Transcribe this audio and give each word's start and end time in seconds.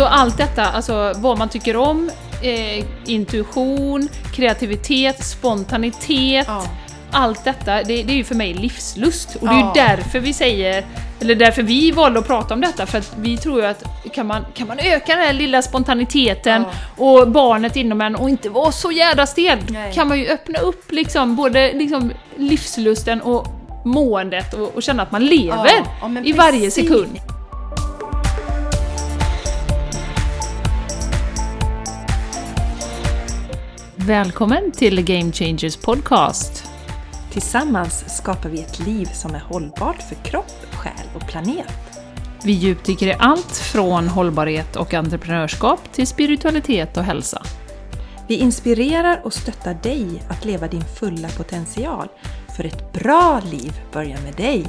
Så 0.00 0.06
allt 0.06 0.36
detta, 0.38 0.64
alltså 0.64 1.12
vad 1.16 1.38
man 1.38 1.48
tycker 1.48 1.76
om, 1.76 2.10
eh, 2.42 2.84
intuition, 3.04 4.08
kreativitet, 4.34 5.24
spontanitet, 5.26 6.46
Ja. 6.48 6.64
allt 7.10 7.44
detta, 7.44 7.74
det, 7.74 8.02
det 8.02 8.12
är 8.12 8.16
ju 8.16 8.24
för 8.24 8.34
mig 8.34 8.54
livslust. 8.54 9.36
Och 9.40 9.46
det 9.48 9.54
är 9.54 9.58
Ja. 9.58 9.72
ju 9.76 9.82
därför 9.82 10.18
vi 10.20 10.32
säger, 10.32 10.84
eller 11.20 11.34
därför 11.34 11.62
vi 11.62 11.90
valde 11.90 12.18
att 12.18 12.26
prata 12.26 12.54
om 12.54 12.60
detta, 12.60 12.86
för 12.86 12.98
att 12.98 13.12
vi 13.18 13.36
tror 13.36 13.60
ju 13.60 13.66
att 13.66 13.84
kan 14.14 14.26
man, 14.26 14.44
kan 14.54 14.66
man 14.68 14.78
öka 14.78 15.16
den 15.16 15.24
här 15.24 15.32
lilla 15.32 15.62
spontaniteten 15.62 16.64
och 16.96 17.28
barnet 17.30 17.76
inom 17.76 18.00
en 18.00 18.16
och 18.16 18.28
inte 18.30 18.48
vara 18.48 18.72
så 18.72 18.92
jädra 18.92 19.26
stel, 19.26 19.58
Nej. 19.68 19.92
kan 19.94 20.08
man 20.08 20.18
ju 20.18 20.28
öppna 20.28 20.58
upp 20.58 20.92
liksom 20.92 21.36
både 21.36 21.72
liksom 21.72 22.12
livslusten 22.36 23.20
och 23.20 23.46
måendet 23.84 24.54
och, 24.54 24.74
och 24.74 24.82
känna 24.82 25.02
att 25.02 25.12
man 25.12 25.24
lever 25.26 25.70
Ja, 26.00 26.08
ja, 26.14 26.20
i 26.24 26.32
varje 26.32 26.70
sekund. 26.70 27.18
Välkommen 34.10 34.72
till 34.72 35.04
Game 35.04 35.32
Changers 35.32 35.76
Podcast. 35.76 36.64
Tillsammans 37.32 38.16
skapar 38.16 38.48
vi 38.48 38.60
ett 38.60 38.86
liv 38.86 39.04
som 39.04 39.34
är 39.34 39.38
hållbart 39.38 40.02
för 40.02 40.14
kropp, 40.14 40.66
själ 40.72 41.06
och 41.14 41.28
planet. 41.28 42.02
Vi 42.44 42.52
djupdyker 42.52 43.06
i 43.06 43.14
allt 43.18 43.56
från 43.56 44.08
hållbarhet 44.08 44.76
och 44.76 44.94
entreprenörskap 44.94 45.92
till 45.92 46.06
spiritualitet 46.06 46.96
och 46.96 47.04
hälsa. 47.04 47.42
Vi 48.28 48.36
inspirerar 48.36 49.20
och 49.24 49.32
stöttar 49.32 49.74
dig 49.82 50.22
att 50.28 50.44
leva 50.44 50.68
din 50.68 50.84
fulla 50.84 51.28
potential. 51.28 52.08
För 52.56 52.64
ett 52.64 52.92
bra 52.92 53.40
liv 53.50 53.80
börjar 53.92 54.18
med 54.20 54.34
dig. 54.34 54.66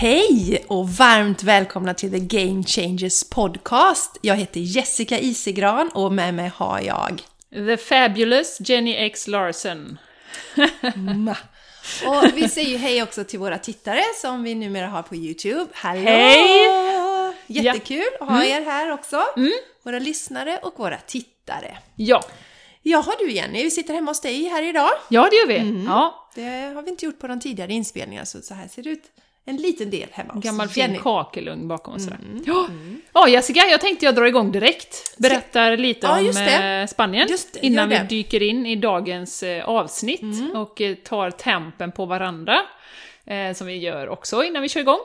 Hej 0.00 0.64
och 0.68 0.88
varmt 0.88 1.42
välkomna 1.42 1.94
till 1.94 2.10
The 2.10 2.18
Game 2.18 2.62
Changers 2.62 3.24
Podcast. 3.24 4.18
Jag 4.20 4.36
heter 4.36 4.60
Jessica 4.60 5.18
Isegran 5.18 5.90
och 5.94 6.12
med 6.12 6.34
mig 6.34 6.50
har 6.54 6.80
jag 6.80 7.22
The 7.50 7.76
Fabulous 7.76 8.58
Jenny 8.60 8.94
X 8.94 9.26
Larsen. 9.28 9.98
Och 12.06 12.24
vi 12.34 12.48
säger 12.48 12.68
ju 12.68 12.76
hej 12.76 13.02
också 13.02 13.24
till 13.24 13.38
våra 13.38 13.58
tittare 13.58 14.02
som 14.22 14.42
vi 14.42 14.54
numera 14.54 14.86
har 14.86 15.02
på 15.02 15.16
Youtube. 15.16 15.66
Hallå! 15.72 16.00
Hej! 16.00 17.34
Jättekul 17.46 18.10
att 18.20 18.28
ha 18.28 18.44
er 18.44 18.60
här 18.64 18.90
också. 18.90 19.22
Våra 19.82 19.98
lyssnare 19.98 20.58
och 20.62 20.78
våra 20.78 20.96
tittare. 20.96 21.78
Ja, 21.96 22.24
Jaha 22.82 23.12
du 23.18 23.30
Jenny, 23.32 23.62
vi 23.62 23.70
sitter 23.70 23.94
hemma 23.94 24.10
hos 24.10 24.20
dig 24.20 24.44
här 24.44 24.62
idag. 24.62 24.90
ja 25.08 25.28
det 25.30 25.36
gör 25.36 25.46
vi. 25.46 25.84
Ja, 25.86 26.28
Det 26.34 26.74
har 26.74 26.82
vi 26.82 26.90
inte 26.90 27.04
gjort 27.04 27.18
på 27.18 27.26
de 27.26 27.40
tidigare 27.40 27.72
inspelningarna 27.72 28.26
så 28.26 28.42
så 28.42 28.54
här 28.54 28.68
ser 28.68 28.82
det 28.82 28.90
ut. 28.90 29.04
En 29.44 29.56
liten 29.56 29.90
del 29.90 30.08
hemma 30.12 30.32
hos 30.32 30.44
gammal 30.44 30.68
fin 30.68 30.98
kakelugn 30.98 31.68
bakom 31.68 31.94
och 31.94 32.00
sådär. 32.00 32.18
Ja. 32.46 32.68
ja, 33.12 33.28
Jessica, 33.28 33.60
jag 33.70 33.80
tänkte 33.80 34.04
jag 34.04 34.14
drar 34.14 34.24
igång 34.24 34.52
direkt. 34.52 35.18
Berättar 35.18 35.76
lite 35.76 36.06
Ja, 36.06 36.20
om 36.20 36.26
eh, 36.26 36.86
Spanien 36.86 37.28
Just 37.28 37.56
innan 37.56 37.88
vi 37.88 37.98
dyker 38.08 38.42
in 38.42 38.66
i 38.66 38.76
dagens 38.76 39.42
eh, 39.42 39.68
avsnitt 39.68 40.54
och 40.54 40.80
eh, 40.80 40.94
tar 40.94 41.30
tempen 41.30 41.92
på 41.92 42.06
varandra. 42.06 42.58
Eh, 43.24 43.52
som 43.54 43.66
vi 43.66 43.76
gör 43.76 44.08
också 44.08 44.44
innan 44.44 44.62
vi 44.62 44.68
kör 44.68 44.80
igång. 44.80 44.98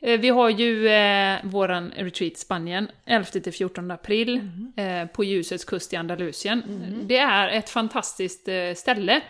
Eh, 0.00 0.20
vi 0.20 0.28
har 0.28 0.48
ju 0.50 0.88
eh, 0.88 1.36
våran 1.42 1.92
retreat 1.96 2.36
Spanien 2.38 2.88
11-14 3.06 3.94
april 3.94 4.40
eh, 4.76 5.06
på 5.06 5.24
ljusets 5.24 5.64
kust 5.64 5.92
i 5.92 5.96
Andalusien. 5.96 6.62
Det 7.06 7.18
är 7.18 7.48
ett 7.48 7.70
fantastiskt 7.70 8.48
ställe 8.76 9.20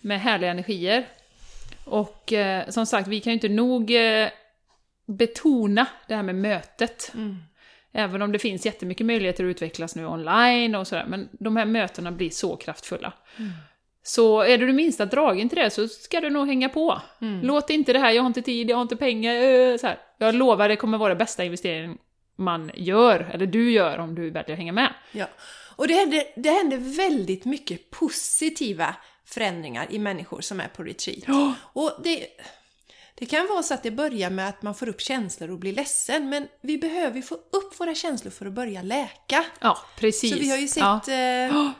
med 0.00 0.20
härliga 0.20 0.50
energier. 0.50 1.06
Och 1.84 2.32
eh, 2.32 2.68
som 2.68 2.86
sagt, 2.86 3.08
vi 3.08 3.20
kan 3.20 3.30
ju 3.30 3.34
inte 3.34 3.48
nog 3.48 3.90
eh, 3.90 4.28
betona 5.06 5.86
det 6.08 6.14
här 6.14 6.22
med 6.22 6.34
mötet. 6.34 7.12
Även 7.92 8.22
om 8.22 8.32
det 8.32 8.38
finns 8.38 8.66
jättemycket 8.66 9.06
möjligheter 9.06 9.44
att 9.44 9.48
utvecklas 9.48 9.96
nu 9.96 10.06
online 10.06 10.74
och 10.74 10.86
sådär, 10.86 11.04
men 11.08 11.28
de 11.32 11.56
här 11.56 11.64
mötena 11.64 12.12
blir 12.12 12.30
så 12.30 12.56
kraftfulla. 12.56 13.12
Så 14.02 14.42
är 14.42 14.58
du 14.58 14.66
det 14.66 14.72
minsta 14.72 15.06
dragen 15.06 15.48
till 15.48 15.58
det 15.58 15.70
så 15.70 15.88
ska 15.88 16.20
du 16.20 16.30
nog 16.30 16.46
hänga 16.46 16.68
på. 16.68 17.00
Låt 17.42 17.70
inte 17.70 17.92
det 17.92 17.98
här, 17.98 18.10
jag 18.10 18.22
har 18.22 18.26
inte 18.26 18.42
tid, 18.42 18.70
jag 18.70 18.76
har 18.76 18.82
inte 18.82 18.96
pengar, 18.96 19.34
eh, 19.34 19.76
så 19.76 19.86
här. 19.86 19.98
Jag 20.18 20.34
lovar, 20.34 20.68
det 20.68 20.76
kommer 20.76 20.98
vara 20.98 21.14
det 21.14 21.18
bästa 21.18 21.44
investeringen 21.44 21.98
man 22.36 22.70
gör, 22.74 23.30
eller 23.32 23.46
du 23.46 23.70
gör 23.70 23.98
om 23.98 24.14
du 24.14 24.30
väljer 24.30 24.52
att 24.52 24.58
hänga 24.58 24.72
med. 24.72 24.94
Ja. 25.12 25.26
Och 25.76 25.88
det 25.88 25.94
händer, 25.94 26.22
det 26.36 26.50
händer 26.50 26.76
väldigt 26.96 27.44
mycket 27.44 27.90
positiva 27.90 28.96
förändringar 29.26 29.86
i 29.90 29.98
människor 29.98 30.40
som 30.40 30.60
är 30.60 30.68
på 30.68 30.82
retreat. 30.82 31.24
Och 31.72 31.92
det, 32.04 32.26
det 33.14 33.26
kan 33.26 33.46
vara 33.48 33.62
så 33.62 33.74
att 33.74 33.82
det 33.82 33.90
börjar 33.90 34.30
med 34.30 34.48
att 34.48 34.62
man 34.62 34.74
får 34.74 34.88
upp 34.88 35.00
känslor 35.00 35.50
och 35.50 35.58
blir 35.58 35.72
ledsen, 35.74 36.28
men 36.28 36.48
vi 36.60 36.78
behöver 36.78 37.16
ju 37.16 37.22
få 37.22 37.34
upp 37.34 37.80
våra 37.80 37.94
känslor 37.94 38.30
för 38.30 38.46
att 38.46 38.52
börja 38.52 38.82
läka. 38.82 39.44
Ja, 39.60 39.78
precis. 39.98 40.32
Så 40.32 40.38
vi 40.38 40.50
har 40.50 40.56
ju 40.58 40.68
sett 40.68 40.82
Ja. 40.82 41.00
eh, 41.08 41.70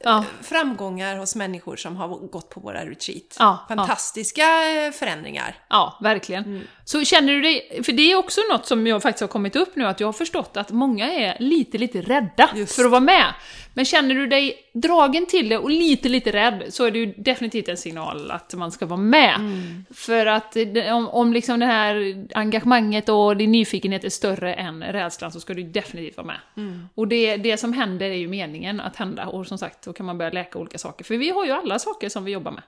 Ja. 0.00 0.24
framgångar 0.42 1.16
hos 1.16 1.34
människor 1.34 1.76
som 1.76 1.96
har 1.96 2.08
gått 2.08 2.48
på 2.50 2.60
våra 2.60 2.86
retreat. 2.86 3.36
Ja, 3.38 3.64
Fantastiska 3.68 4.42
eh, 4.70 4.92
förändringar. 4.92 5.56
Ja, 5.68 5.98
verkligen. 6.02 6.44
Mm. 6.44 6.62
Så 6.88 7.04
känner 7.04 7.32
du 7.32 7.40
dig, 7.40 7.80
för 7.84 7.92
det 7.92 8.12
är 8.12 8.16
också 8.16 8.40
något 8.52 8.66
som 8.66 8.86
jag 8.86 9.02
faktiskt 9.02 9.20
har 9.20 9.28
kommit 9.28 9.56
upp 9.56 9.76
nu, 9.76 9.86
att 9.86 10.00
jag 10.00 10.08
har 10.08 10.12
förstått 10.12 10.56
att 10.56 10.70
många 10.70 11.12
är 11.12 11.36
lite, 11.40 11.78
lite 11.78 12.00
rädda 12.00 12.50
Just. 12.56 12.76
för 12.76 12.84
att 12.84 12.90
vara 12.90 13.00
med. 13.00 13.34
Men 13.74 13.84
känner 13.84 14.14
du 14.14 14.26
dig 14.26 14.56
dragen 14.74 15.26
till 15.26 15.48
det 15.48 15.58
och 15.58 15.70
lite, 15.70 16.08
lite 16.08 16.32
rädd, 16.32 16.64
så 16.68 16.84
är 16.84 16.90
det 16.90 16.98
ju 16.98 17.06
definitivt 17.16 17.68
en 17.68 17.76
signal 17.76 18.30
att 18.30 18.54
man 18.54 18.72
ska 18.72 18.86
vara 18.86 19.00
med. 19.00 19.34
Mm. 19.34 19.84
För 19.94 20.26
att 20.26 20.52
det- 20.52 20.92
om, 20.92 21.08
om 21.08 21.32
liksom 21.32 21.60
det 21.60 21.66
här 21.66 22.26
engagemanget 22.34 23.08
och 23.08 23.36
din 23.36 23.52
nyfikenhet 23.52 24.04
är 24.04 24.08
större 24.10 24.54
än 24.54 24.82
rädslan 24.84 25.32
så 25.32 25.40
ska 25.40 25.54
du 25.54 25.62
definitivt 25.62 26.16
vara 26.16 26.26
med. 26.26 26.38
Mm. 26.56 26.88
Och 26.94 27.08
det, 27.08 27.36
det 27.36 27.56
som 27.56 27.72
händer 27.72 28.06
är 28.10 28.14
ju 28.14 28.28
meningen 28.28 28.80
att 28.80 28.96
hända, 28.96 29.26
och 29.26 29.46
som 29.46 29.58
sagt, 29.58 29.84
då 29.84 29.92
kan 29.92 30.06
man 30.06 30.18
börja 30.18 30.30
läka 30.30 30.58
olika 30.58 30.78
saker. 30.78 31.04
För 31.04 31.16
vi 31.16 31.30
har 31.30 31.44
ju 31.44 31.50
alla 31.52 31.78
saker 31.78 32.08
som 32.08 32.24
vi 32.24 32.32
jobbar 32.32 32.52
med. 32.52 32.62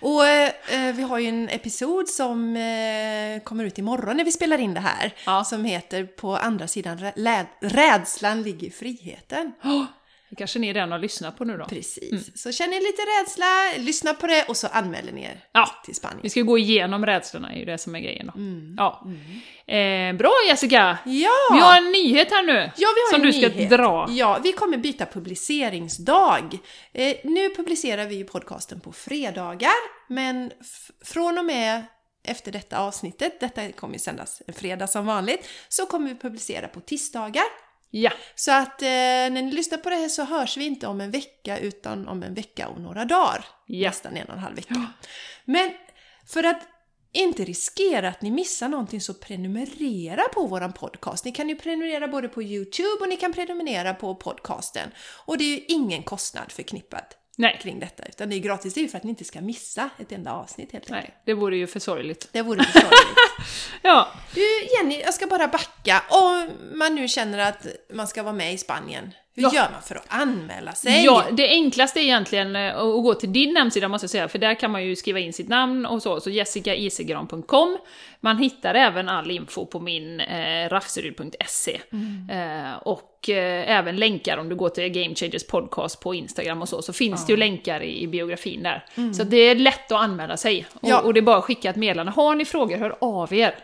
Och 0.00 0.26
eh, 0.26 0.48
eh, 0.88 0.94
vi 0.96 1.02
har 1.02 1.18
ju 1.18 1.28
en 1.28 1.48
episod 1.48 2.08
som 2.08 2.56
eh, 2.56 3.39
kommer 3.44 3.64
ut 3.64 3.78
imorgon 3.78 4.16
när 4.16 4.24
vi 4.24 4.32
spelar 4.32 4.58
in 4.58 4.74
det 4.74 4.80
här. 4.80 5.14
Ja. 5.26 5.44
Som 5.44 5.64
heter 5.64 6.04
På 6.04 6.36
andra 6.36 6.66
sidan 6.66 6.98
rädslan 7.60 8.42
ligger 8.42 8.70
friheten. 8.70 9.52
Det 10.30 10.36
kanske 10.36 10.58
ni 10.58 10.72
redan 10.72 10.92
har 10.92 10.98
lyssnat 10.98 11.38
på 11.38 11.44
nu 11.44 11.56
då? 11.56 11.64
Precis. 11.64 12.42
Så 12.42 12.52
känner 12.52 12.74
ni 12.74 12.80
lite 12.80 13.02
rädsla, 13.02 13.84
lyssna 13.84 14.14
på 14.14 14.26
det 14.26 14.44
och 14.48 14.56
så 14.56 14.66
anmäler 14.66 15.12
ni 15.12 15.22
er 15.22 15.44
Ja, 15.52 15.68
till 15.84 15.94
Spanien. 15.94 16.20
Vi 16.22 16.30
ska 16.30 16.40
gå 16.42 16.58
igenom 16.58 17.06
rädslorna, 17.06 17.52
är 17.52 17.58
ju 17.58 17.64
det 17.64 17.78
som 17.78 17.94
är 17.94 18.00
grejen 18.00 18.26
då. 18.26 18.32
Ja. 18.82 19.04
Eh, 19.74 20.16
bra 20.16 20.32
Jessica! 20.48 20.98
Ja! 21.04 21.30
Vi 21.52 21.60
har 21.60 21.76
en 21.76 21.92
nyhet 21.92 22.30
här 22.30 22.42
nu! 22.42 22.70
Ja, 22.76 22.88
vi 22.94 23.00
har 23.00 23.12
som 23.12 23.22
du 23.22 23.32
ska 23.32 23.48
nyhet. 23.48 23.70
dra. 23.70 24.06
Ja, 24.10 24.40
vi 24.42 24.52
kommer 24.52 24.76
byta 24.78 25.06
publiceringsdag. 25.06 26.58
Eh, 26.92 27.16
nu 27.24 27.54
publicerar 27.54 28.06
vi 28.06 28.14
ju 28.14 28.24
podcasten 28.24 28.80
på 28.80 28.92
fredagar, 28.92 30.08
men 30.08 30.50
från 31.04 31.38
och 31.38 31.44
med 31.44 31.82
efter 32.22 32.52
detta 32.52 32.78
avsnittet, 32.78 33.40
detta 33.40 33.72
kommer 33.72 33.94
ju 33.94 33.98
sändas 33.98 34.42
en 34.46 34.54
fredag 34.54 34.86
som 34.86 35.06
vanligt, 35.06 35.48
så 35.68 35.86
kommer 35.86 36.08
vi 36.08 36.14
publicera 36.14 36.68
på 36.68 36.80
tisdagar. 36.80 37.44
Ja, 37.90 38.10
Så 38.34 38.52
att 38.52 38.82
eh, 38.82 38.86
när 38.86 39.42
ni 39.42 39.52
lyssnar 39.52 39.78
på 39.78 39.90
det 39.90 39.96
här 39.96 40.08
så 40.08 40.24
hörs 40.24 40.56
vi 40.56 40.64
inte 40.64 40.86
om 40.86 41.00
en 41.00 41.10
vecka 41.10 41.58
utan 41.58 42.08
om 42.08 42.22
en 42.22 42.34
vecka 42.34 42.68
och 42.68 42.80
några 42.80 43.04
dagar. 43.04 43.44
Ja. 43.66 43.88
Nästan 43.88 44.16
en 44.16 44.26
och 44.26 44.34
en 44.34 44.38
halv 44.38 44.56
vecka. 44.56 44.86
Men 45.44 45.70
för 46.26 46.44
att 46.44 46.62
inte 47.12 47.44
riskera 47.44 48.08
att 48.08 48.22
ni 48.22 48.30
missar 48.30 48.68
någonting 48.68 49.00
så 49.00 49.14
prenumerera 49.14 50.22
på 50.34 50.46
våran 50.46 50.72
podcast. 50.72 51.24
Ni 51.24 51.32
kan 51.32 51.48
ju 51.48 51.56
prenumerera 51.56 52.08
både 52.08 52.28
på 52.28 52.42
Youtube 52.42 53.00
och 53.00 53.08
ni 53.08 53.16
kan 53.16 53.32
prenumerera 53.32 53.94
på 53.94 54.14
podcasten. 54.14 54.90
Och 55.26 55.38
det 55.38 55.44
är 55.44 55.56
ju 55.56 55.64
ingen 55.68 56.02
kostnad 56.02 56.52
förknippad 56.52 57.04
nej, 57.40 57.58
kring 57.62 57.80
detta 57.80 58.04
utan 58.04 58.28
det 58.30 58.36
är 58.36 58.38
gratis. 58.38 58.74
Det 58.74 58.80
är 58.80 58.82
ju 58.82 58.88
för 58.88 58.96
att 58.98 59.04
ni 59.04 59.10
inte 59.10 59.24
ska 59.24 59.40
missa 59.40 59.90
ett 59.98 60.12
enda 60.12 60.32
avsnitt 60.32 60.72
helt 60.72 60.90
enkelt. 60.90 61.08
nej, 61.08 61.14
det 61.24 61.34
vore 61.34 61.56
ju 61.56 61.66
för 61.66 61.80
sorgligt. 61.80 62.28
Det 62.32 62.42
vore 62.42 62.64
för 62.64 62.72
sorgligt. 62.80 63.18
Ja, 63.82 64.08
Du 64.34 64.40
Jenny, 64.76 65.00
jag 65.00 65.14
ska 65.14 65.26
bara 65.26 65.48
backa. 65.48 66.02
Om 66.10 66.50
man 66.74 66.94
nu 66.94 67.08
känner 67.08 67.38
att 67.38 67.66
man 67.92 68.08
ska 68.08 68.22
vara 68.22 68.32
med 68.32 68.54
i 68.54 68.58
Spanien, 68.58 69.10
hur 69.40 69.54
Ja. 69.54 69.62
gör 69.64 69.70
man 69.72 69.82
för 69.82 69.94
att 69.94 70.04
anmäla 70.08 70.72
sig? 70.72 71.04
ja, 71.04 71.24
det 71.32 71.48
enklaste 71.48 72.00
är 72.00 72.02
egentligen 72.02 72.56
eh, 72.56 72.76
att 72.76 73.02
gå 73.02 73.14
till 73.14 73.32
din 73.32 73.56
hemsida 73.56 73.88
måste 73.88 74.04
jag 74.04 74.10
säga, 74.10 74.28
för 74.28 74.38
där 74.38 74.54
kan 74.54 74.70
man 74.70 74.84
ju 74.84 74.96
skriva 74.96 75.18
in 75.18 75.32
sitt 75.32 75.48
namn 75.48 75.86
och 75.86 76.02
så, 76.02 76.20
så 76.20 76.30
jessicaisigran.com. 76.30 77.78
Man 78.20 78.38
hittar 78.38 78.74
även 78.74 79.08
all 79.08 79.30
info 79.30 79.66
på 79.66 79.80
min 79.80 80.20
eh, 80.20 80.68
rafseryd.se. 80.68 81.80
Eh, 82.30 82.76
och 82.82 83.28
eh, 83.28 83.70
även 83.78 83.96
länkar 83.96 84.36
om 84.38 84.48
du 84.48 84.56
går 84.56 84.68
till 84.68 84.88
Game 84.88 85.14
Changers 85.14 85.46
podcast 85.46 86.00
på 86.00 86.14
Instagram 86.14 86.62
och 86.62 86.68
så, 86.68 86.82
så 86.82 86.92
finns 86.92 87.26
det 87.26 87.32
ju 87.32 87.36
länkar 87.36 87.80
i, 87.82 88.02
i 88.02 88.06
biografin 88.06 88.62
där. 88.62 88.84
Så 89.14 89.22
att 89.22 89.30
det 89.30 89.36
är 89.36 89.54
lätt 89.54 89.92
att 89.92 90.00
anmäla 90.00 90.36
sig. 90.36 90.66
Och, 90.72 90.88
Ja. 90.88 91.00
och 91.00 91.14
det 91.14 91.20
är 91.20 91.22
bara 91.22 91.36
att 91.36 91.44
skicka 91.44 91.70
ett 91.70 91.76
meddelande. 91.76 92.12
Har 92.12 92.34
ni 92.34 92.44
frågor, 92.44 92.76
hör 92.76 92.96
av 93.00 93.32
er. 93.34 93.54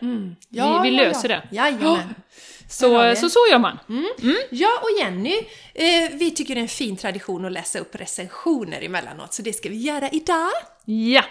Ja, 0.49 0.81
vi, 0.83 0.89
vi 0.89 0.97
ja, 0.97 1.03
löser 1.03 1.29
ja. 1.29 1.35
det. 1.49 1.55
Jajamän. 1.55 1.87
Av 1.87 1.97
Så, 2.69 3.15
så 3.15 3.29
så 3.29 3.39
gör 3.51 3.59
man. 3.59 3.79
Ja, 4.49 4.69
och 4.81 4.89
Jenny, 4.99 5.35
eh, 5.73 6.09
vi 6.13 6.31
tycker 6.31 6.55
det 6.55 6.59
är 6.59 6.63
en 6.63 6.67
fin 6.67 6.97
tradition 6.97 7.45
att 7.45 7.51
läsa 7.51 7.79
upp 7.79 7.95
recensioner 7.95 8.81
emellanåt, 8.81 9.33
så 9.33 9.41
det 9.41 9.53
ska 9.53 9.69
vi 9.69 9.77
göra 9.77 10.09
idag. 10.09 10.51
Ja. 10.85 11.23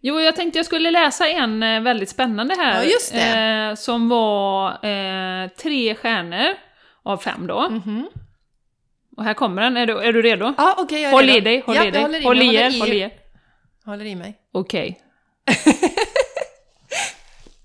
Jo, 0.00 0.20
jag 0.20 0.36
tänkte 0.36 0.58
jag 0.58 0.66
skulle 0.66 0.90
läsa 0.90 1.28
en 1.28 1.62
eh, 1.62 1.80
väldigt 1.80 2.08
spännande 2.08 2.54
här. 2.54 2.86
Ja. 3.12 3.18
Eh, 3.18 3.74
som 3.74 4.08
var 4.08 4.70
eh, 4.86 5.48
tre 5.48 5.94
stjärnor 5.94 6.54
av 7.02 7.16
fem 7.16 7.46
då. 7.46 7.68
Mhm. 7.70 8.08
Och 9.16 9.24
här 9.24 9.34
kommer 9.34 9.62
den, 9.62 9.76
är 9.76 9.86
du, 9.86 9.98
är 9.98 10.12
du 10.12 10.22
redo? 10.22 10.54
Ja, 10.56 10.74
okej, 10.78 11.00
jag 11.02 11.08
är 11.08 11.12
håll 11.12 11.24
redo. 11.24 11.38
i 11.38 11.40
dig, 11.40 11.62
håll 11.66 11.76
ja, 11.76 11.84
i 11.84 11.90
dig. 11.90 12.00
jag 12.00 12.08
håller 12.08 12.20
i 12.20 12.24
håll 12.24 12.36
mig, 12.36 12.46
i 12.46 12.54
er, 12.56 12.78
håll 12.80 12.92
i 12.92 12.98
er. 12.98 13.10
Håller 13.84 14.04
i 14.04 14.14
mig. 14.14 14.38
Okej. 14.52 15.00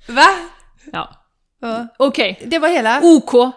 Va? 0.08 0.28
Ja. 0.92 1.19
Ja. 1.62 1.88
Okej. 1.98 2.40
Det 2.46 2.60
var 2.60 2.70
hela? 2.70 3.00
OK. 3.04 3.34
Ah, 3.36 3.52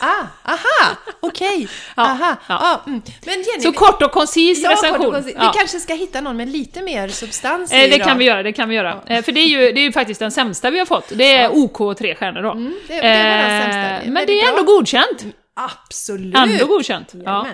ah, 0.00 0.26
aha, 0.44 0.96
okej, 1.20 1.68
Ja, 1.96 2.02
aha. 2.02 2.36
ja. 2.48 2.58
Ja. 2.62 2.80
mm. 2.86 3.02
Men 3.26 3.34
Jenny, 3.34 3.60
Så 3.62 3.70
vi- 3.70 3.76
kort 3.76 4.02
och 4.02 4.12
koncis 4.12 4.62
ja, 4.62 4.68
kort 4.70 4.78
och 4.78 4.84
recension. 4.84 5.12
koncist. 5.12 5.36
Ja. 5.40 5.52
vi 5.52 5.58
kanske 5.58 5.80
ska 5.80 5.94
hitta 5.94 6.20
någon 6.20 6.36
med 6.36 6.48
lite 6.48 6.82
mer 6.82 7.08
substans 7.08 7.72
Eh, 7.72 7.90
det 7.90 7.98
kan 7.98 8.18
vi 8.18 8.24
göra, 8.24 8.42
det 8.42 8.52
kan 8.52 8.68
vi 8.68 8.74
göra. 8.74 9.02
Eh, 9.06 9.22
för 9.22 9.32
det 9.32 9.40
är, 9.40 9.46
ju, 9.46 9.72
det 9.72 9.80
är 9.80 9.84
ju 9.84 9.92
faktiskt 9.92 10.20
den 10.20 10.30
sämsta 10.32 10.70
vi 10.70 10.78
har 10.78 10.86
fått. 10.86 11.12
Det 11.14 11.36
är 11.36 11.56
OK 11.56 11.80
och 11.80 11.96
tre 11.96 12.14
stjärnor 12.14 12.42
då. 12.42 12.50
Mm, 12.50 12.74
det, 12.88 12.94
det 12.94 13.00
var 13.02 13.48
den 13.48 13.62
sämsta. 13.62 14.06
Eh, 14.06 14.12
men 14.12 14.26
det 14.26 14.32
är 14.40 14.42
bra. 14.52 14.58
ändå 14.58 14.72
godkänt. 14.72 15.24
Absolut! 15.56 16.36
Ändå 16.36 16.66
godkänt. 16.66 17.12
Ja. 17.24 17.46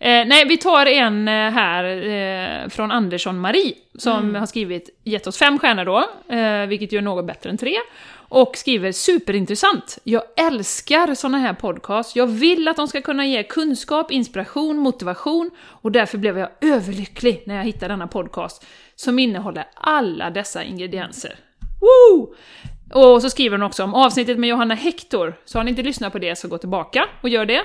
Eh, 0.00 0.24
nej, 0.26 0.44
vi 0.44 0.56
tar 0.56 0.86
en 0.86 1.28
eh, 1.28 1.34
här 1.34 1.84
eh, 1.84 2.68
från 2.68 2.90
Andersson 2.92 3.38
Marie, 3.40 3.74
som 3.98 4.18
Mm. 4.18 4.34
har 4.34 4.46
skrivit, 4.46 5.00
gett 5.04 5.26
oss 5.26 5.38
fem 5.38 5.58
stjärnor 5.58 5.84
då, 5.84 5.98
eh, 6.36 6.66
vilket 6.66 6.92
gör 6.92 7.02
något 7.02 7.26
bättre 7.26 7.50
än 7.50 7.58
tre. 7.58 7.76
Och 8.34 8.56
skriver 8.56 8.92
superintressant. 8.92 9.98
Jag 10.04 10.22
älskar 10.36 11.14
såna 11.14 11.38
här 11.38 11.54
podcasts. 11.54 12.16
Jag 12.16 12.26
vill 12.26 12.68
att 12.68 12.76
de 12.76 12.88
ska 12.88 13.02
kunna 13.02 13.26
ge 13.26 13.42
kunskap, 13.42 14.10
inspiration, 14.10 14.78
motivation 14.78 15.50
och 15.58 15.92
därför 15.92 16.18
blev 16.18 16.38
jag 16.38 16.48
överlycklig 16.60 17.42
när 17.46 17.56
jag 17.56 17.64
hittade 17.64 17.92
denna 17.92 18.06
podcast 18.06 18.66
som 18.96 19.18
innehåller 19.18 19.64
alla 19.74 20.30
dessa 20.30 20.64
ingredienser. 20.64 21.36
Woo! 21.80 22.34
Och 22.94 23.22
så 23.22 23.30
skriver 23.30 23.58
hon 23.58 23.66
också 23.66 23.84
om 23.84 23.94
avsnittet 23.94 24.38
med 24.38 24.50
Johanna 24.50 24.74
Hector, 24.74 25.34
så 25.44 25.58
har 25.58 25.64
ni 25.64 25.70
inte 25.70 25.82
lyssnat 25.82 26.12
på 26.12 26.18
det 26.18 26.38
så 26.38 26.48
gå 26.48 26.58
tillbaka 26.58 27.04
och 27.22 27.28
gör 27.28 27.46
det. 27.46 27.62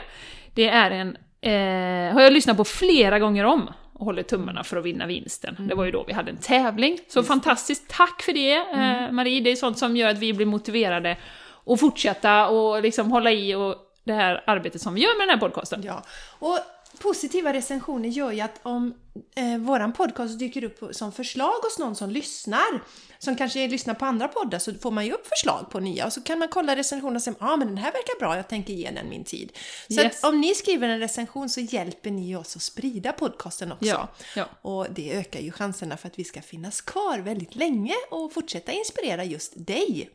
Det 0.54 0.68
är 0.68 0.92
en, 0.92 1.18
eh, 1.42 2.14
har 2.14 2.22
jag 2.22 2.34
lyssnat 2.34 2.58
på 2.58 2.64
flera 2.64 3.19
gånger 3.19 3.44
om 3.44 3.69
och 4.00 4.06
håller 4.06 4.24
tummarna 4.24 4.64
för 4.64 4.78
att 4.78 4.86
vinna 4.86 5.08
vinsten. 5.08 5.56
Det 5.70 5.76
var 5.76 5.86
ju 5.86 5.92
då 5.92 6.04
vi 6.08 6.14
hade 6.14 6.32
en 6.32 6.38
tävling. 6.38 7.00
Så 7.08 7.24
fantastiskt 7.24 7.88
tack 7.90 8.22
för 8.22 8.34
det 8.34 8.56
eh, 8.56 9.12
Marie, 9.12 9.42
det 9.42 9.50
är 9.50 9.56
sånt 9.56 9.78
som 9.78 9.98
gör 9.98 10.10
att 10.10 10.18
vi 10.18 10.34
blir 10.34 10.46
motiverade 10.46 11.18
att 11.66 11.80
fortsätta 11.80 12.48
och 12.48 12.82
liksom 12.82 13.12
hålla 13.12 13.32
i 13.32 13.56
och 13.56 13.76
det 14.04 14.14
här 14.14 14.44
arbetet 14.48 14.82
som 14.82 14.94
vi 14.94 15.02
gör 15.02 15.18
med 15.18 15.28
den 15.28 15.40
här 15.40 15.48
podcasten. 15.48 15.82
Ja, 15.86 16.04
och 16.40 16.60
positiva 17.02 17.54
recensioner 17.54 18.10
gör 18.10 18.32
ju 18.32 18.42
att 18.42 18.60
om 18.64 18.94
eh, 19.36 19.58
våran 19.58 19.94
podcast 19.94 20.40
dyker 20.40 20.64
upp 20.64 20.96
som 20.96 21.12
förslag 21.12 21.54
hos 21.64 21.80
någon 21.80 21.96
som 21.96 22.10
lyssnar, 22.10 22.84
som 23.19 23.36
kanske 23.36 23.68
lyssnar 23.68 23.94
på 23.94 24.06
andra 24.06 24.28
poddar, 24.28 24.60
så 24.60 24.74
får 24.74 24.92
man 24.92 25.06
ju 25.06 25.12
upp 25.12 25.28
förslag 25.28 25.69
på 25.72 25.80
nya 25.80 26.06
och 26.06 26.14
så 26.14 26.22
kan 26.22 26.40
man 26.40 26.48
kolla 26.48 26.75
recensionen 26.75 27.16
och 27.16 27.22
säga 27.22 27.36
ja 27.40 27.54
ah, 27.54 27.58
men 27.58 27.68
den 27.68 27.78
här 27.78 27.92
verkar 27.92 28.19
bra, 28.19 28.36
jag 28.36 28.48
tänker 28.48 28.74
ge 28.74 28.92
den 28.92 29.10
min 29.10 29.24
tid. 29.24 29.52
Så 29.90 30.02
Yes. 30.02 30.24
om 30.24 30.42
ni 30.42 30.56
skriver 30.56 30.90
en 30.90 31.00
recension 31.00 31.50
så 31.50 31.60
hjälper 31.60 32.12
ni 32.12 32.36
oss 32.36 32.56
att 32.56 32.62
sprida 32.62 33.12
podcasten 33.12 33.72
också. 33.72 33.86
Ja, 33.86 34.10
ja. 34.36 34.46
Och 34.62 34.88
det 34.90 35.14
ökar 35.18 35.40
ju 35.40 35.52
chanserna 35.52 35.98
för 35.98 36.08
att 36.08 36.19
vi 36.19 36.24
ska 36.24 36.42
finnas 36.42 36.81
kvar 36.81 37.19
väldigt 37.19 37.56
länge 37.56 37.94
och 38.10 38.34
fortsätta 38.34 38.72
inspirera 38.72 39.24
just 39.24 39.54
dig. 39.68 40.10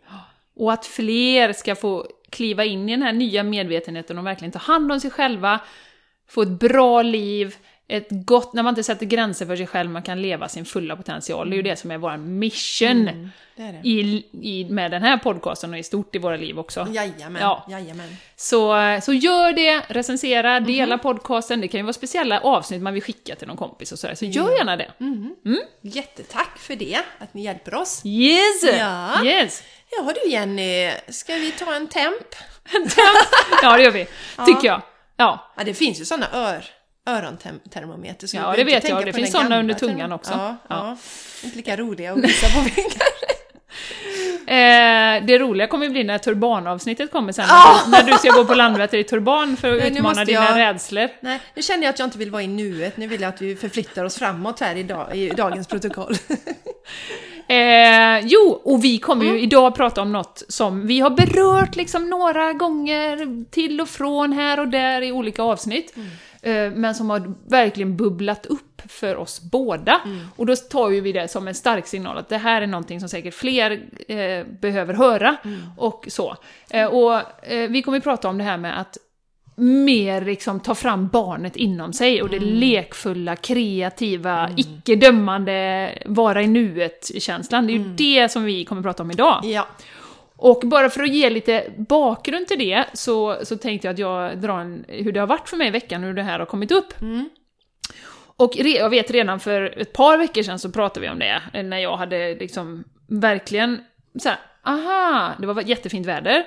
Och 0.56 0.72
att 0.72 0.87
fler 0.87 1.52
ska 1.52 1.75
få 1.76 2.06
kliva 2.31 2.64
in 2.64 2.88
i 2.88 2.93
den 2.93 3.02
här 3.02 3.12
nya 3.12 3.43
medvetenheten 3.43 4.19
och 4.19 4.26
verkligen 4.26 4.52
ta 4.52 4.58
hand 4.58 4.93
om 4.93 5.00
sig 5.00 5.10
själva, 5.10 5.60
få 6.28 6.43
ett 6.43 6.49
bra 6.60 7.02
liv, 7.02 7.56
ett 7.88 8.06
gott, 8.11 8.52
när 8.52 8.62
man 8.62 8.70
inte 8.73 8.82
sätter 8.82 9.06
gränser 9.06 9.46
för 9.46 9.56
sig 9.56 9.67
själv, 9.67 9.90
man 9.90 10.02
kan 10.02 10.23
leva 10.23 10.49
sin 10.49 10.64
fulla 10.64 10.96
potential. 10.96 11.50
Det 11.50 11.55
är 11.55 11.56
ju 11.56 11.62
det 11.62 11.76
som 11.76 11.90
är 11.90 11.99
vår 11.99 12.17
mission 12.17 13.31
Det 13.56 13.62
är 13.62 13.73
det. 13.73 13.88
i, 13.88 14.26
i, 14.43 14.64
med 14.70 14.90
den 14.90 15.02
här 15.02 15.17
podcasten 15.17 15.73
och 15.73 15.79
i 15.79 15.82
stort 15.82 16.14
i 16.14 16.19
våra 16.19 16.37
liv 16.37 16.58
också. 16.58 16.87
Jajamän, 16.90 17.43
Ja. 17.43 17.67
jajamän. 17.70 18.17
Så, 18.37 18.75
så 19.02 19.12
gör 19.12 19.52
det, 19.52 19.81
recensera, 19.88 20.61
Mhm. 20.61 20.67
dela 20.67 20.99
podcasten, 20.99 21.61
det 21.61 21.69
kan 21.69 21.79
ju 21.79 21.84
vara 21.84 21.93
speciella 21.93 22.40
avsnitt 22.40 22.82
man 22.82 22.94
vill 22.94 23.02
skicka 23.02 23.34
till 23.34 23.49
någon 23.49 23.56
kompis 23.56 23.93
och 23.93 23.99
sådär, 23.99 24.14
så 24.14 24.25
gör 24.25 24.56
gärna 24.58 24.76
det. 24.76 24.90
Mm. 25.00 25.35
Jättetack 25.81 26.58
för 26.58 26.76
det, 26.76 26.99
att 27.19 27.35
ni 27.35 27.43
hjälper 27.44 27.75
oss. 27.75 28.02
Yes! 28.05 28.62
Ja. 28.78 29.25
Yes! 29.25 29.62
Ja 29.90 30.12
du 30.25 30.31
Jenny, 30.31 30.90
ska 31.08 31.35
vi 31.35 31.52
ta 31.52 31.75
en 31.75 31.87
temp? 31.88 32.26
Ja, 33.62 33.76
det 33.76 33.82
gör 33.82 33.90
vi, 33.90 34.06
tycker 34.46 34.67
jag. 34.69 34.82
Ja. 35.17 35.52
Ja, 35.56 35.64
det 35.64 35.75
finns 35.75 36.00
ju 36.00 36.05
sådana 36.05 36.26
ör, 36.32 36.64
örontermometer. 37.06 38.26
Så 38.26 38.37
Ja, 38.37 38.54
det 38.56 38.64
vet 38.64 38.88
jag. 38.88 39.04
Det 39.06 39.12
finns 39.12 39.32
sådana 39.32 39.58
under 39.58 39.75
tungan 39.75 40.12
också. 40.12 40.32
Ja, 40.32 40.56
Ja. 40.69 40.96
Inte 41.44 41.56
lika 41.56 41.76
roliga 41.76 42.12
att 42.12 42.19
visa 42.19 42.46
på 42.46 42.52
kanske. 42.75 42.82
Eh, 44.46 45.25
det 45.25 45.38
roliga 45.38 45.66
kommer 45.66 45.84
ju 45.87 45.90
bli 45.93 46.04
när 46.04 46.19
turbanavsnittet 46.19 47.12
kommer 47.12 47.32
sen, 47.32 47.44
Ah! 47.49 47.81
när, 47.88 48.02
du, 48.02 48.12
ska 48.12 48.31
gå 48.31 48.44
på 48.44 48.54
Landvetter 48.54 48.99
i 48.99 49.04
turban 49.04 49.56
för 49.56 49.72
att 49.72 49.78
Nej, 49.78 49.93
utmana 49.93 50.25
dina 50.25 50.44
jag- 50.44 50.58
rädslor. 50.58 51.08
Nej, 51.20 51.40
nu 51.54 51.62
känner 51.62 51.82
jag 51.82 51.90
att 51.93 51.99
jag 51.99 52.06
inte 52.06 52.19
vill 52.19 52.31
vara 52.31 52.43
i 52.43 52.46
nuet. 52.46 52.96
Nu 52.96 53.06
vill 53.06 53.20
jag 53.20 53.28
att 53.28 53.43
vi 53.43 53.56
förflyttar 53.56 54.04
oss 54.04 54.16
framåt 54.19 54.60
här 54.60 54.76
idag, 54.76 55.16
i 55.16 55.28
dagens 55.28 55.66
protokoll. 55.66 56.14
Eh, 57.49 58.19
jo, 58.22 58.60
och 58.64 58.84
vi 58.84 58.99
kommer 58.99 59.25
Mm. 59.25 59.37
ju 59.37 59.43
idag 59.43 59.75
prata 59.75 60.02
om 60.02 60.12
något 60.12 60.43
som 60.49 60.87
vi 60.87 61.00
har 61.00 61.10
berört 61.10 61.76
liksom 61.76 62.10
några 62.10 62.52
gånger 62.52 63.44
till 63.50 63.81
och 63.81 63.88
från 63.88 64.32
här 64.32 64.60
och 64.60 64.69
där 64.69 65.02
i 65.02 65.12
olika 65.12 65.43
avsnitt. 65.43 65.96
Mm. 65.96 66.08
Eh, 66.42 66.70
men 66.70 66.94
som 66.94 67.10
har 67.10 67.34
verkligen 67.50 67.96
bubblat 67.96 68.46
upp 68.46 68.82
för 68.88 69.16
oss 69.16 69.40
båda. 69.40 70.00
Mm. 70.04 70.26
Och 70.36 70.46
då 70.46 70.56
tar 70.56 70.90
ju 70.90 71.00
vi 71.00 71.12
det 71.12 71.28
som 71.28 71.48
en 71.48 71.54
stark 71.54 71.86
signal 71.86 72.18
att 72.18 72.28
det 72.28 72.38
här 72.38 72.62
är 72.62 72.66
någonting 72.66 73.00
som 73.00 73.08
säkert 73.08 73.34
fler 73.34 73.70
eh, 74.08 74.46
behöver 74.60 74.94
höra. 74.94 75.36
Mm. 75.44 75.60
Och 75.76 76.04
så. 76.08 76.36
Eh, 76.70 76.86
och 76.86 77.14
eh, 77.52 77.70
vi 77.70 77.82
kommer 77.82 77.98
ju 77.98 78.02
prata 78.02 78.28
om 78.28 78.38
det 78.38 78.44
här 78.44 78.56
med 78.56 78.80
att 78.80 78.98
mer 79.56 80.20
liksom 80.24 80.60
ta 80.60 80.74
fram 80.74 81.08
barnet 81.08 81.56
inom 81.56 81.92
sig 81.92 82.22
och 82.22 82.28
det 82.28 82.36
Mm. 82.36 82.48
lekfulla, 82.48 83.36
kreativa, 83.36 84.50
icke-dömande, 84.56 85.98
vara 86.06 86.42
i 86.42 86.46
nuet-känslan. 86.46 87.66
Det 87.66 87.72
är 87.72 87.74
ju 87.74 87.80
Mm. 87.82 87.96
det 87.96 88.28
som 88.32 88.44
vi 88.44 88.64
kommer 88.64 88.82
prata 88.82 89.02
om 89.02 89.10
idag. 89.10 89.40
ja. 89.44 89.66
Och 90.42 90.60
bara 90.64 90.90
för 90.90 91.02
att 91.02 91.08
ge 91.08 91.30
lite 91.30 91.64
bakgrund 91.76 92.46
till 92.46 92.58
det 92.58 92.84
så, 92.92 93.38
så 93.42 93.56
tänkte 93.56 93.86
jag 93.88 93.92
att 93.92 93.98
jag 93.98 94.38
drar 94.38 94.58
en, 94.58 94.84
hur 94.88 95.12
det 95.12 95.20
har 95.20 95.26
varit 95.26 95.48
för 95.48 95.56
mig 95.56 95.68
i 95.68 95.70
veckan, 95.70 96.02
hur 96.02 96.14
det 96.14 96.22
här 96.22 96.38
har 96.38 96.46
kommit 96.46 96.72
upp. 96.72 97.00
Mm. 97.00 97.28
Och 98.36 98.56
re, 98.56 98.68
jag 98.68 98.90
vet 98.90 99.10
redan 99.10 99.40
för 99.40 99.78
ett 99.78 99.92
par 99.92 100.18
veckor 100.18 100.42
sedan 100.42 100.58
så 100.58 100.70
pratade 100.70 101.00
vi 101.00 101.12
om 101.12 101.18
det, 101.18 101.62
när 101.62 101.78
jag 101.78 101.96
hade 101.96 102.34
liksom 102.34 102.84
verkligen 103.08 103.80
så 104.18 104.28
här, 104.28 104.38
aha, 104.64 105.32
det 105.38 105.46
var 105.46 105.62
jättefint 105.62 106.06
väder. 106.06 106.44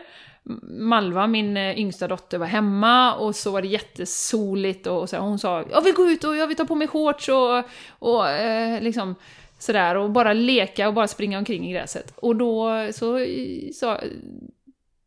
Malva, 0.79 1.27
min 1.27 1.57
eh, 1.57 1.79
yngsta 1.79 2.07
dotter, 2.07 2.37
var 2.37 2.47
hemma 2.47 3.13
och 3.15 3.35
så 3.35 3.51
var 3.51 3.61
det 3.61 3.67
jättesoligt 3.67 4.87
och, 4.87 5.01
och 5.01 5.09
så 5.09 5.15
här, 5.15 5.23
hon 5.23 5.39
sa 5.39 5.63
jag 5.71 5.81
vill 5.81 5.93
gå 5.93 6.05
ut 6.05 6.23
och 6.23 6.35
jag 6.35 6.47
vill 6.47 6.57
ta 6.57 6.65
på 6.65 6.75
mig 6.75 6.87
shorts 6.87 7.29
och, 7.29 7.63
och 7.89 8.29
eh, 8.29 8.81
liksom 8.81 9.15
sådär 9.59 9.95
och 9.97 10.09
bara 10.12 10.33
leka 10.33 10.88
och 10.88 10.93
bara 10.93 11.07
springa 11.07 11.38
omkring 11.38 11.67
i 11.69 11.74
gräset. 11.74 12.13
Och 12.15 12.35
då 12.35 12.69
så 12.93 13.25
sa 13.74 14.00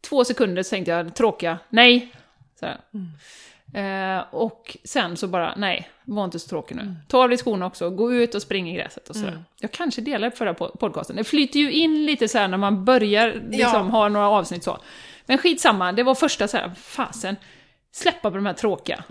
två 0.09 0.25
sekunder 0.25 0.63
så 0.63 0.71
tänkte 0.71 0.91
jag 0.91 1.15
tråkiga, 1.15 1.59
nej. 1.69 2.13
Sådär. 2.61 2.81
Eh, 3.75 4.25
och 4.31 4.77
sen 4.85 5.17
så 5.17 5.27
bara, 5.29 5.55
nej, 5.57 5.89
var 6.05 6.25
inte 6.25 6.39
så 6.39 6.49
tråkig 6.49 6.77
nu. 6.77 6.95
Ta 7.09 7.23
av 7.23 7.29
dig 7.29 7.39
skorna 7.39 7.67
också, 7.67 7.91
gå 7.91 8.13
ut 8.13 8.35
och 8.35 8.43
spring 8.43 8.71
i 8.71 8.75
gräset 8.75 9.09
och 9.09 9.17
sådär. 9.17 9.43
Jag 9.61 9.71
kanske 9.73 10.01
delar 10.01 10.31
förra 10.31 10.53
po- 10.53 10.77
podcasten. 10.77 11.17
Det 11.17 11.25
flyter 11.25 11.61
ju 11.61 11.73
in 11.73 12.07
lite 12.07 12.29
så 12.29 12.39
här 12.39 12.49
när 12.49 12.59
man 12.59 12.85
börjar 12.85 13.27
liksom 13.51 13.59
Ja. 13.61 13.79
ha 13.79 14.09
några 14.09 14.29
avsnitt 14.29 14.65
så. 14.65 14.79
Men 15.27 15.39
skitsamma, 15.39 15.93
det 15.93 16.03
var 16.03 16.15
första 16.15 16.49
så 16.49 16.57
här, 16.57 16.71
fasen, 16.77 17.37
släppa 17.93 18.31
på 18.31 18.37
de 18.37 18.47
här 18.47 18.53
tråkiga 18.55 19.05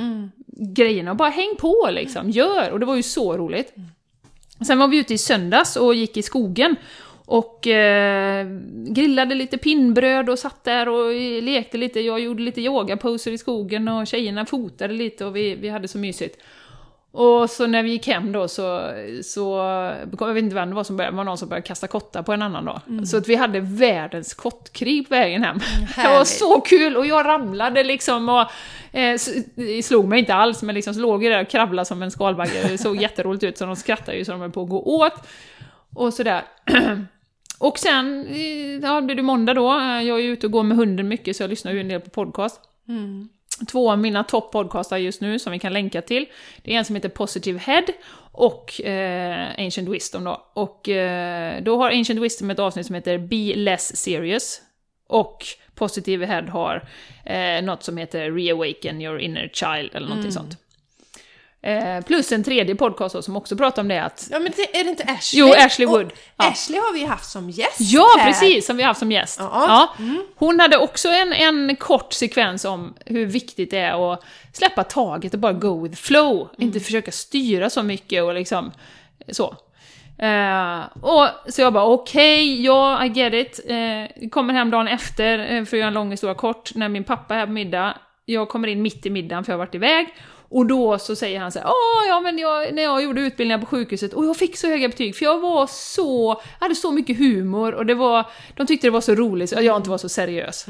grejerna 0.75 1.12
och 1.12 1.17
bara 1.17 1.29
häng 1.29 1.56
på 1.60 1.89
liksom, 1.91 2.29
gör! 2.29 2.72
Och 2.72 2.79
det 2.79 2.86
var 2.86 2.96
ju 2.96 3.03
så 3.03 3.38
roligt. 3.38 3.74
Sen 4.66 4.78
var 4.78 4.88
vi 4.88 4.98
ute 4.98 5.14
i 5.14 5.18
söndags 5.18 5.76
och 5.76 5.96
gick 5.96 6.18
i 6.18 6.22
skogen 6.22 6.76
och 7.26 7.68
eh, 7.68 8.48
grillade 8.88 9.36
lite 9.36 9.58
pinnbröd 9.58 10.30
och 10.30 10.40
satt 10.40 10.64
där 10.64 10.90
och 10.90 11.14
lekte 11.44 11.78
lite. 11.78 12.00
Jag 12.00 12.20
gjorde 12.20 12.44
lite 12.44 12.62
yogaposer 12.62 13.32
i 13.32 13.38
skogen 13.38 13.88
och 13.88 14.08
tjejerna 14.08 14.46
fotade 14.46 14.94
lite 14.94 15.26
och 15.26 15.36
vi, 15.36 15.56
vi 15.56 15.70
hade 15.70 15.88
så 15.88 15.98
mysigt. 15.98 16.40
Och 17.17 17.50
så 17.50 17.67
när 17.67 17.83
vi 17.83 17.89
gick 17.89 18.07
hem 18.07 18.31
då 18.31 18.47
så, 18.47 18.91
så 19.24 19.41
jag 20.19 20.33
vet 20.33 20.43
inte 20.43 20.55
vem 20.55 20.69
det 20.69 20.75
var 20.75 20.83
som 20.83 20.97
började, 20.97 21.13
det 21.13 21.17
var 21.17 21.24
någon 21.24 21.38
som 21.38 21.50
började 21.50 21.67
kasta 21.67 21.88
kottar 21.88 22.24
på 22.24 22.33
en 22.33 22.41
annan 22.41 22.65
då. 22.65 23.05
Så 23.05 23.17
att 23.17 23.27
vi 23.27 23.36
hade 23.36 23.59
världens 23.59 24.33
kottkrig 24.33 25.09
på 25.09 25.15
vägen 25.15 25.43
hem. 25.43 25.57
det 25.95 26.03
var 26.03 26.03
härligt. 26.03 26.27
så 26.27 26.62
kul 26.62 26.97
och 26.97 27.05
jag 27.05 27.25
ramlade 27.25 27.83
liksom 27.83 28.29
och 28.29 28.45
eh, 28.97 29.17
slog 29.83 30.07
mig 30.07 30.19
inte 30.19 30.33
alls 30.33 30.63
men 30.63 30.75
liksom 30.75 30.93
låg 30.93 31.24
jag 31.24 31.33
där 31.33 31.41
och 31.41 31.50
kravlade 31.50 31.86
som 31.86 32.01
en 32.01 32.12
skalbagge. 32.12 32.67
Det 32.67 32.77
såg 32.77 32.95
jätteroligt 33.01 33.43
ut 33.43 33.57
så 33.57 33.65
de 33.65 33.75
skrattade 33.75 34.17
ju 34.17 34.25
så 34.25 34.31
de 34.31 34.41
höll 34.41 34.51
på 34.51 34.63
att 34.63 34.69
gå 34.69 34.81
åt. 34.81 35.27
Och 35.95 36.13
sådär. 36.13 36.43
Och 37.59 37.79
sen 37.79 38.27
eh, 38.27 38.89
ja, 38.89 39.01
blir 39.01 39.15
det 39.15 39.21
måndag 39.21 39.53
då, 39.53 39.63
jag 40.03 40.19
är 40.19 40.24
ute 40.24 40.47
och 40.47 40.51
går 40.51 40.63
med 40.63 40.77
hunden 40.77 41.07
mycket 41.07 41.36
så 41.36 41.43
jag 41.43 41.50
lyssnar 41.50 41.71
ju 41.71 41.79
en 41.79 41.88
del 41.88 42.01
på 42.01 42.09
podcast. 42.09 42.62
Två 43.66 43.92
av 43.92 44.00
mina 44.00 44.24
topp-podcastar 44.24 44.98
just 44.98 45.22
nu 45.22 45.40
som 45.40 45.52
vi 45.52 45.60
kan 45.60 45.74
länka 45.74 46.02
till. 46.02 46.26
Det 46.62 46.74
är 46.74 46.78
en 46.78 46.86
som 46.86 46.96
heter 46.96 47.10
Positive 47.10 47.60
Head 47.60 47.86
och 48.32 48.82
eh, 48.82 49.50
Ancient 49.58 49.90
Wisdom 49.90 50.24
då. 50.24 50.48
Och 50.54 50.90
eh, 50.90 51.64
då 51.64 51.78
har 51.78 51.92
Ancient 51.92 52.22
Wisdom 52.22 52.50
ett 52.50 52.60
avsnitt 52.60 52.86
som 52.86 52.96
heter 52.96 53.18
Be 53.18 53.56
Less 53.56 53.98
Serious. 53.98 54.62
Och 55.08 55.46
Positive 55.76 56.26
Head 56.26 56.42
har 56.42 56.90
eh, 57.26 57.62
något 57.64 57.84
som 57.84 57.98
heter 57.98 58.32
Reawaken 58.32 59.02
Your 59.02 59.20
Inner 59.20 59.50
Child 59.54 59.96
eller 59.96 60.08
någonting 60.08 60.32
sånt. 60.32 60.58
Eh, 61.62 62.02
plus 62.06 62.32
en 62.32 62.44
tredje 62.44 62.76
podcast 62.76 63.16
då, 63.16 63.22
som 63.22 63.36
också 63.36 63.58
pratar 63.58 63.82
om 63.82 63.88
det 63.88 64.04
att... 64.04 64.28
Ja 64.32 64.40
men 64.40 64.52
det, 64.56 64.80
är 64.80 64.84
det 64.84 64.90
inte 64.90 65.04
Ashley? 65.04 65.40
Jo, 65.42 65.54
Ashley 65.58 65.88
Wood. 65.88 66.06
Och 66.06 66.12
Ja. 66.38 66.48
Ashley 66.48 66.80
har 66.80 66.94
vi 66.94 67.04
haft 67.06 67.30
som 67.32 67.50
gäst 67.50 67.78
Ja, 67.80 68.08
här. 68.20 68.26
precis! 68.28 68.66
Som 68.66 68.78
vi 68.78 68.84
har 68.84 68.88
haft 68.88 69.00
som 69.00 69.12
gäst. 69.12 69.40
Ja. 69.40 69.50
Ja. 69.98 70.06
Hon 70.36 70.60
hade 70.60 70.78
också 70.78 71.10
en, 71.10 71.34
en 71.34 71.76
kort 71.76 72.14
sekvens 72.14 72.66
om 72.66 72.94
hur 73.06 73.26
viktigt 73.26 73.72
det 73.72 73.78
är 73.78 74.14
att 74.14 74.24
släppa 74.54 74.84
taget 74.84 75.34
och 75.34 75.40
bara 75.40 75.54
go 75.54 75.84
with 75.84 75.96
flow. 76.02 76.50
Inte 76.58 76.80
försöka 76.80 77.12
styra 77.12 77.70
så 77.70 77.84
mycket 77.84 78.24
och 78.24 78.34
liksom 78.34 78.72
så. 79.32 79.56
Eh, 80.20 80.80
och, 81.02 81.28
så 81.54 81.62
jag 81.62 81.74
bara 81.74 81.86
okej, 81.86 82.66
ja, 82.66 83.06
I 83.06 83.08
get 83.08 83.34
it. 83.34 83.60
Eh, 83.68 84.30
kommer 84.30 84.54
hem 84.54 84.72
dagen 84.72 84.88
efter, 84.88 85.40
eh, 85.40 85.66
för 85.66 85.78
att 85.78 85.80
göra 85.80 85.88
en 85.88 85.94
lång 85.94 86.12
historia 86.12 86.36
kort, 86.36 86.76
när 86.76 86.90
min 86.90 87.04
pappa 87.04 87.34
är 87.36 87.40
här 87.40 87.46
på 87.46 87.52
middag. 87.52 87.98
Jag 88.26 88.50
kommer 88.50 88.68
in 88.68 88.82
mitt 88.82 89.06
i 89.06 89.10
middagen 89.10 89.44
för 89.44 89.52
jag 89.52 89.58
har 89.60 89.66
varit 89.66 89.76
iväg. 89.76 90.08
Och 90.50 90.66
då 90.66 91.00
så 91.00 91.16
säger 91.16 91.39
han 91.39 91.51
så 91.51 91.60
här, 91.60 91.68
Åh, 91.68 92.08
ja 92.08 92.20
men 92.22 92.38
jag, 92.38 92.74
när 92.74 92.84
jag 92.84 93.04
gjorde 93.04 93.22
utbildningar 93.22 93.60
på 93.60 93.66
sjukhuset 93.66 94.13
och 94.13 94.25
jag 94.25 94.38
fick 94.38 94.58
så 94.58 94.68
höga 94.68 94.88
betyg 94.88 95.16
för 95.16 95.25
jag 95.25 95.39
var 95.39 95.68
så, 95.68 96.42
jag 96.60 96.66
hade 96.66 96.75
så 96.75 96.92
mycket 96.92 97.18
humor 97.18 97.74
och 97.74 97.86
det 97.86 97.96
var, 97.96 98.25
de 98.56 98.68
tyckte 98.68 98.88
det 98.88 98.92
var 98.92 99.01
så 99.01 99.16
roligt 99.16 99.50
så 99.50 99.62
jag 99.62 99.77
inte 99.77 99.89
var 99.89 99.98
så 99.98 100.10
seriös. 100.10 100.66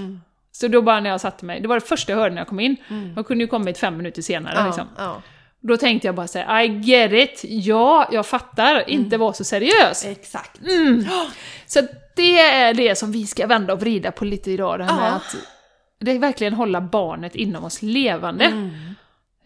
Så 0.51 0.67
då 0.67 0.81
bara 0.81 1.00
när 1.00 1.10
jag 1.10 1.22
satte 1.22 1.46
mig, 1.46 1.62
det 1.62 1.67
var 1.67 1.75
det 1.79 1.86
första 1.86 2.12
jag 2.12 2.19
hörde 2.19 2.36
när 2.36 2.41
jag 2.41 2.48
kom 2.48 2.60
in. 2.60 2.75
Jag 3.15 3.27
kunde 3.27 3.43
ju 3.43 3.48
kommit 3.48 3.77
fem 3.77 3.98
minuter 3.98 4.22
senare 4.22 4.53
Ja, 4.57 4.65
liksom. 4.65 4.88
ja, 4.98 5.22
Då 5.62 5.77
tänkte 5.77 6.07
jag 6.07 6.15
bara 6.15 6.27
säga 6.27 6.63
I 6.63 6.67
get 6.67 7.12
it, 7.13 7.41
ja, 7.43 8.10
jag 8.12 8.25
fattar, 8.25 8.89
inte 8.89 9.17
vara 9.17 9.34
så 9.34 9.43
seriös. 9.43 10.05
exakt. 10.05 10.60
Så 11.67 11.81
det 12.15 12.39
är 12.39 12.74
det 12.74 12.96
som 12.98 13.12
vi 13.12 13.27
ska 13.27 13.48
vända 13.48 13.74
och 13.74 13.79
vrida 13.79 14.12
på 14.12 14.25
lite 14.25 14.51
idag, 14.51 14.79
det 14.79 14.84
här 14.86 14.96
med 14.96 15.12
Ja. 15.12 15.15
att 15.15 15.36
det 16.00 16.12
är 16.12 16.19
verkligen 16.19 16.53
hålla 16.53 16.81
barnet 16.81 17.36
inom 17.36 17.63
oss 17.65 17.81
levande. 17.81 18.69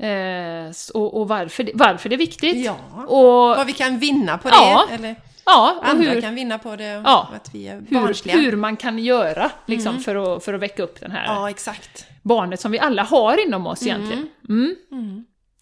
Mm. 0.02 0.66
Eh, 0.68 0.72
och 0.94 1.20
och 1.22 1.28
varför, 1.28 1.64
det, 1.64 1.72
varför 1.76 2.10
det 2.10 2.16
är 2.16 2.18
viktigt. 2.18 2.66
Ja. 2.66 2.78
Och, 3.08 3.58
Vad 3.58 3.68
vi 3.68 3.74
kan 3.74 4.00
vinna 4.00 4.38
på 4.38 4.50
det, 4.50 4.56
Ja. 4.56 4.88
eller 4.92 5.16
ja, 5.46 5.76
och 5.80 5.88
andra 5.90 6.10
hur, 6.10 6.22
kan 6.22 6.36
vinna 6.36 6.60
på 6.60 6.76
det, 6.76 6.84
Ja. 7.06 7.30
att 7.36 7.50
vi 7.54 7.68
är 7.68 7.84
hur, 7.90 8.00
barnsliga. 8.02 8.38
hur 8.38 8.56
man 8.56 8.78
kan 8.78 9.00
göra 9.00 9.52
liksom, 9.66 10.00
för, 10.00 10.36
att, 10.36 10.44
för 10.46 10.54
att 10.54 10.60
väcka 10.62 10.84
upp 10.84 11.00
den 11.00 11.12
här 11.12 11.26
Ja, 11.26 11.50
exakt. 11.50 12.06
barnet 12.22 12.60
som 12.60 12.72
vi 12.72 12.80
alla 12.80 13.04
har 13.04 13.48
inom 13.48 13.68
oss 13.68 13.82
egentligen. 13.84 14.28
Mm. 14.50 14.76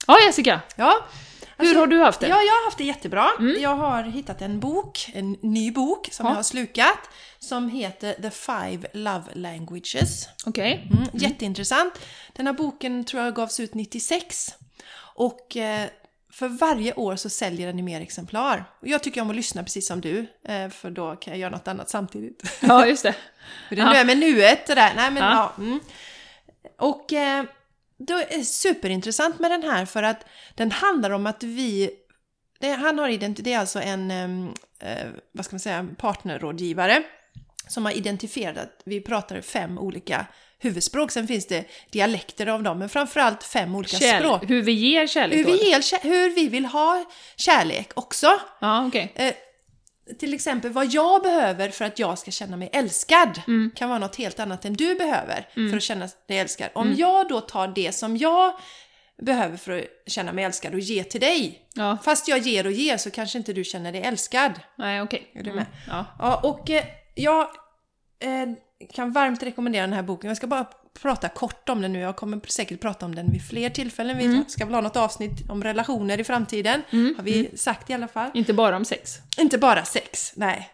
Ja, 0.07 0.17
Jessica, 0.25 0.59
Ja, 0.75 0.93
hur 1.59 1.75
har 1.75 1.87
du 1.87 1.99
haft 1.99 2.19
det? 2.19 2.27
Ja, 2.27 2.41
jag 2.41 2.53
har 2.53 2.65
haft 2.65 2.77
det 2.77 2.83
jättebra. 2.83 3.27
Jag 3.59 3.75
har 3.75 4.03
hittat 4.03 4.41
en 4.41 4.59
bok, 4.59 5.09
en 5.13 5.31
ny 5.41 5.71
bok 5.71 6.09
som 6.11 6.25
Ja. 6.25 6.31
jag 6.31 6.35
har 6.35 6.43
slukat, 6.43 6.99
som 7.39 7.69
heter 7.69 8.13
The 8.13 8.29
Five 8.31 8.87
Love 8.93 9.23
Languages. 9.33 10.29
Okej. 10.45 10.87
Mm, 10.91 11.03
Jätteintressant. 11.13 11.93
Den 12.33 12.45
här 12.47 12.53
boken 12.53 13.03
tror 13.03 13.23
jag 13.23 13.35
gavs 13.35 13.59
ut 13.59 13.73
96. 13.73 14.55
Och 15.15 15.57
eh, 15.57 15.87
för 16.31 16.47
varje 16.47 16.93
år 16.93 17.15
så 17.15 17.29
säljer 17.29 17.67
den 17.67 17.79
i 17.79 17.81
mer 17.81 18.01
exemplar. 18.01 18.63
Och 18.81 18.87
jag 18.87 19.03
tycker 19.03 19.21
om 19.21 19.29
att 19.29 19.35
lyssna 19.35 19.63
precis 19.63 19.87
som 19.87 20.01
du, 20.01 20.27
eh, 20.47 20.69
för 20.69 20.89
då 20.91 21.15
kan 21.15 21.33
jag 21.33 21.39
göra 21.39 21.49
något 21.51 21.67
annat 21.67 21.89
samtidigt. 21.89 22.43
Ja, 22.61 22.85
just 22.85 23.03
det. 23.03 23.15
Hur 23.69 23.77
det 23.77 23.85
nu 23.85 23.91
är 23.95 24.05
med 24.05 24.17
nuet 24.17 24.69
och 24.69 24.75
där. 24.75 24.93
Nej, 24.95 25.11
men, 25.11 25.23
Ja. 25.23 25.53
ja. 25.57 25.63
mm. 25.63 25.79
Och 26.77 27.13
eh, 27.13 27.43
då 27.99 28.13
är 28.13 28.37
det 28.37 28.43
superintressant 28.45 29.39
med 29.39 29.51
den 29.51 29.63
här 29.63 29.85
för 29.85 30.03
att 30.03 30.25
den 30.55 30.71
handlar 30.71 31.09
om 31.09 31.25
att 31.25 31.43
vi... 31.43 31.89
Det, 32.59 32.71
han 32.71 32.99
har 32.99 33.09
identi- 33.09 33.41
det 33.41 33.53
är 33.53 33.59
alltså 33.59 33.81
en, 33.81 34.11
eh, 34.79 35.07
vad 35.31 35.45
ska 35.45 35.53
man 35.53 35.59
säga, 35.59 35.87
partnerrådgivare 35.97 37.03
som 37.67 37.85
har 37.85 37.91
identifierat 37.91 38.57
att 38.57 38.81
vi 38.85 39.01
pratar 39.01 39.41
fem 39.41 39.77
olika 39.77 40.25
huvudspråk. 40.59 41.11
Sen 41.11 41.27
finns 41.27 41.47
det 41.47 41.65
dialekter 41.91 42.47
av 42.47 42.63
dem, 42.63 42.79
men 42.79 42.89
framförallt 42.89 43.43
fem 43.43 43.75
olika 43.75 43.97
Kärlek. 43.97 44.19
språk. 44.21 44.49
Hur 44.49 44.61
vi 44.61 44.71
ger 44.71 45.07
kärlek 45.07 45.37
Hur 45.37 45.43
vi, 45.45 45.69
ger, 45.69 46.03
hur 46.03 46.35
vi 46.35 46.47
vill 46.47 46.65
ha 46.65 47.05
kärlek 47.35 47.91
också. 47.95 48.39
Ja, 48.59 48.87
okej. 48.87 49.11
Eh, 49.15 49.33
till 50.19 50.33
exempel 50.33 50.71
vad 50.71 50.85
jag 50.93 51.21
behöver 51.23 51.69
för 51.69 51.85
att 51.85 51.99
jag 51.99 52.19
ska 52.19 52.31
känna 52.31 52.57
mig 52.57 52.69
älskad 52.73 53.41
Mm. 53.47 53.71
kan 53.75 53.89
vara 53.89 53.99
något 53.99 54.15
helt 54.15 54.39
annat 54.39 54.65
än 54.65 54.73
du 54.73 54.95
behöver 54.95 55.47
för 55.69 55.77
att 55.77 55.83
känna 55.83 56.09
dig 56.27 56.37
älskad. 56.39 56.69
Om 56.73 56.87
Mm. 56.87 56.99
jag 56.99 57.27
då 57.29 57.41
tar 57.41 57.67
det 57.67 57.91
som 57.95 58.17
jag 58.17 58.53
behöver 59.21 59.57
för 59.57 59.79
att 59.79 60.11
känna 60.11 60.33
mig 60.33 60.43
älskad 60.43 60.73
och 60.73 60.79
ge 60.79 61.03
till 61.03 61.21
dig. 61.21 61.61
Ja. 61.73 61.97
Fast 62.03 62.27
jag 62.27 62.39
ger 62.39 62.65
och 62.65 62.71
ger 62.71 62.97
så 62.97 63.11
kanske 63.11 63.37
inte 63.37 63.53
du 63.53 63.63
känner 63.63 63.91
dig 63.91 64.01
älskad. 64.01 64.51
Nej, 64.77 65.01
okej. 65.01 65.31
Är 65.33 65.43
du 65.43 65.49
Mm. 65.49 65.55
med? 65.55 65.65
Ja. 65.87 66.05
Ja, 66.19 66.39
och 66.43 66.69
eh, 66.69 66.83
jag 67.15 67.41
eh, 68.19 68.49
kan 68.93 69.11
varmt 69.11 69.43
rekommendera 69.43 69.81
den 69.81 69.93
här 69.93 70.03
boken. 70.03 70.27
Jag 70.27 70.37
ska 70.37 70.47
bara 70.47 70.67
prata 71.01 71.29
kort 71.29 71.69
om 71.69 71.81
den 71.81 71.93
nu. 71.93 71.99
Jag 71.99 72.15
kommer 72.15 72.39
säkert 72.47 72.81
prata 72.81 73.05
om 73.05 73.15
den 73.15 73.31
vid 73.31 73.47
fler 73.47 73.69
tillfällen. 73.69 74.17
Vi 74.17 74.25
Mm. 74.25 74.43
ska 74.47 74.65
väl 74.65 74.73
ha 74.73 74.81
något 74.81 74.95
avsnitt 74.95 75.49
om 75.49 75.63
relationer 75.63 76.19
i 76.19 76.23
framtiden. 76.23 76.81
Har 77.17 77.23
vi 77.23 77.57
sagt 77.57 77.89
i 77.89 77.93
alla 77.93 78.07
fall. 78.07 78.31
Inte 78.33 78.53
bara 78.53 78.75
om 78.77 78.85
sex. 78.85 79.17
Inte 79.37 79.57
bara 79.57 79.85
sex, 79.85 80.33
nej. 80.35 80.69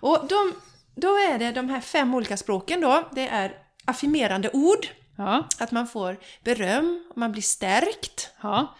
Och 0.00 0.26
de, 0.28 0.52
då 0.94 1.08
är 1.08 1.38
det 1.38 1.52
de 1.52 1.68
här 1.68 1.80
fem 1.80 2.14
olika 2.14 2.36
språken 2.36 2.80
då. 2.80 3.08
Det 3.14 3.28
är 3.28 3.52
affirmerande 3.84 4.50
ord, 4.52 4.86
Ja. 5.16 5.48
att 5.58 5.72
man 5.72 5.86
får 5.88 6.16
beröm, 6.44 7.04
man 7.16 7.32
blir 7.32 7.42
stärkt. 7.42 8.30
Ja. 8.42 8.76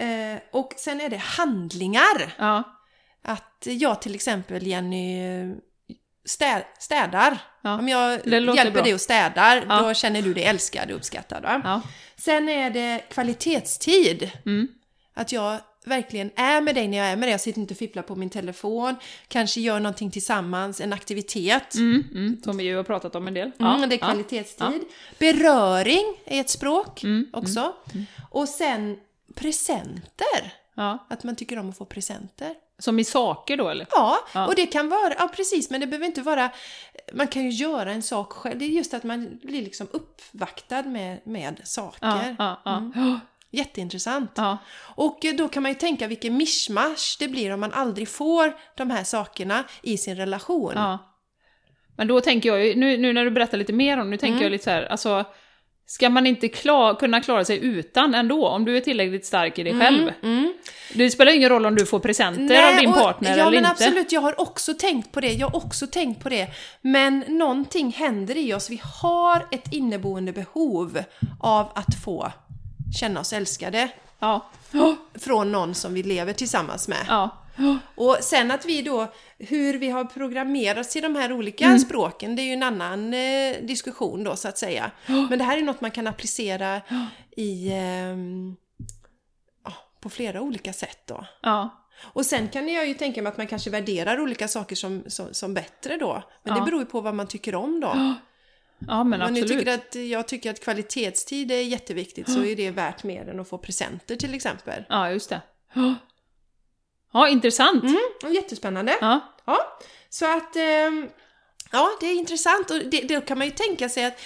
Eh, 0.00 0.38
och 0.52 0.72
sen 0.76 1.00
är 1.00 1.08
det 1.08 1.16
handlingar. 1.16 2.34
Ja. 2.38 2.62
Att 3.24 3.62
jag 3.66 4.02
till 4.02 4.14
exempel, 4.14 4.66
Jenny, 4.66 5.20
eh, 6.24 6.28
stä, 6.30 6.64
städar. 6.78 7.38
Ja, 7.62 7.78
Om 7.78 7.88
jag 7.88 8.26
hjälper 8.26 8.70
bra. 8.70 8.82
dig 8.82 8.94
och 8.94 9.00
städar, 9.00 9.64
Ja. 9.68 9.80
då 9.82 9.94
känner 9.94 10.22
du 10.22 10.34
dig 10.34 10.44
älskad 10.44 10.90
och 10.90 10.96
uppskattad. 10.96 11.60
Ja. 11.64 11.80
Sen 12.16 12.48
är 12.48 12.70
det 12.70 13.00
kvalitetstid. 13.10 14.30
Mm. 14.46 14.68
Att 15.14 15.32
jag 15.32 15.58
verkligen 15.84 16.30
är 16.36 16.60
med 16.60 16.74
dig 16.74 16.88
när 16.88 16.98
jag 16.98 17.06
är 17.06 17.16
med 17.16 17.26
dig. 17.28 17.30
Jag 17.30 17.40
sitter 17.40 17.60
inte 17.60 17.74
och 17.74 17.78
fipplar 17.78 18.02
på 18.02 18.16
min 18.16 18.30
telefon. 18.30 18.96
Kanske 19.28 19.60
gör 19.60 19.80
någonting 19.80 20.10
tillsammans, 20.10 20.80
en 20.80 20.92
aktivitet. 20.92 21.74
Mm, 21.74 22.04
mm, 22.14 22.42
som 22.44 22.56
vi 22.56 22.64
ju 22.64 22.76
har 22.76 22.84
pratat 22.84 23.14
om 23.14 23.26
en 23.28 23.34
del. 23.34 23.50
Ja, 23.58 23.76
Mm, 23.76 23.88
det 23.88 23.94
är 23.94 23.98
ja. 24.00 24.06
kvalitetstid. 24.06 24.80
Beröring 25.18 26.04
är 26.24 26.40
ett 26.40 26.50
språk 26.50 27.02
Mm, 27.04 27.26
också. 27.32 27.72
Och 28.30 28.48
sen 28.48 28.96
presenter. 29.34 30.52
Ja. 30.74 31.06
Att 31.10 31.24
man 31.24 31.36
tycker 31.36 31.58
om 31.58 31.70
att 31.70 31.78
få 31.78 31.84
presenter. 31.84 32.54
Som 32.78 32.98
i 32.98 33.04
saker 33.04 33.56
då 33.56 33.68
eller? 33.68 33.86
Ja, 33.90 34.18
Ja. 34.34 34.46
och 34.46 34.54
det 34.54 34.66
kan 34.66 34.88
vara, 34.88 35.14
ja 35.18 35.28
precis, 35.36 35.70
men 35.70 35.80
det 35.80 35.86
behöver 35.86 36.06
inte 36.06 36.22
vara, 36.22 36.50
man 37.12 37.26
kan 37.28 37.42
ju 37.44 37.50
göra 37.50 37.92
en 37.92 38.02
sak 38.02 38.32
själv. 38.32 38.58
Det 38.58 38.64
är 38.64 38.68
just 38.68 38.94
att 38.94 39.04
man 39.04 39.38
blir 39.42 39.62
liksom 39.62 39.88
uppvaktad 39.92 40.82
med, 40.82 41.20
med 41.26 41.60
saker. 41.64 42.34
Ja, 42.38 42.60
ja, 42.64 42.76
Mm. 42.96 43.18
Jätteintressant. 43.50 44.38
Och 44.94 45.24
eh, 45.24 45.34
då 45.34 45.48
kan 45.48 45.62
man 45.62 45.72
ju 45.72 45.78
tänka 45.78 46.06
vilken 46.06 46.36
mischmasch 46.36 47.16
det 47.18 47.28
blir 47.28 47.52
om 47.52 47.60
man 47.60 47.72
aldrig 47.72 48.08
får 48.08 48.56
de 48.76 48.90
här 48.90 49.04
sakerna 49.04 49.64
i 49.82 49.98
sin 49.98 50.16
relation. 50.16 50.72
ja. 50.74 50.98
Men 51.96 52.06
då 52.08 52.20
tänker 52.20 52.48
jag 52.48 52.66
ju, 52.66 52.74
nu, 52.76 52.96
nu 52.96 53.12
när 53.12 53.24
du 53.24 53.30
berättar 53.30 53.58
lite 53.58 53.72
mer 53.72 53.98
om 54.00 54.10
nu 54.10 54.16
tänker 54.16 54.32
Mm. 54.32 54.42
jag 54.42 54.52
lite 54.52 54.64
så 54.64 54.70
här, 54.70 54.82
alltså 54.82 55.24
Ska 55.86 56.10
man 56.10 56.26
inte 56.26 56.48
klar, 56.48 56.94
kunna 56.94 57.20
klara 57.20 57.44
sig 57.44 57.64
utan 57.64 58.14
ändå, 58.14 58.48
om 58.48 58.64
du 58.64 58.76
är 58.76 58.80
tillräckligt 58.80 59.26
stark 59.26 59.58
i 59.58 59.62
dig 59.62 59.80
själv? 59.80 60.10
Mm. 60.22 60.54
Det 60.94 61.10
spelar 61.10 61.32
ingen 61.32 61.48
roll 61.48 61.66
om 61.66 61.74
du 61.74 61.86
får 61.86 61.98
presenter 61.98 62.68
av 62.72 62.76
din 62.80 62.88
och- 62.90 62.94
partner 62.96 63.28
ja, 63.30 63.34
eller 63.34 63.44
men 63.44 63.54
inte. 63.58 63.70
absolut, 63.70 64.12
jag 64.12 64.20
har 64.20 64.40
också 64.40 64.74
tänkt 64.74 65.12
på 65.12 65.20
det. 65.20 65.32
Jag 65.32 65.48
har 65.48 65.56
också 65.56 65.86
tänkt 65.86 66.22
på 66.22 66.28
det. 66.28 66.48
Men 66.80 67.24
någonting 67.28 67.92
händer 67.92 68.36
i 68.36 68.54
oss. 68.54 68.70
Vi 68.70 68.80
har 69.02 69.46
ett 69.50 69.72
inneboende 69.72 70.32
behov 70.32 71.02
av 71.40 71.72
att 71.74 71.94
få 72.04 72.32
känna 73.00 73.20
oss 73.20 73.32
älskade 73.32 73.88
Ja. 74.18 74.46
från 75.18 75.52
någon 75.52 75.74
som 75.74 75.94
vi 75.94 76.02
lever 76.02 76.32
tillsammans 76.32 76.88
med. 76.88 77.04
Ja. 77.08 77.30
Och 77.94 78.16
sen 78.20 78.50
att 78.50 78.64
vi 78.64 78.82
då, 78.82 79.12
hur 79.38 79.74
vi 79.78 79.90
har 79.90 80.04
programmerats 80.04 80.92
till 80.92 81.02
de 81.02 81.14
här 81.16 81.32
olika 81.32 81.64
Mm. 81.64 81.78
språken, 81.78 82.36
det 82.36 82.42
är 82.42 82.44
ju 82.44 82.52
en 82.52 82.62
annan 82.62 83.14
eh, 83.14 83.56
diskussion 83.62 84.24
då 84.24 84.36
så 84.36 84.48
att 84.48 84.58
säga. 84.58 84.90
Men 85.06 85.38
det 85.38 85.44
här 85.44 85.58
är 85.58 85.62
något 85.62 85.80
man 85.80 85.90
kan 85.90 86.06
applicera 86.06 86.80
i, 87.36 87.70
ja, 89.64 89.72
på 90.00 90.10
flera 90.10 90.40
olika 90.40 90.72
sätt 90.72 90.98
då. 91.06 91.26
Ja. 91.42 91.80
Och 92.04 92.26
sen 92.26 92.48
kan 92.48 92.68
jag 92.68 92.86
ju 92.88 92.94
tänka 92.94 93.22
mig 93.22 93.30
att 93.30 93.36
man 93.36 93.46
kanske 93.46 93.70
värderar 93.70 94.20
olika 94.20 94.48
saker 94.48 94.76
som, 94.76 95.04
som, 95.06 95.34
som 95.34 95.54
bättre 95.54 95.96
då. 95.96 96.22
Men 96.42 96.54
Ja. 96.54 96.60
det 96.60 96.64
beror 96.66 96.80
ju 96.80 96.86
på 96.86 97.00
vad 97.00 97.14
man 97.14 97.26
tycker 97.26 97.54
om 97.54 97.80
då. 97.80 98.14
Ja, 98.88 99.04
men 99.04 99.22
Om 99.22 99.32
ni 99.34 99.40
absolut. 99.42 99.58
tycker 99.60 99.74
att, 99.74 99.94
jag 100.10 100.28
tycker 100.28 100.50
att 100.50 100.60
kvalitetstid 100.64 101.52
är 101.52 101.60
jätteviktigt 101.62 102.30
så 102.32 102.44
är 102.44 102.56
det 102.56 102.70
värt 102.70 103.04
mer 103.04 103.28
än 103.28 103.40
att 103.40 103.48
få 103.48 103.58
presenter 103.58 104.16
till 104.16 104.34
exempel. 104.34 104.84
Ja, 104.88 105.10
just 105.10 105.30
det. 105.30 105.40
Ja, 107.14 107.28
intressant. 107.28 107.82
Mm, 107.84 107.98
och 108.24 108.30
jättespännande. 108.34 108.98
Ja. 109.00 109.20
Ja, 109.44 109.78
så 110.08 110.36
att... 110.36 110.56
ehm, 110.56 111.08
Ja, 111.72 111.90
det 112.00 112.06
är 112.06 112.14
intressant 112.14 112.70
och 112.70 112.78
det, 112.78 113.00
det 113.00 113.26
kan 113.26 113.38
man 113.38 113.46
ju 113.46 113.50
tänka 113.52 113.88
sig 113.88 114.04
att 114.04 114.18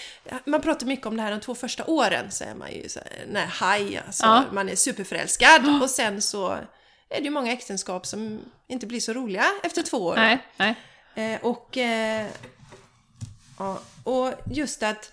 man 0.47 0.61
pratar 0.61 0.87
mycket 0.87 1.07
om 1.07 1.17
det 1.17 1.23
här 1.23 1.31
de 1.31 1.41
två 1.41 1.55
första 1.55 1.85
åren 1.87 2.31
så 2.31 2.45
är 2.45 2.55
man 2.55 2.73
ju 2.73 2.89
så 2.89 3.01
här, 3.35 3.47
haj, 3.47 4.03
alltså, 4.07 4.27
Ja. 4.27 4.45
man 4.53 4.69
är 4.69 4.75
superförälskad 4.77 5.83
och 5.83 5.91
sen 5.91 6.23
så 6.23 6.49
är 7.11 7.19
det 7.19 7.23
ju 7.25 7.31
många 7.31 7.53
äktenskap 7.53 8.07
som 8.07 8.41
inte 8.69 8.87
blir 8.87 9.01
så 9.01 9.13
roliga 9.13 9.45
efter 9.63 9.83
två 9.83 9.97
år. 9.99 10.17
Nej, 10.17 10.39
nej. 10.57 10.75
Eh, 11.15 11.41
och, 11.45 11.77
eh, 11.77 12.27
ja, 13.59 13.81
och 14.05 14.33
just 14.51 14.83
att 14.83 15.13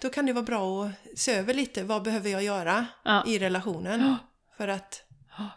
då 0.00 0.08
kan 0.10 0.26
det 0.26 0.32
vara 0.32 0.44
bra 0.44 0.84
att 0.84 1.18
se 1.18 1.34
över 1.34 1.54
lite, 1.54 1.82
vad 1.82 2.02
behöver 2.02 2.30
jag 2.30 2.42
göra 2.42 2.86
Ja. 3.04 3.24
i 3.26 3.38
relationen 3.38 4.16
för 4.56 4.68
att 4.68 5.02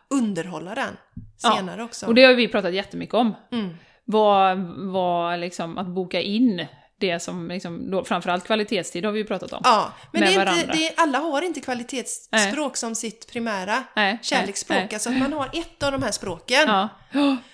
underhålla 0.10 0.76
den 0.76 0.98
Ja, 1.44 1.56
senare 1.56 1.84
också. 1.84 2.06
Och 2.06 2.16
det 2.16 2.24
har 2.24 2.34
vi 2.34 2.48
pratat 2.48 2.74
jättemycket 2.74 3.16
om. 3.16 3.36
Mm. 3.52 3.76
Vad, 4.06 4.58
vad 4.76 5.40
liksom, 5.40 5.78
att 5.78 5.88
boka 5.88 6.22
in 6.22 6.66
det 7.00 7.20
som, 7.20 7.48
liksom, 7.48 7.92
då, 7.92 8.04
framförallt 8.04 8.44
kvalitetstid 8.44 9.06
har 9.06 9.12
vi 9.12 9.20
ju 9.20 9.26
pratat 9.26 9.54
om. 9.54 9.62
Ja, 9.64 9.94
men 10.12 10.22
med 10.22 10.30
det 10.30 10.36
är 10.52 10.54
inte, 10.60 10.74
det 10.74 10.88
är, 10.88 10.94
alla 10.98 11.18
har 11.20 11.42
inte 11.42 11.60
kvalitetsspråk 11.62 12.78
som 12.78 12.96
sitt 12.96 13.32
primära 13.32 13.84
Nej, 13.96 14.20
kärleksspråk. 14.22 14.76
nej, 14.78 14.86
nej. 14.86 14.94
Alltså 14.96 15.10
att 15.10 15.18
man 15.20 15.34
har 15.34 15.50
ett 15.54 15.84
av 15.84 15.92
de 15.92 16.04
här 16.04 16.12
språken. 16.12 16.68
Ja. 16.68 16.90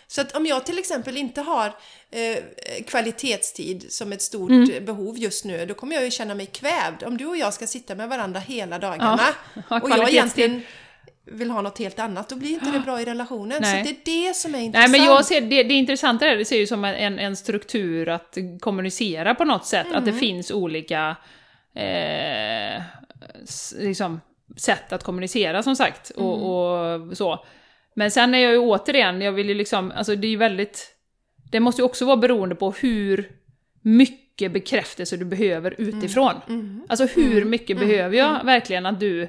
Så 0.08 0.22
att 0.22 0.36
om 0.36 0.46
jag 0.46 0.66
till 0.66 0.80
exempel 0.80 1.18
inte 1.18 1.42
har 1.42 1.66
eh, 2.12 2.84
kvalitetstid 2.88 3.86
som 3.90 4.12
ett 4.12 4.22
stort 4.22 4.50
Mm. 4.50 4.72
eh, 4.72 4.82
behov 4.82 5.18
just 5.18 5.46
nu, 5.46 5.66
då 5.66 5.74
kommer 5.74 5.96
jag 5.96 6.04
ju 6.06 6.12
känna 6.12 6.36
mig 6.36 6.46
kvävd. 6.46 7.04
Om 7.04 7.18
du 7.18 7.26
och 7.26 7.38
jag 7.38 7.54
ska 7.54 7.68
sitta 7.68 7.96
med 7.96 8.10
varandra 8.10 8.40
hela 8.40 8.80
dagarna 8.80 9.20
Ja, 9.70 9.80
och 9.82 9.90
jag 9.90 10.10
egentligen 10.10 10.62
vill 11.26 11.50
ha 11.50 11.62
något 11.62 11.80
helt 11.80 12.00
annat, 12.00 12.30
då 12.30 12.36
blir 12.36 12.50
inte 12.50 12.72
det 12.72 12.80
bra 12.86 13.02
i 13.02 13.06
relationen. 13.06 13.58
Nej. 13.62 13.86
Så 13.86 13.90
det 13.94 14.12
är 14.12 14.28
det 14.28 14.34
som 14.36 14.52
är 14.56 14.58
Nej 14.58 14.66
intressant. 14.66 14.92
men 14.92 15.04
jag 15.04 15.26
ser, 15.26 15.42
det, 15.42 15.64
det 15.64 15.74
intressanta 15.74 16.28
är, 16.28 16.38
det 16.38 16.46
ser 16.46 16.58
ju 16.58 16.68
som 16.68 16.86
en, 16.86 17.20
en 17.20 17.36
struktur 17.36 18.10
att 18.10 18.38
kommunicera 18.60 19.36
på 19.36 19.46
något 19.46 19.66
sätt, 19.66 19.88
att 19.94 20.06
det 20.06 20.12
Mm. 20.12 20.20
finns 20.20 20.52
olika 20.52 21.16
eh, 21.76 22.82
liksom, 23.80 24.22
sätt 24.58 24.94
att 24.94 25.04
kommunicera 25.04 25.64
som 25.64 25.76
sagt. 25.76 26.12
Mm. 26.16 26.28
Och, 26.28 27.10
och 27.10 27.18
så. 27.18 27.46
Men 27.96 28.12
sen 28.12 28.36
är 28.36 28.40
jag 28.40 28.52
ju 28.52 28.58
återigen, 28.58 29.22
jag 29.22 29.32
vill 29.32 29.50
ju 29.50 29.56
liksom, 29.56 29.92
alltså 29.96 30.16
det 30.16 30.28
är 30.28 30.32
ju 30.32 30.38
väldigt, 30.38 30.96
det 31.52 31.60
måste 31.60 31.82
ju 31.82 31.86
också 31.86 32.06
vara 32.06 32.18
beroende 32.18 32.56
på 32.56 32.72
hur 32.72 33.32
mycket 33.82 34.52
bekräftelse 34.52 35.18
du 35.18 35.26
behöver 35.26 35.76
utifrån. 35.78 36.34
Mm. 36.48 36.86
Alltså 36.90 37.06
hur 37.06 37.46
mycket 37.46 37.80
behöver 37.80 38.18
jag 38.18 38.44
verkligen 38.44 38.86
att 38.86 39.00
du 39.00 39.28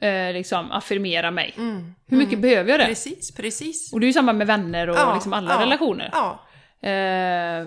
eh, 0.00 0.32
liksom 0.32 0.72
affirmerar 0.72 1.30
mig? 1.30 1.54
Mm. 1.56 1.94
Hur 2.08 2.16
mycket 2.16 2.38
behöver 2.38 2.70
jag 2.70 2.80
det? 2.80 2.86
Precis, 2.86 3.34
precis. 3.34 3.92
Och 3.92 4.00
det 4.00 4.04
är 4.06 4.08
ju 4.08 4.12
samma 4.12 4.32
med 4.32 4.46
vänner 4.46 4.88
och 4.88 4.96
Ja, 4.96 5.14
liksom 5.14 5.32
alla 5.32 5.50
ja, 5.54 5.60
relationer. 5.60 6.10
Ja, 6.12 6.42
Eh, 6.80 7.66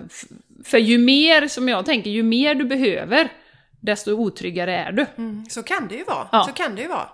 för 0.64 0.78
ju 0.78 0.98
mer, 0.98 1.48
som 1.48 1.68
jag 1.68 1.86
tänker, 1.86 2.10
ju 2.10 2.22
mer 2.22 2.54
du 2.54 2.64
behöver, 2.64 3.28
desto 3.80 4.12
otryggare 4.12 4.76
är 4.76 4.92
du. 4.92 5.06
mm. 5.18 5.46
så 5.50 5.62
kan 5.62 5.88
det 5.88 5.94
ju 5.94 6.04
vara. 6.04 6.28
Ja. 6.32 6.44
Så 6.44 6.52
kan 6.52 6.74
det 6.76 6.82
ju 6.82 6.88
vara. 6.88 7.08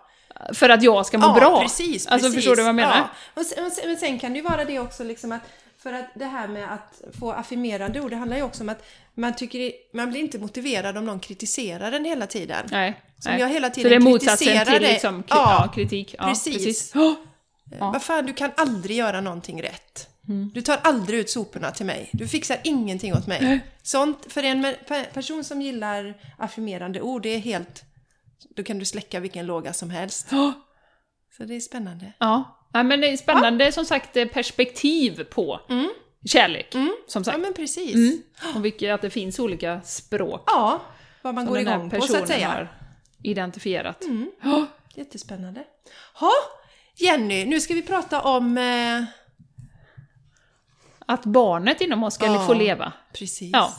För 0.55 0.69
att 0.69 0.83
jag 0.83 1.07
ska 1.07 1.19
må 1.19 1.33
bra. 1.33 1.61
Precis, 1.61 2.07
Alltså 2.07 2.27
precis. 2.29 2.35
förstår 2.35 2.57
du 2.57 2.63
vad 2.63 2.69
jag 2.69 2.75
menar? 2.75 3.09
Och 3.35 3.43
sen, 3.43 3.71
men 3.87 3.97
sen 3.97 4.19
kan 4.19 4.33
det 4.33 4.39
ju 4.39 4.45
vara 4.45 4.65
det 4.65 4.79
också 4.79 5.05
liksom 5.05 5.33
att 5.33 5.43
för 5.87 5.93
att 5.93 6.07
det 6.15 6.25
här 6.25 6.49
med 6.49 6.73
att 6.73 7.03
få 7.19 7.33
affirmerande 7.33 8.01
ord, 8.01 8.11
det 8.11 8.17
handlar 8.17 8.37
ju 8.37 8.43
också 8.43 8.63
om 8.63 8.69
att 8.69 8.85
man 9.15 9.37
tycker 9.37 9.73
man 9.93 10.11
blir 10.11 10.21
inte 10.21 10.39
motiverad 10.39 10.97
om 10.97 11.05
någon 11.05 11.21
kritiserar 11.21 11.91
den 11.91 12.05
hela 12.05 12.27
tiden. 12.27 12.67
Nej. 12.71 13.01
Som 13.19 13.33
nej. 13.33 13.41
jag 13.41 13.49
hela 13.49 13.69
Så 13.69 13.75
tiden 13.75 13.91
det 13.91 13.97
är 13.97 14.01
motsatsen 14.01 14.47
kritiserar 14.47 14.65
till 14.73 14.83
dig. 14.83 14.93
liksom, 14.93 15.23
kri- 15.23 15.27
Ja, 15.29 15.63
ja, 15.67 15.73
kritik. 15.73 16.15
Ja, 16.19 16.25
precis. 16.25 16.55
precis. 16.57 16.95
Oh! 16.95 17.15
Ja. 17.79 17.91
Vad 17.91 18.03
fan, 18.03 18.27
du 18.27 18.33
kan 18.33 18.51
aldrig 18.57 18.97
göra 18.97 19.21
någonting 19.21 19.63
rätt. 19.63 20.09
Mm. 20.29 20.51
Du 20.55 20.63
tar 20.63 20.77
aldrig 20.83 21.19
ut 21.21 21.31
soporna 21.31 21.71
till 21.71 21.87
mig. 21.87 22.11
Du 22.13 22.29
fixar 22.29 22.59
ingenting 22.65 23.15
åt 23.15 23.27
mig. 23.27 23.61
Sånt, 23.83 24.33
för 24.33 24.43
en 24.43 24.75
person 25.15 25.45
som 25.45 25.63
gillar 25.63 26.15
affirmerande 26.39 27.01
ord, 27.01 27.23
det 27.23 27.29
är 27.29 27.39
helt... 27.39 27.85
Då 28.57 28.63
kan 28.63 28.79
du 28.79 28.85
släcka 28.85 29.21
vilken 29.21 29.47
låga 29.47 29.73
som 29.73 29.91
helst. 29.91 30.33
Oh! 30.33 30.51
Så 31.37 31.45
det 31.45 31.55
är 31.57 31.61
spännande. 31.61 32.13
Ja. 32.19 32.56
Ja, 32.73 32.83
men 32.83 33.01
det 33.01 33.09
är 33.09 33.17
spännande 33.17 33.73
som 33.73 33.85
sagt 33.85 34.17
eh, 34.17 34.25
perspektiv 34.25 35.25
på 35.25 35.61
kärlek. 36.29 36.69
Som 36.73 36.81
Mm. 36.81 36.95
Ja, 37.15 37.23
sagt. 37.25 37.39
men 37.41 37.53
precis. 37.55 37.95
Mm. 37.95 38.23
Och 38.57 38.65
vilket, 38.65 38.95
att 38.95 39.03
det 39.03 39.11
finns 39.11 39.39
olika 39.39 39.81
språk 39.83 40.43
Ja, 40.47 40.81
vad 41.23 41.35
man 41.35 41.45
som 41.45 41.55
går 41.55 41.61
igång 41.63 41.91
på 41.91 42.01
så 42.01 42.17
att 42.17 42.29
säga. 42.29 42.49
har 42.49 42.69
identifierat. 43.23 44.05
Mm. 44.05 44.31
Ja. 44.43 44.67
Jättespännande. 44.95 45.65
Ha, 46.15 46.31
Jenny, 46.97 47.45
nu 47.45 47.61
ska 47.61 47.75
vi 47.75 47.83
prata 47.83 48.23
om... 48.23 48.59
Eh, 48.59 49.05
Att 51.09 51.25
barnet 51.25 51.81
inom 51.81 52.03
oss 52.05 52.15
ska 52.15 52.27
Ja. 52.27 52.47
få 52.47 52.55
leva. 52.55 52.93
precis. 53.13 53.51
Ja. 53.53 53.73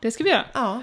Det 0.00 0.10
ska 0.10 0.24
vi 0.24 0.30
göra. 0.30 0.44
Ja. 0.54 0.82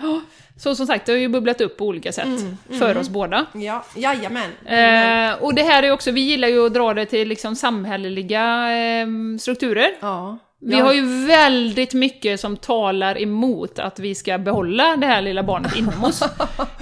Så 0.58 0.76
som 0.76 0.88
sagt, 0.88 1.06
det 1.06 1.12
har 1.12 1.20
ju 1.20 1.28
bubblat 1.28 1.62
upp 1.62 1.78
på 1.78 1.86
olika 1.86 2.12
sätt 2.12 2.26
Mm, 2.26 2.58
för 2.80 2.98
oss 2.98 3.10
båda. 3.10 3.46
Ja, 3.54 3.86
jajamän. 3.96 4.52
Eh, 4.66 5.44
och 5.44 5.56
det 5.56 5.64
här 5.64 5.84
är 5.84 5.92
också, 5.92 6.12
vi 6.12 6.22
gillar 6.22 6.48
ju 6.48 6.66
att 6.66 6.74
dra 6.74 6.94
det 6.94 7.06
till 7.06 7.28
liksom 7.28 7.56
samhälleliga 7.56 8.72
eh, 8.78 9.08
strukturer. 9.40 9.90
Ja. 10.00 10.38
Vi 10.60 10.80
har 10.80 10.94
ju 10.94 11.26
väldigt 11.28 11.94
mycket 11.94 12.40
som 12.40 12.58
talar 12.58 13.22
emot 13.22 13.80
att 13.80 14.00
vi 14.00 14.16
ska 14.16 14.38
behålla 14.38 14.96
det 14.98 15.08
här 15.08 15.22
lilla 15.22 15.44
barnet 15.44 15.76
inom 15.78 16.04
oss. 16.04 16.22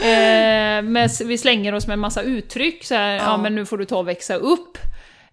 Eh, 0.04 1.26
vi 1.28 1.38
slänger 1.38 1.74
oss 1.74 1.88
med 1.88 1.94
en 1.94 2.00
massa 2.00 2.22
uttryck, 2.22 2.84
så 2.86 2.96
här, 2.96 3.12
ja. 3.16 3.24
Ja. 3.24 3.38
men 3.38 3.56
nu 3.56 3.66
får 3.66 3.78
du 3.78 3.86
ta 3.86 3.98
och 3.98 4.08
växa 4.08 4.36
upp. 4.36 4.78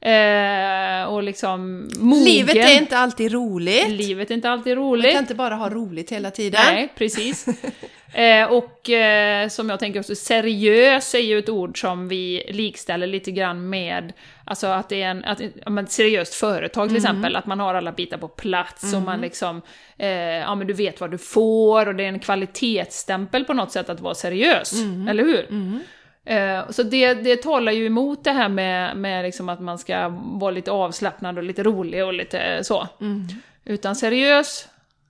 Eh, 0.00 1.04
och 1.04 1.22
liksom 1.22 1.88
mogen. 1.98 2.24
Livet 2.24 2.56
är 2.56 2.78
inte 2.78 2.98
alltid 2.98 3.32
roligt. 3.32 3.88
Livet 3.88 4.30
är 4.30 4.34
inte 4.34 4.50
alltid 4.50 4.76
Man 4.76 4.86
roligt. 4.86 5.12
kan 5.12 5.20
inte 5.20 5.34
bara 5.34 5.54
ha 5.54 5.70
roligt 5.70 6.12
hela 6.12 6.30
tiden. 6.30 6.60
Nej, 6.66 6.92
precis. 6.96 7.46
eh, 8.14 8.44
och 8.44 8.90
eh, 8.90 9.48
som 9.48 9.68
jag 9.70 9.78
tänker 9.80 10.00
också, 10.00 10.14
seriös 10.14 11.14
är 11.14 11.18
ju 11.18 11.38
ett 11.38 11.48
ord 11.48 11.80
som 11.80 12.08
vi 12.08 12.42
likställer 12.48 13.06
lite 13.06 13.30
grann 13.30 13.70
med, 13.70 14.12
alltså 14.44 14.66
att 14.66 14.88
det 14.88 15.02
är 15.02 15.10
en, 15.10 15.24
att, 15.24 15.40
men 15.66 15.84
ett 15.84 15.90
seriöst 15.90 16.34
företag 16.34 16.88
till 16.88 16.96
exempel, 16.96 17.36
att 17.36 17.46
man 17.46 17.60
har 17.60 17.74
alla 17.74 17.92
bitar 17.92 18.18
på 18.18 18.28
plats 18.28 18.94
och 18.94 19.02
man 19.02 19.20
liksom, 19.20 19.62
eh, 19.98 20.08
ja 20.08 20.54
men 20.54 20.66
du 20.66 20.72
vet 20.72 21.00
vad 21.00 21.10
du 21.10 21.18
får 21.18 21.86
och 21.88 21.94
det 21.94 22.04
är 22.04 22.08
en 22.08 22.18
kvalitetsstämpel 22.18 23.44
på 23.44 23.52
något 23.52 23.72
sätt 23.72 23.88
att 23.88 24.00
vara 24.00 24.14
seriös, 24.14 24.72
eller 25.08 25.24
hur? 25.24 25.46
Eh, 26.30 26.70
Så 26.70 26.82
det, 26.82 27.14
det 27.14 27.36
talar 27.42 27.72
ju 27.72 27.86
emot 27.86 28.24
det 28.24 28.32
här 28.32 28.48
med, 28.48 28.96
med 28.96 29.24
liksom 29.24 29.48
att 29.48 29.60
man 29.60 29.78
ska 29.78 30.08
vara 30.24 30.50
lite 30.50 30.70
avslappnad 30.70 31.38
och 31.38 31.44
lite 31.44 31.62
rolig 31.62 32.04
och 32.04 32.12
lite 32.14 32.38
eh, 32.40 32.62
så. 32.62 32.88
Utan 33.64 33.96
seriös, 33.96 34.68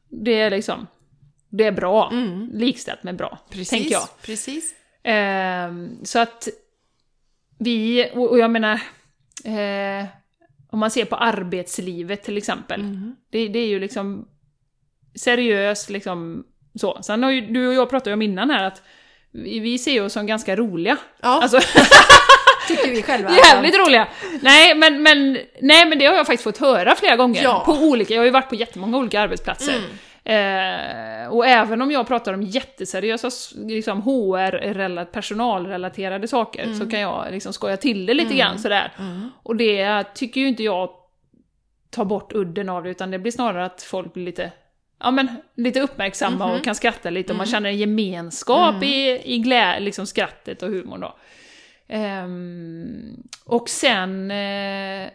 det 0.09 0.41
är 0.41 0.51
liksom, 0.51 0.87
det 1.49 1.65
är 1.65 1.73
bra. 1.73 2.13
Likställt 2.53 3.03
med 3.03 3.17
bra, 3.17 3.39
Precis. 3.51 3.69
tänker 3.71 3.91
jag. 3.91 4.09
Precis. 4.23 4.75
Ehm, 5.03 6.05
så 6.05 6.19
att 6.19 6.49
vi, 7.59 8.11
och, 8.15 8.31
och 8.31 8.39
jag 8.39 8.51
menar, 8.51 8.75
eh, 9.45 10.07
om 10.71 10.79
man 10.79 10.91
ser 10.91 11.05
på 11.05 11.17
arbetslivet 11.17 12.23
till 12.23 12.37
exempel, 12.37 12.81
det, 13.31 13.49
det 13.49 13.59
är 13.59 13.67
ju 13.67 13.79
liksom 13.81 14.29
seriöst 15.15 15.91
liksom 15.91 16.45
så. 16.75 16.99
Sen 17.03 17.23
har 17.23 17.31
ju 17.31 17.41
du 17.41 17.69
och 17.69 17.75
jag 17.75 17.91
pratat 17.91 18.13
om 18.13 18.23
innan 18.23 18.51
här 18.51 18.65
att 18.65 18.83
vi, 19.33 19.79
ser 19.79 20.05
oss 20.05 20.13
som 20.13 20.27
ganska 20.27 20.57
roliga. 20.57 20.97
Ja, 21.23 21.43
Alltså, 21.43 21.61
tycker 22.69 22.91
vi 22.91 23.03
själva. 23.03 23.31
jävligt 23.37 23.79
roliga! 23.79 24.09
Nej 24.41 24.75
men, 24.75 25.03
men, 25.03 25.39
nej 25.61 25.87
men 25.87 25.99
det 25.99 26.07
har 26.07 26.15
jag 26.15 26.27
faktiskt 26.27 26.45
fått 26.45 26.59
höra 26.59 26.97
flera 26.97 27.17
gånger. 27.17 27.43
Ja. 27.43 27.63
På 27.67 27.73
olika, 27.73 28.15
jag 28.15 28.21
har 28.21 28.25
ju 28.25 28.31
varit 28.31 28.49
på 28.49 28.55
jättemånga 28.55 28.99
olika 28.99 29.21
arbetsplatser. 29.21 29.75
Eh, 30.25 31.29
och 31.29 31.47
även 31.47 31.83
om 31.83 31.91
jag 31.91 32.07
pratar 32.07 32.35
om 32.35 32.43
jätteseriösa 32.43 33.31
liksom 33.57 34.03
HR, 34.03 35.05
personalrelaterade 35.05 36.29
saker, 36.29 36.75
så 36.75 36.91
kan 36.91 37.01
jag 37.01 37.27
liksom 37.31 37.53
skoja 37.53 37.77
till 37.77 38.07
det 38.07 38.15
lite 38.15 38.35
grann 38.35 38.59
sådär. 38.59 38.93
Och 39.43 39.57
det 39.57 40.05
tycker 40.15 40.41
ju 40.41 40.49
inte 40.49 40.63
jag 40.63 40.91
tar 41.91 42.05
bort 42.05 42.33
udden 42.35 42.69
av 42.69 42.83
det, 42.85 42.91
utan 42.91 43.11
det 43.11 43.19
blir 43.19 43.33
snarare 43.33 43.65
att 43.65 43.83
folk 43.83 44.15
blir 44.15 44.25
lite 44.25 44.51
Ja 45.01 45.11
men 45.11 45.29
lite 45.57 45.81
uppmärksamma 45.81 46.53
och 46.55 46.65
kan 46.65 46.75
skratta 46.75 47.11
lite 47.11 47.33
och 47.33 47.37
man 47.37 47.47
känner 47.47 47.71
en 47.71 47.77
gemenskap 47.77 48.83
i, 48.83 49.21
i 49.35 49.39
glä, 49.39 49.81
liksom 49.81 50.07
skrattet 50.07 50.63
och 50.63 50.69
humorn 50.69 51.01
då. 51.01 51.15
Ehm, 51.89 53.17
och 53.45 53.69
sen 53.69 54.31
eh, 54.31 55.09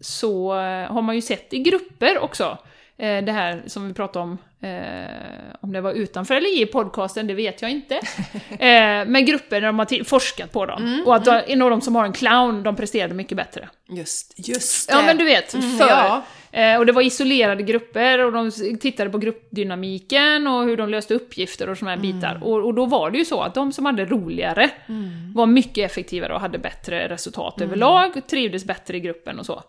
så 0.00 0.52
har 0.88 1.02
man 1.02 1.14
ju 1.14 1.22
sett 1.22 1.52
i 1.52 1.58
grupper 1.58 2.18
också, 2.18 2.58
eh, 2.98 3.24
det 3.24 3.32
här 3.32 3.62
som 3.66 3.88
vi 3.88 3.94
pratade 3.94 4.22
om, 4.22 4.38
eh, 4.62 5.54
om 5.60 5.72
det 5.72 5.80
var 5.80 5.92
utanför 5.92 6.34
eller 6.34 6.62
i 6.62 6.66
podcasten, 6.66 7.26
det 7.26 7.34
vet 7.34 7.62
jag 7.62 7.70
inte. 7.70 7.94
eh, 8.50 9.06
men 9.06 9.24
grupper 9.26 9.60
där 9.60 9.66
de 9.66 9.78
har 9.78 10.04
forskat 10.04 10.52
på 10.52 10.66
dem. 10.66 11.02
och 11.06 11.16
att 11.16 11.26
en 11.28 11.62
av 11.62 11.70
de 11.70 11.80
som 11.80 11.94
har 11.96 12.04
en 12.04 12.12
clown, 12.12 12.62
de 12.62 12.76
presterade 12.76 13.14
mycket 13.14 13.36
bättre. 13.36 13.68
Just, 13.88 14.48
just 14.48 14.88
det. 14.88 14.94
Ja 14.94 15.02
men 15.06 15.16
du 15.18 15.24
vet, 15.24 15.54
Mm, 15.54 15.78
för, 15.78 15.88
ja. 15.88 16.22
Eh, 16.52 16.78
och 16.78 16.86
det 16.86 16.92
var 16.92 17.02
isolerade 17.02 17.62
grupper 17.62 18.24
och 18.24 18.32
de 18.32 18.50
tittade 18.80 19.10
på 19.10 19.18
gruppdynamiken 19.18 20.46
och 20.46 20.64
hur 20.64 20.76
de 20.76 20.88
löste 20.88 21.14
uppgifter 21.14 21.68
och 21.68 21.78
såna 21.78 21.90
här 21.90 21.98
bitar. 21.98 22.38
Och, 22.42 22.64
och 22.66 22.74
då 22.74 22.86
var 22.86 23.10
det 23.10 23.18
ju 23.18 23.24
så 23.24 23.40
att 23.42 23.54
de 23.54 23.72
som 23.72 23.86
hade 23.86 24.04
roligare 24.04 24.70
var 25.34 25.46
mycket 25.46 25.90
effektivare 25.90 26.34
och 26.34 26.40
hade 26.40 26.58
bättre 26.58 27.08
resultat 27.08 27.60
överlag, 27.60 28.16
och 28.16 28.26
trivdes 28.26 28.64
bättre 28.64 28.96
i 28.96 29.00
gruppen 29.00 29.38
och 29.38 29.46
så. 29.46 29.62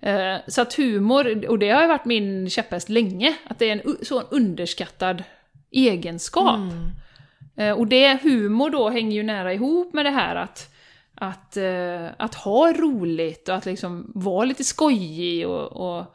Eh, 0.00 0.34
så 0.46 0.62
att 0.62 0.74
humor, 0.74 1.46
och 1.48 1.58
det 1.58 1.70
har 1.70 1.82
ju 1.82 1.88
varit 1.88 2.04
min 2.04 2.50
käpphäst 2.50 2.88
länge, 2.88 3.34
att 3.48 3.58
det 3.58 3.68
är 3.68 3.72
en 3.72 3.80
u- 3.84 4.04
så 4.04 4.20
underskattad 4.20 5.22
egenskap. 5.70 6.60
Eh, 7.56 7.72
och 7.72 7.86
det, 7.86 8.18
humor 8.22 8.70
då 8.70 8.88
hänger 8.90 9.12
ju 9.16 9.22
nära 9.22 9.52
ihop 9.54 9.94
med 9.94 10.04
det 10.06 10.10
här 10.10 10.36
att, 10.36 10.74
att, 11.20 11.56
eh, 11.56 12.06
att 12.16 12.34
ha 12.34 12.72
roligt 12.72 13.48
och 13.48 13.54
att 13.54 13.66
liksom 13.66 14.12
vara 14.14 14.44
lite 14.44 14.64
skojig 14.64 15.48
och, 15.48 15.72
och 15.98 16.14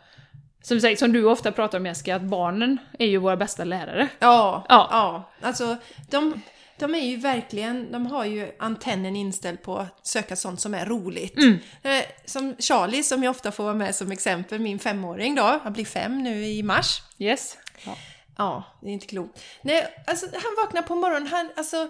som, 0.62 0.82
sagt, 0.82 1.00
som 1.00 1.12
du 1.14 1.24
ofta 1.26 1.52
pratar 1.52 1.78
om 1.80 1.86
Jessica, 1.86 2.16
att 2.16 2.22
barnen 2.22 2.78
är 3.00 3.06
ju 3.08 3.18
våra 3.18 3.38
bästa 3.38 3.64
lärare. 3.64 4.08
Ja, 4.20 4.66
Ja. 4.70 4.88
ja. 4.92 5.32
Alltså, 5.48 5.78
de, 6.10 6.42
de 6.80 6.96
är 6.96 7.00
ju 7.00 7.18
verkligen, 7.18 7.92
de 7.92 8.06
har 8.06 8.26
ju 8.26 8.52
antennen 8.60 9.16
inställd 9.16 9.62
på 9.62 9.78
att 9.78 10.08
söka 10.08 10.36
sånt 10.36 10.62
som 10.62 10.74
är 10.74 10.86
roligt. 10.86 11.38
Eh, 11.84 12.04
Som 12.26 12.56
Charlie, 12.60 13.04
som 13.04 13.24
jag 13.24 13.32
ofta 13.32 13.52
får 13.52 13.64
vara 13.64 13.74
med 13.74 13.96
som 13.96 14.12
exempel, 14.12 14.60
min 14.60 14.80
femåring 14.80 15.36
då, 15.36 15.60
han 15.64 15.74
blir 15.74 15.86
fem 15.86 16.24
nu 16.24 16.46
i 16.46 16.64
mars. 16.64 17.02
Yes. 17.20 17.58
Ja. 17.86 17.96
Ja, 18.38 18.64
det 18.82 18.88
är 18.90 18.94
inte 18.94 19.08
klokt. 19.08 19.42
Nej, 19.62 20.04
alltså 20.08 20.26
han 20.34 20.66
vaknar 20.66 20.82
på 20.82 20.96
morgonen, 20.96 21.28
han, 21.28 21.50
alltså, 21.58 21.90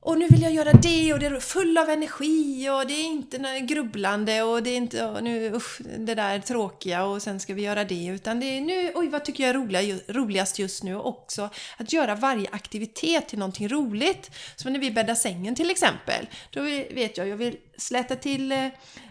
och 0.00 0.18
nu 0.18 0.28
vill 0.28 0.42
jag 0.42 0.52
göra 0.52 0.72
det 0.72 1.12
och 1.12 1.18
det 1.18 1.26
är 1.26 1.40
full 1.40 1.78
av 1.78 1.90
energi 1.90 2.68
och 2.70 2.86
det 2.86 2.94
är 2.94 3.04
inte 3.04 3.60
grubblande 3.60 4.42
och 4.42 4.62
det 4.62 4.70
är 4.70 4.76
inte, 4.76 5.04
och 5.04 5.24
nu, 5.24 5.52
usch, 5.54 5.80
det 5.98 6.14
där 6.14 6.38
tråkiga 6.38 7.04
och 7.04 7.22
sen 7.22 7.40
ska 7.40 7.54
vi 7.54 7.62
göra 7.62 7.84
det, 7.84 8.06
utan 8.06 8.40
det 8.40 8.46
är 8.46 8.60
nu, 8.60 8.92
oj 8.94 9.08
vad 9.08 9.24
tycker 9.24 9.44
jag 9.44 9.50
är 9.50 9.54
roliga, 9.54 9.98
roligast 10.08 10.58
just 10.58 10.82
nu 10.82 10.96
också 10.96 11.50
att 11.76 11.92
göra 11.92 12.14
varje 12.14 12.48
aktivitet 12.52 13.28
till 13.28 13.38
någonting 13.38 13.68
roligt. 13.68 14.30
Som 14.56 14.72
när 14.72 14.80
vi 14.80 14.90
bäddar 14.90 15.14
sängen 15.14 15.54
till 15.54 15.70
exempel. 15.70 16.26
Då 16.50 16.62
vet 16.62 17.16
jag, 17.16 17.28
jag 17.28 17.36
vill 17.36 17.56
släta 17.76 18.16
till 18.16 18.52
eh, 18.52 18.66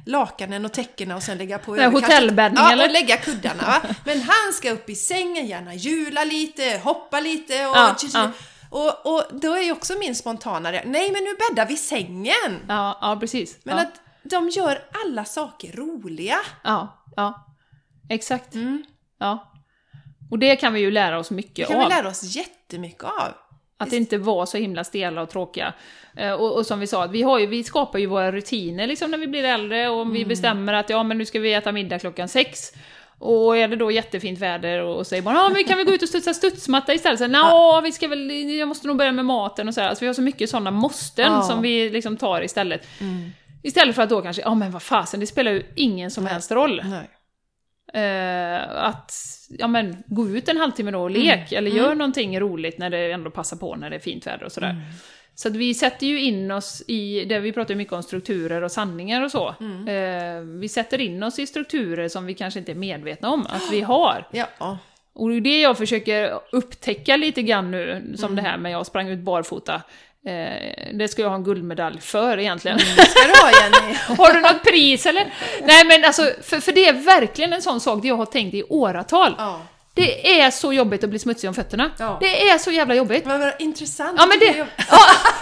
lakanen 0.05 0.65
och 0.65 0.73
täckena 0.73 1.15
och 1.15 1.23
sen 1.23 1.37
lägga 1.37 1.59
på 1.59 1.75
hotellbäddning, 1.75 2.63
ja, 2.63 2.71
eller? 2.71 2.85
och 2.85 2.91
lägga 2.91 3.17
kuddarna 3.17 3.63
va. 3.63 3.81
Men 4.05 4.21
han 4.21 4.53
ska 4.53 4.71
upp 4.71 4.89
i 4.89 4.95
sängen, 4.95 5.47
gärna 5.47 5.75
jula 5.75 6.23
lite, 6.23 6.81
hoppa 6.83 7.19
lite 7.19 7.65
och... 7.65 7.77
Ja, 7.77 7.95
ja. 8.13 8.31
Och, 8.69 9.05
och 9.15 9.23
då 9.31 9.53
är 9.53 9.63
ju 9.63 9.71
också 9.71 9.93
min 9.99 10.15
spontana 10.15 10.71
nej 10.71 11.11
men 11.11 11.23
nu 11.23 11.35
bäddar 11.49 11.65
vi 11.67 11.77
sängen! 11.77 12.65
Ja, 12.67 12.97
ja, 13.01 13.17
precis. 13.19 13.59
Men 13.63 13.77
ja. 13.77 13.83
att 13.83 14.01
de 14.23 14.49
gör 14.49 14.81
alla 15.05 15.25
saker 15.25 15.71
roliga. 15.71 16.37
ja, 16.63 17.03
ja. 17.15 17.45
Exakt. 18.09 18.55
Mm. 18.55 18.83
Ja. 19.19 19.51
Och 20.31 20.39
det 20.39 20.55
kan 20.55 20.73
vi 20.73 20.79
ju 20.79 20.91
lära 20.91 21.19
oss 21.19 21.29
Det 21.29 21.35
mycket 21.35 21.67
kan 21.67 21.81
av. 21.81 21.89
vi 21.89 21.95
lära 21.95 22.07
oss 22.07 22.23
jättemycket 22.23 23.03
av. 23.03 23.33
Att 23.79 23.93
inte 23.93 24.17
vara 24.17 24.45
så 24.45 24.57
himla 24.57 24.83
stela 24.83 25.21
och 25.21 25.29
tråkiga. 25.29 25.73
Eh, 26.17 26.31
Och, 26.31 26.55
och 26.57 26.65
som 26.65 26.79
vi 26.79 26.87
sa, 26.87 27.07
vi, 27.07 27.21
har 27.21 27.39
ju, 27.39 27.45
vi 27.45 27.63
skapar 27.63 27.99
ju 27.99 28.05
våra 28.05 28.31
rutiner 28.31 28.87
liksom 28.87 29.11
när 29.11 29.17
vi 29.17 29.27
blir 29.27 29.43
äldre 29.43 29.89
och 29.89 29.99
om 30.01 30.11
vi 30.11 30.25
bestämmer 30.25 30.73
att 30.73 30.89
ja 30.89 31.03
men 31.03 31.17
nu 31.17 31.25
ska 31.25 31.39
vi 31.39 31.53
äta 31.53 31.71
middag 31.71 31.99
klockan 31.99 32.29
sex. 32.29 32.71
Och 33.19 33.57
är 33.57 33.67
det 33.67 33.75
då 33.75 33.91
jättefint 33.91 34.39
väder 34.39 34.81
och, 34.81 35.07
säger 35.07 35.21
bara 35.23 35.35
ja 35.35 35.49
men 35.53 35.63
kan 35.63 35.77
vi 35.77 35.83
gå 35.83 35.91
ut 35.93 36.01
och 36.01 36.09
studsa 36.09 36.33
studsmatta 36.33 36.93
istället? 36.93 37.19
Så, 37.19 37.27
Nå, 37.27 37.81
vi 37.83 37.91
ska 37.91 38.07
väl, 38.07 38.31
jag 38.49 38.67
måste 38.67 38.87
nog 38.87 38.97
börja 38.97 39.11
med 39.11 39.25
maten 39.25 39.67
och 39.67 39.73
så 39.73 39.81
här. 39.81 39.89
Alltså 39.89 40.03
vi 40.03 40.07
har 40.07 40.13
så 40.13 40.21
mycket 40.21 40.49
sådana 40.49 40.71
måsten 40.71 41.33
Ja. 41.33 41.41
som 41.41 41.61
vi 41.61 41.89
liksom 41.89 42.17
tar 42.17 42.41
istället. 42.41 42.87
Istället 43.63 43.95
för 43.95 44.01
att 44.01 44.09
då 44.09 44.21
kanske, 44.21 44.41
ja 44.41 44.55
men 44.55 44.71
vad 44.71 44.81
fasen, 44.81 45.19
det 45.19 45.27
spelar 45.27 45.51
ju 45.51 45.63
ingen 45.75 46.11
som 46.11 46.25
helst 46.25 46.51
roll. 46.51 46.81
Nej. 46.85 47.09
Eh, 48.03 48.83
att, 48.83 49.13
ja 49.49 49.67
men, 49.67 50.03
gå 50.07 50.27
ut 50.29 50.49
en 50.49 50.57
halvtimme 50.57 50.91
då 50.91 51.01
och 51.01 51.11
lek, 51.11 51.51
eller 51.51 51.71
gör 51.71 51.95
någonting 51.95 52.39
roligt 52.39 52.77
när 52.77 52.89
det 52.89 53.11
ändå 53.11 53.29
passar 53.31 53.57
på 53.57 53.75
när 53.75 53.89
det 53.89 53.95
är 53.95 53.99
fint 53.99 54.27
väder 54.27 54.43
och 54.45 54.51
sådär. 54.51 54.75
Så 55.39 55.47
att 55.47 55.55
vi 55.55 55.73
sätter 55.73 56.07
ju 56.07 56.21
in 56.21 56.51
oss 56.51 56.83
i, 56.87 57.25
det 57.25 57.39
vi 57.39 57.51
pratar 57.51 57.75
mycket 57.75 57.93
om 57.93 58.03
strukturer 58.03 58.61
och 58.61 58.71
sanningar 58.71 59.23
och 59.23 59.31
så. 59.31 59.47
Eh, 59.91 60.41
vi 60.41 60.69
sätter 60.69 61.01
in 61.01 61.23
oss 61.23 61.39
i 61.39 61.47
strukturer 61.47 62.09
som 62.09 62.25
vi 62.25 62.33
kanske 62.33 62.59
inte 62.59 62.71
är 62.71 62.75
medvetna 62.75 63.29
om 63.29 63.47
att 63.49 63.71
vi 63.71 63.81
har. 63.81 64.27
Ja. 64.31 64.77
Och 65.13 65.29
det 65.29 65.35
är 65.35 65.41
det 65.41 65.61
jag 65.61 65.77
försöker 65.77 66.39
upptäcka 66.51 67.17
lite 67.17 67.41
grann 67.41 67.71
nu, 67.71 68.13
som 68.17 68.35
det 68.35 68.41
här 68.41 68.57
med 68.57 68.71
jag 68.71 68.85
sprang 68.85 69.09
ut 69.09 69.19
barfota. 69.19 69.81
Eh, 70.25 70.93
det 70.93 71.07
ska 71.07 71.21
jag 71.21 71.29
ha 71.29 71.35
en 71.35 71.43
guldmedalj 71.43 72.01
för 72.01 72.39
egentligen. 72.39 72.79
Ska 72.79 73.27
du 73.27 73.33
ha 73.41 73.51
Jenny? 73.51 73.97
Har 74.17 74.33
du 74.33 74.41
något 74.41 74.63
pris 74.63 75.05
eller? 75.05 75.33
Nej 75.63 75.85
men 75.85 76.05
alltså, 76.05 76.31
för, 76.41 76.59
för 76.59 76.71
det 76.71 76.87
är 76.87 76.93
verkligen 76.93 77.53
en 77.53 77.61
sån 77.61 77.81
sak 77.81 78.01
det 78.01 78.07
jag 78.07 78.17
har 78.17 78.25
tänkt 78.25 78.53
i 78.53 78.63
åratal. 78.63 79.35
Ja. 79.37 79.61
Det 80.01 80.41
är 80.41 80.51
så 80.51 80.73
jobbigt 80.73 81.03
att 81.03 81.09
bli 81.09 81.19
smutsig 81.19 81.47
om 81.47 81.53
fötterna. 81.53 81.91
Ja. 81.99 82.17
Det 82.21 82.49
är 82.49 82.57
så 82.57 82.71
jävla 82.71 82.95
jobbigt. 82.95 83.25
Men 83.25 83.39
vad 83.39 83.53
intressant. 83.59 84.15
Ja 84.17 84.25
men 84.25 84.39
det... 84.39 84.45
Ja, 84.57 84.99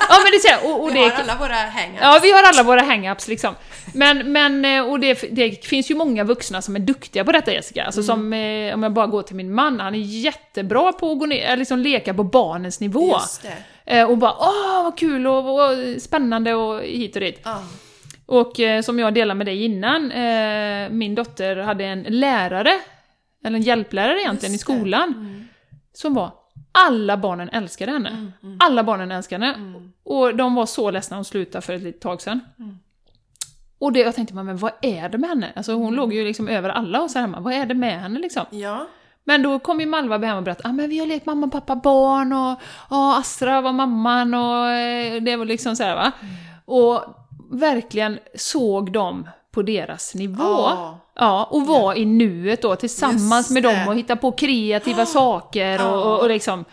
ja 0.10 0.16
men 0.24 0.32
det 0.32 0.50
jag. 0.50 0.72
Och, 0.72 0.84
och 0.84 0.90
Vi 0.90 0.94
det 0.94 1.00
har 1.00 1.24
alla 1.24 1.36
våra 1.36 1.56
hang 1.56 2.00
Ja, 2.02 2.20
vi 2.24 2.32
har 2.32 2.44
alla 2.44 2.64
våra 2.64 2.82
hang-ups 2.82 3.30
liksom. 3.30 3.56
Men, 3.94 4.32
men 4.32 4.66
eh, 4.66 4.92
och 4.92 5.00
det, 5.00 5.24
det 5.32 5.66
finns 5.66 5.92
ju 5.92 5.96
många 5.96 6.24
vuxna 6.24 6.62
som 6.62 6.76
är 6.76 6.80
duktiga 6.80 7.26
på 7.26 7.32
detta 7.32 7.54
Jessica. 7.54 7.84
Alltså 7.84 8.04
som, 8.04 8.34
eh, 8.34 8.74
om 8.74 8.84
jag 8.84 8.94
bara 8.94 9.08
går 9.08 9.22
till 9.22 9.36
min 9.36 9.54
man, 9.54 9.80
han 9.80 9.96
är 9.96 10.00
jättebra 10.00 10.94
på 10.94 11.12
att 11.12 11.20
gå 11.20 11.26
ner, 11.26 11.52
eh, 11.52 11.58
liksom 11.58 11.80
leka 11.80 12.14
på 12.14 12.24
barnens 12.24 12.80
nivå. 12.80 13.14
Just 13.14 13.42
det. 13.86 14.06
Och 14.06 14.18
bara 14.18 14.34
åh 14.40 14.84
vad 14.84 14.98
kul 14.98 15.28
och, 15.28 15.50
och 15.50 16.02
spännande 16.02 16.54
och 16.54 16.82
hit 16.82 17.16
och 17.16 17.22
dit. 17.22 17.42
Ja. 17.44 17.64
Och 18.26 18.60
eh, 18.60 18.82
som 18.82 19.00
jag 19.00 19.14
delade 19.14 19.38
med 19.38 19.48
dig 19.48 19.64
innan, 19.66 20.12
eh, 20.12 20.90
min 20.90 21.16
dotter 21.16 21.56
hade 21.56 21.86
en 21.86 22.04
lärare, 22.04 22.80
eller 23.46 23.58
en 23.58 23.64
hjälplärare 23.64 24.20
egentligen, 24.22 24.56
i 24.56 24.58
skolan, 24.58 25.14
Mm. 25.18 25.48
som 25.94 26.14
var 26.14 26.32
alla 26.72 27.18
barnen 27.18 27.50
älskade 27.50 27.92
henne. 27.92 28.32
Alla 28.60 28.84
barnen 28.84 29.12
älskade 29.12 29.46
henne. 29.46 29.58
Mm. 29.58 29.92
Och 30.04 30.36
de 30.36 30.56
var 30.56 30.66
så 30.66 30.92
ledsna 30.92 31.18
hon 31.18 31.26
slutade 31.26 31.62
för 31.62 31.74
ett 31.74 31.82
litet 31.82 32.02
tag 32.02 32.22
sedan. 32.22 32.40
Mm. 32.60 32.78
Och 33.80 33.94
det, 33.94 34.00
jag 34.00 34.16
tänkte, 34.16 34.36
men 34.36 34.58
vad 34.58 34.72
är 34.82 35.10
det 35.10 35.18
med 35.18 35.30
henne? 35.30 35.52
Alltså 35.56 35.74
hon 35.74 35.96
låg 35.96 36.14
ju 36.14 36.26
liksom 36.26 36.48
över 36.48 36.70
alla 36.70 37.02
och 37.02 37.12
så 37.12 37.20
hemma, 37.20 37.40
vad 37.40 37.54
är 37.54 37.66
det 37.66 37.74
med 37.74 38.02
henne 38.02 38.20
liksom? 38.20 38.46
Ja. 38.50 38.88
Men 39.24 39.42
då 39.44 39.60
kom 39.60 39.80
ju 39.80 39.86
Malva 39.86 40.18
hem 40.18 40.38
och 40.38 40.44
berättade, 40.44 40.70
ah, 40.70 40.72
men 40.72 40.90
vi 40.90 41.00
har 41.00 41.08
lekt 41.08 41.26
mamma, 41.26 41.48
pappa, 41.48 41.76
barn 41.76 42.34
och 42.34 42.60
ja, 42.90 43.18
Astra 43.20 43.62
var 43.62 43.72
mamman 43.72 44.34
och 44.34 44.68
eh, 44.70 45.22
det 45.22 45.36
var 45.36 45.46
liksom 45.46 45.76
så 45.76 45.84
här 45.84 45.96
va. 45.96 46.12
Och 46.66 47.04
verkligen 47.52 48.20
såg 48.36 48.92
dem 48.92 49.30
på 49.56 49.62
deras 49.62 50.16
nivå. 50.16 50.44
Ja. 50.44 51.00
Ja, 51.16 51.44
och 51.44 51.68
var 51.68 51.96
i 51.96 52.06
nuet 52.06 52.62
då 52.62 52.76
tillsammans 52.76 53.32
Just 53.32 53.52
med 53.52 53.64
dem 53.64 53.88
och 53.88 53.96
hitta 53.96 54.16
på 54.16 54.32
kreativa 54.32 55.06
saker 55.06 55.88
och, 55.88 56.06
och, 56.06 56.20
och 56.22 56.30
liksom. 56.30 56.66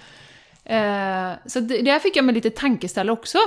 Eh, 0.65 1.31
så 1.47 1.61
det, 1.61 1.83
där 1.83 1.99
fick 1.99 2.17
jag 2.17 2.25
mig 2.25 2.35
lite 2.35 2.51
tankeställare 2.51 3.13
också. 3.13 3.39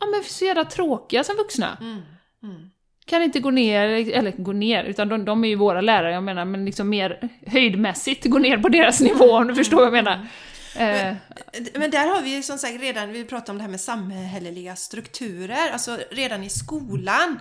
Ja 0.00 0.06
men 0.06 0.22
så 0.24 0.44
jävla 0.44 0.64
tråkiga 0.64 1.24
som 1.24 1.36
vuxna. 1.36 1.78
Mm. 1.80 2.02
Mm. 2.42 2.70
Kan 3.06 3.22
inte 3.22 3.40
gå 3.40 3.50
ner, 3.50 3.88
eller 4.10 4.30
gå 4.30 4.52
ner, 4.52 4.84
utan 4.84 5.08
de, 5.08 5.24
de 5.24 5.44
är 5.44 5.48
ju 5.48 5.56
våra 5.56 5.80
lärare, 5.80 6.12
jag 6.12 6.22
menar, 6.22 6.44
men 6.44 6.64
liksom 6.64 6.88
mer 6.88 7.30
höjdmässigt 7.46 8.24
gå 8.24 8.38
ner 8.38 8.58
på 8.58 8.68
deras 8.68 9.00
nivå 9.00 9.36
om 9.36 9.46
du 9.46 9.54
förstår 9.54 9.76
vad 9.76 9.86
jag 9.86 9.92
menar. 9.92 10.26
Eh, 10.76 11.14
Men 11.74 11.90
där 11.90 12.14
har 12.14 12.22
vi 12.22 12.36
ju 12.36 12.42
som 12.42 12.58
sagt 12.58 12.80
redan, 12.80 13.12
vi 13.12 13.24
pratade 13.24 13.50
om 13.50 13.56
det 13.56 13.62
här 13.62 13.70
med 13.70 13.80
samhälleliga 13.80 14.76
strukturer, 14.76 15.70
alltså 15.72 15.98
redan 16.10 16.42
i 16.42 16.50
skolan. 16.50 17.40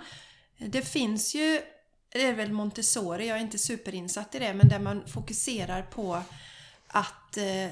Det 0.67 0.81
finns 0.81 1.35
ju, 1.35 1.61
det 2.09 2.25
är 2.25 2.33
väl 2.33 2.51
Montessori, 2.51 3.27
jag 3.27 3.37
är 3.37 3.41
inte 3.41 3.57
superinsatt 3.57 4.35
i 4.35 4.39
det, 4.39 4.53
men 4.53 4.67
där 4.67 4.79
man 4.79 5.07
fokuserar 5.07 5.81
på 5.81 6.21
att 6.87 7.37
eh, 7.37 7.69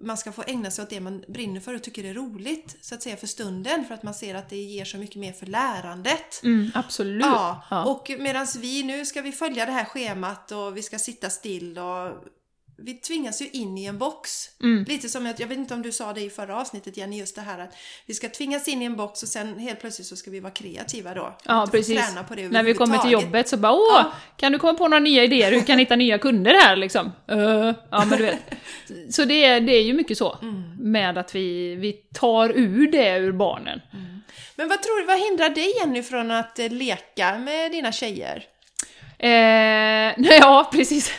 man 0.00 0.16
ska 0.18 0.32
få 0.32 0.44
ägna 0.46 0.70
sig 0.70 0.82
åt 0.82 0.90
det 0.90 1.00
man 1.00 1.24
brinner 1.28 1.60
för 1.60 1.74
och 1.74 1.82
tycker 1.82 2.04
är 2.04 2.14
roligt, 2.14 2.76
så 2.80 2.94
att 2.94 3.02
säga, 3.02 3.16
för 3.16 3.26
stunden, 3.26 3.84
för 3.84 3.94
att 3.94 4.02
man 4.02 4.14
ser 4.14 4.34
att 4.34 4.48
det 4.50 4.56
ger 4.56 4.84
så 4.84 4.98
mycket 4.98 5.16
mer 5.16 5.32
för 5.32 5.46
lärandet. 5.46 6.42
mm, 6.42 6.70
absolut. 6.74 7.26
Ja, 7.26 7.62
Ja. 7.70 7.84
och 7.84 8.10
medan 8.18 8.46
vi 8.58 8.82
nu 8.82 9.06
ska 9.06 9.22
vi 9.22 9.32
följa 9.32 9.66
det 9.66 9.72
här 9.72 9.84
schemat 9.84 10.52
och 10.52 10.76
vi 10.76 10.82
ska 10.82 10.98
sitta 10.98 11.30
still 11.30 11.78
och 11.78 12.14
vi 12.84 12.94
tvingas 12.94 13.42
ju 13.42 13.48
in 13.52 13.78
i 13.78 13.84
en 13.84 13.98
box. 13.98 14.50
Mm. 14.62 14.84
Lite 14.88 15.08
som 15.08 15.26
att, 15.26 15.40
jag 15.40 15.46
vet 15.46 15.58
inte 15.58 15.74
om 15.74 15.82
du 15.82 15.92
sa 15.92 16.12
det 16.12 16.20
i 16.20 16.30
förra 16.30 16.60
avsnittet 16.60 16.96
Jenny, 16.96 17.18
just 17.18 17.34
det 17.34 17.40
här 17.40 17.58
att 17.58 17.76
vi 18.06 18.14
ska 18.14 18.28
tvingas 18.28 18.68
in 18.68 18.82
i 18.82 18.84
en 18.84 18.96
box 18.96 19.22
och 19.22 19.28
sen 19.28 19.58
helt 19.58 19.80
plötsligt 19.80 20.06
så 20.06 20.16
ska 20.16 20.30
vi 20.30 20.40
vara 20.40 20.52
kreativa 20.52 21.14
då. 21.14 21.36
Ja, 21.44 21.68
precis. 21.70 22.06
Träna 22.06 22.24
på 22.24 22.34
det 22.34 22.48
När 22.48 22.62
vi 22.62 22.74
kommer 22.74 22.98
till 22.98 23.10
jobbet 23.10 23.48
så 23.48 23.56
bara 23.56 23.72
åh, 23.72 23.78
Ja. 23.96 24.12
kan 24.36 24.52
du 24.52 24.58
komma 24.58 24.74
på 24.74 24.88
några 24.88 25.00
nya 25.00 25.24
idéer? 25.24 25.52
Hur 25.52 25.60
kan 25.60 25.78
hitta 25.78 25.96
nya 25.96 26.18
kunder 26.18 26.54
här 26.54 26.76
liksom? 26.76 27.12
Uh, 27.32 27.38
ja, 27.90 28.04
men 28.04 28.18
du 28.18 28.24
vet. 28.24 28.38
Så 29.10 29.24
det 29.24 29.44
är, 29.44 29.60
det 29.60 29.72
är 29.72 29.82
ju 29.82 29.92
mycket 29.92 30.18
så. 30.18 30.38
Mm. 30.42 30.62
Med 30.78 31.18
att 31.18 31.34
vi, 31.34 31.74
vi 31.74 31.92
tar 31.92 32.48
ur 32.48 32.90
det 32.90 33.16
ur 33.18 33.32
barnen. 33.32 33.80
Men 34.56 34.68
vad 34.68 34.82
tror 34.82 35.00
du, 35.00 35.06
vad 35.06 35.18
hindrar 35.18 35.48
dig 35.48 35.74
Jenny 35.80 36.02
från 36.02 36.30
att 36.30 36.58
eh, 36.58 36.70
leka 36.70 37.38
med 37.38 37.72
dina 37.72 37.92
tjejer? 37.92 38.44
Eh, 39.18 39.30
ja, 40.40 40.68
precis. 40.72 41.12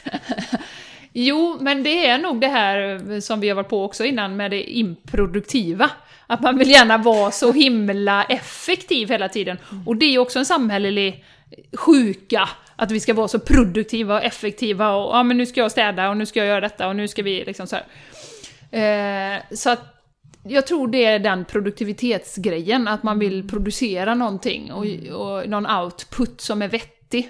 Jo, 1.14 1.58
men 1.62 1.84
det 1.84 2.08
är 2.08 2.18
nog 2.18 2.42
det 2.42 2.48
här 2.48 3.20
som 3.20 3.40
vi 3.40 3.50
har 3.50 3.56
varit 3.56 3.70
på 3.70 3.84
också 3.84 4.06
innan 4.06 4.36
med 4.36 4.52
det 4.52 4.64
improduktiva. 4.64 5.90
Att 6.28 6.42
man 6.42 6.58
vill 6.58 6.72
gärna 6.72 6.98
vara 6.98 7.32
så 7.32 7.52
himla 7.52 8.24
effektiv 8.24 9.10
hela 9.10 9.30
tiden. 9.30 9.58
Och 9.86 9.98
det 9.98 10.06
är 10.06 10.12
ju 10.12 10.20
också 10.20 10.40
en 10.40 10.46
samhällelig 10.46 11.26
sjuka 11.74 12.50
Att 12.76 12.92
vi 12.92 13.00
ska 13.00 13.14
vara 13.14 13.28
så 13.28 13.40
produktiva 13.40 14.16
och 14.16 14.24
effektiva 14.24 14.96
och 14.96 15.16
ja 15.16 15.24
men 15.24 15.38
nu 15.38 15.46
ska 15.46 15.62
jag 15.62 15.72
städa 15.72 16.10
och 16.10 16.18
nu 16.18 16.26
ska 16.26 16.40
jag 16.40 16.48
göra 16.48 16.62
detta 16.62 16.88
och 16.88 16.96
nu 16.96 17.08
ska 17.08 17.24
vi 17.24 17.44
liksom 17.46 17.68
så 17.68 17.76
här. 17.76 17.86
Eh, 18.72 19.42
så 19.52 19.70
att 19.70 19.94
jag 20.44 20.68
tror 20.68 20.88
det 20.88 21.06
är 21.06 21.20
den 21.20 21.46
produktivitetsgrejen, 21.46 22.88
att 22.88 23.04
man 23.04 23.20
vill 23.20 23.50
producera 23.50 24.16
någonting 24.16 24.72
och, 24.72 24.86
och 25.12 25.50
någon 25.50 25.68
output 25.68 26.42
som 26.42 26.62
är 26.62 26.68
vettig. 26.68 27.30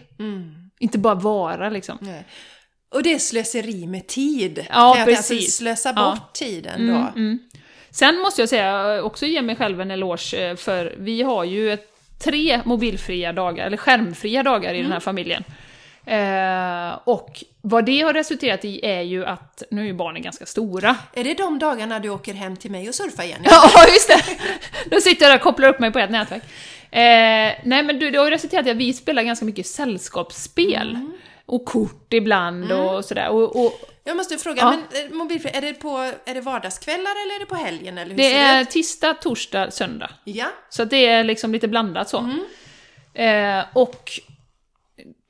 Inte 0.80 0.98
bara 0.98 1.16
vara 1.16 1.70
liksom. 1.70 1.98
Nej. 2.02 2.26
Och 2.94 3.04
det 3.04 3.14
är 3.14 3.20
slöseri 3.20 3.88
med 3.88 4.08
tid. 4.08 4.66
Ja, 4.70 4.94
Kan 4.94 5.02
Alltså 5.16 5.34
precis. 5.34 5.56
slösa 5.56 5.94
Ja. 5.96 6.12
bort 6.12 6.34
tiden 6.34 6.88
då. 6.88 7.12
Sen 7.92 8.20
måste 8.20 8.42
jag 8.42 8.50
säga, 8.50 9.04
också 9.04 9.26
ge 9.26 9.42
mig 9.42 9.56
själv 9.56 9.82
en 9.82 9.92
eloge, 9.92 10.34
eh, 10.50 10.56
för 10.56 10.96
vi 10.98 11.22
har 11.22 11.44
ju 11.44 11.74
ett, 11.74 11.88
tre 12.24 12.62
mobilfria 12.66 13.34
dagar, 13.34 13.66
eller 13.66 13.78
skärmfria 13.78 14.44
dagar 14.44 14.74
i 14.74 14.82
den 14.82 14.92
här 14.92 15.00
familjen. 15.00 15.44
Eh, 16.06 17.00
och 17.04 17.44
vad 17.62 17.86
det 17.86 18.02
har 18.02 18.14
resulterat 18.14 18.66
i 18.66 18.86
är 18.86 19.02
ju 19.02 19.26
att, 19.26 19.64
nu 19.72 19.82
är 19.82 19.86
ju 19.86 19.94
barnen 19.94 20.22
ganska 20.22 20.46
stora. 20.46 20.96
Är 21.14 21.24
det 21.24 21.34
de 21.34 21.60
dagarna 21.60 22.00
du 22.00 22.10
åker 22.10 22.34
hem 22.34 22.58
till 22.58 22.72
mig 22.72 22.90
och 22.90 22.96
surfar 22.96 23.24
igen? 23.24 23.42
Ja, 23.44 23.70
just 23.94 24.08
det! 24.08 24.24
Då 24.96 25.02
sitter 25.02 25.26
jag 25.26 25.32
där 25.32 25.36
och 25.38 25.42
kopplar 25.44 25.70
upp 25.70 25.80
mig 25.80 25.92
på 25.92 26.00
ett 26.00 26.10
nätverk. 26.12 26.44
Eh, 26.92 27.00
nej 27.64 27.84
men 27.84 28.00
du, 28.00 28.12
det 28.12 28.18
har 28.18 28.26
ju 28.26 28.32
resulterat 28.32 28.68
i 28.68 28.70
att 28.72 28.78
vi 28.78 28.94
spelar 28.94 29.24
ganska 29.24 29.46
mycket 29.46 29.68
sällskapsspel. 29.68 30.98
Och 31.46 31.66
kort 31.66 32.14
ibland 32.14 32.72
och 32.72 33.06
sådär. 33.06 33.30
Och, 33.30 33.66
och 33.66 33.74
Jag 34.04 34.18
måste 34.18 34.38
fråga, 34.38 34.62
Ja. 34.62 34.70
men 34.92 35.06
eh, 35.06 35.14
mobilfri, 35.18 35.52
är 35.54 35.62
det, 35.62 35.74
på, 35.74 36.12
är 36.26 36.34
det 36.34 36.42
vardagskvällar 36.42 37.12
eller 37.26 37.36
är 37.36 37.40
det 37.40 37.46
på 37.46 37.56
helgen? 37.56 37.98
Eller 37.98 38.12
hur 38.12 38.18
det 38.18 38.34
är 38.34 38.60
det 38.60 38.66
tisdag, 38.66 39.14
torsdag, 39.14 39.72
söndag. 39.72 40.10
Ja, 40.24 40.48
Så 40.70 40.86
det 40.86 41.06
är 41.06 41.24
liksom 41.24 41.52
lite 41.52 41.68
blandat 41.68 42.10
så. 42.10 42.30
Eh, 43.14 43.64
och 43.74 44.12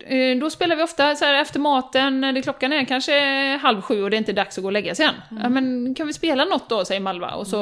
eh, 0.05 0.37
då 0.39 0.49
spelar 0.49 0.75
vi 0.75 0.83
ofta 0.83 1.15
så 1.15 1.25
här 1.25 1.33
efter 1.33 1.59
maten, 1.59 2.21
när 2.21 2.33
det 2.33 2.41
klockan 2.41 2.73
är 2.73 2.85
kanske 2.85 3.19
halv 3.61 3.81
sju 3.81 4.03
och 4.03 4.09
det 4.09 4.15
är 4.15 4.17
inte 4.17 4.33
dags 4.33 4.57
att 4.57 4.61
gå 4.61 4.67
och 4.67 4.71
lägga 4.73 4.95
sig 4.95 5.05
än. 5.05 5.15
Ja 5.43 5.49
men 5.49 5.95
kan 5.95 6.07
vi 6.07 6.13
spela 6.13 6.45
något 6.45 6.69
då, 6.69 6.85
säger 6.85 7.01
Malva, 7.01 7.31
och 7.33 7.47
så 7.47 7.57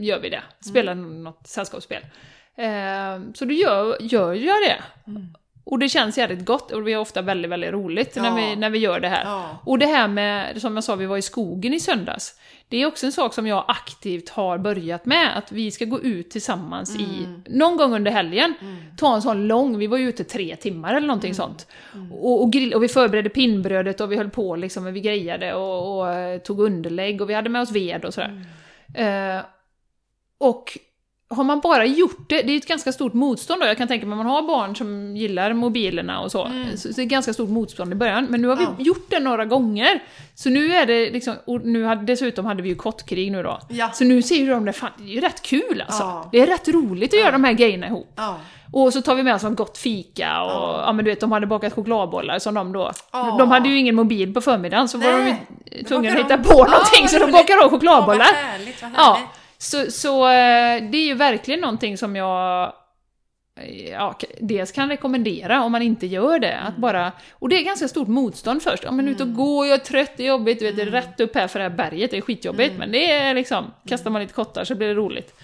gör 0.00 0.20
vi 0.20 0.28
det. 0.28 0.42
Spelar 0.60 0.94
något 0.94 1.46
sällskapsspel. 1.46 2.02
Eh, 2.56 3.32
så 3.34 3.44
då 3.44 3.52
gör, 3.52 3.96
gör 4.00 4.32
jag 4.34 4.56
det. 4.62 4.82
Och 5.66 5.78
det 5.78 5.88
känns 5.88 6.18
jävligt 6.18 6.44
gott 6.44 6.72
och 6.72 6.86
vi 6.88 6.92
har 6.92 7.00
ofta 7.00 7.22
väldigt, 7.22 7.50
väldigt 7.50 7.72
roligt 7.72 8.16
när, 8.16 8.24
Ja. 8.24 8.34
vi, 8.34 8.56
när 8.56 8.70
vi 8.70 8.78
gör 8.78 9.00
det 9.00 9.08
här. 9.08 9.24
Ja. 9.24 9.58
Och 9.64 9.78
det 9.78 9.86
här 9.86 10.08
med, 10.08 10.60
som 10.60 10.74
jag 10.74 10.84
sa, 10.84 10.94
vi 10.94 11.06
var 11.06 11.16
i 11.16 11.22
skogen 11.22 11.74
i 11.74 11.80
söndags. 11.80 12.34
Det 12.68 12.82
är 12.82 12.86
också 12.86 13.06
en 13.06 13.12
sak 13.12 13.34
som 13.34 13.46
jag 13.46 13.64
aktivt 13.68 14.28
har 14.28 14.58
börjat 14.58 15.06
med, 15.06 15.38
att 15.38 15.52
vi 15.52 15.70
ska 15.70 15.84
gå 15.84 16.00
ut 16.00 16.30
tillsammans 16.30 16.96
i, 17.00 17.28
någon 17.46 17.76
gång 17.76 17.94
under 17.94 18.10
helgen, 18.10 18.54
ta 18.98 19.14
en 19.14 19.22
sån 19.22 19.46
lång, 19.48 19.78
vi 19.78 19.86
var 19.86 19.98
ju 19.98 20.08
ute 20.08 20.24
tre 20.24 20.56
timmar 20.56 20.94
eller 20.94 21.06
någonting 21.06 21.34
sånt. 21.34 21.66
Och, 22.12 22.42
och, 22.42 22.52
grill, 22.52 22.74
och 22.74 22.82
vi 22.82 22.88
förberedde 22.88 23.28
pinnbrödet 23.28 24.00
och 24.00 24.12
vi 24.12 24.16
höll 24.16 24.30
på 24.30 24.56
liksom, 24.56 24.86
och 24.86 24.96
vi 24.96 25.00
grejade 25.00 25.54
och, 25.54 25.98
och 25.98 26.12
eh, 26.12 26.38
tog 26.38 26.60
underlägg 26.60 27.20
och 27.20 27.30
vi 27.30 27.34
hade 27.34 27.48
med 27.50 27.62
oss 27.62 27.70
ved 27.72 28.04
och 28.04 28.14
sådär. 28.14 28.44
Eh, 28.94 29.40
och 30.38 30.78
har 31.30 31.44
man 31.44 31.60
bara 31.60 31.86
gjort 31.86 32.28
det, 32.28 32.42
det 32.42 32.52
är 32.52 32.56
ett 32.56 32.68
ganska 32.68 32.92
stort 32.92 33.12
motstånd 33.12 33.60
då, 33.60 33.66
jag 33.66 33.76
kan 33.76 33.88
tänka 33.88 34.06
mig 34.06 34.16
man 34.16 34.26
har 34.26 34.42
barn 34.42 34.76
som 34.76 35.16
gillar 35.16 35.52
mobilerna 35.52 36.20
och 36.20 36.30
så, 36.32 36.50
så 36.76 36.78
så 36.78 36.88
det 36.96 37.02
är 37.02 37.06
ganska 37.06 37.32
stort 37.32 37.48
motstånd 37.50 37.92
i 37.92 37.94
början, 37.96 38.26
men 38.30 38.42
nu 38.42 38.48
har 38.48 38.56
vi 38.56 38.62
Ja. 38.64 38.74
gjort 38.78 39.06
det 39.10 39.20
några 39.20 39.44
gånger. 39.44 40.02
Så 40.34 40.50
nu 40.50 40.74
är 40.74 40.86
det 40.86 41.10
liksom, 41.10 41.34
och 41.46 41.64
nu 41.66 41.84
hade, 41.84 42.02
dessutom 42.04 42.44
hade 42.46 42.62
vi 42.62 42.68
ju 42.68 42.74
kottkrig 42.74 43.32
nu 43.32 43.42
då. 43.42 43.60
Ja. 43.68 43.90
Så 43.92 44.04
nu 44.04 44.22
ser 44.22 44.34
ju 44.36 44.50
de 44.50 44.64
det, 44.64 44.72
fan 44.72 44.90
det 44.98 45.04
är 45.04 45.14
ju 45.14 45.20
rätt 45.20 45.42
kul 45.42 45.84
alltså. 45.86 46.02
Ja. 46.02 46.28
Det 46.32 46.40
är 46.40 46.46
rätt 46.46 46.68
roligt 46.68 47.14
att 47.14 47.20
göra 47.20 47.32
de 47.32 47.44
här 47.44 47.52
grejerna 47.52 47.86
ihop. 47.86 48.12
ja. 48.16 48.36
Och 48.72 48.92
så 48.92 49.02
tar 49.02 49.14
vi 49.14 49.22
med 49.22 49.34
oss 49.34 49.42
något 49.42 49.56
gott 49.56 49.78
fika 49.78 50.42
och 50.42 50.50
ja. 50.80 50.92
men 50.92 51.04
du 51.04 51.10
vet, 51.10 51.20
de 51.20 51.32
hade 51.32 51.46
bakat 51.46 51.72
chokladbollar 51.72 52.38
som 52.38 52.54
de 52.54 52.72
då. 52.72 52.92
Ja. 53.12 53.36
De 53.38 53.50
hade 53.50 53.68
ju 53.68 53.78
ingen 53.78 53.94
mobil 53.94 54.34
på 54.34 54.40
förmiddagen 54.40 54.88
så 54.88 54.98
var 54.98 55.12
de 55.12 55.18
Nej. 55.24 55.46
tvungna 55.88 56.10
att 56.12 56.18
hitta 56.18 56.38
på 56.38 56.50
Ja, 56.58 56.64
någonting 56.64 57.08
så 57.08 57.18
de 57.18 57.32
bakade 57.32 57.64
av 57.64 57.70
chokladbollar. 57.70 58.18
vad 58.18 58.34
härligt, 58.34 58.82
vad 58.82 58.90
härligt. 58.90 58.96
Ja, 58.96 59.18
så, 59.64 59.90
så 59.90 60.24
eh, 60.24 60.90
det 60.90 60.98
är 60.98 61.06
ju 61.06 61.14
verkligen 61.14 61.60
någonting 61.60 61.98
som 61.98 62.16
jag 62.16 62.72
eh, 63.60 63.90
ja, 63.90 64.18
dels 64.40 64.72
kan 64.72 64.88
rekommendera 64.88 65.62
om 65.62 65.72
man 65.72 65.82
inte 65.82 66.06
gör 66.06 66.38
det. 66.38 66.58
Att 66.58 66.76
bara, 66.76 67.12
och 67.32 67.48
det 67.48 67.56
är 67.56 67.64
ganska 67.64 67.88
stort 67.88 68.08
motstånd 68.08 68.62
först. 68.62 68.84
Ja 68.84 68.90
men 68.90 69.08
ut 69.08 69.20
och 69.20 69.34
gå, 69.34 69.66
jag 69.66 69.74
är 69.74 69.84
trött, 69.84 70.12
det 70.16 70.22
är 70.22 70.28
jobbigt, 70.28 70.58
du 70.58 70.64
vet, 70.64 70.76
det 70.76 70.82
är 70.82 70.86
rätt 70.86 71.20
upp 71.20 71.34
här 71.34 71.48
för 71.48 71.58
det 71.58 71.62
här 71.62 71.76
berget, 71.76 72.10
det 72.10 72.16
är 72.16 72.20
skitjobbigt. 72.20 72.74
Men 72.78 72.92
det 72.92 73.12
är 73.12 73.34
liksom, 73.34 73.64
kastar 73.88 74.10
man 74.10 74.22
lite 74.22 74.34
kottar 74.34 74.64
så 74.64 74.74
blir 74.74 74.88
det 74.88 74.94
roligt. 74.94 75.34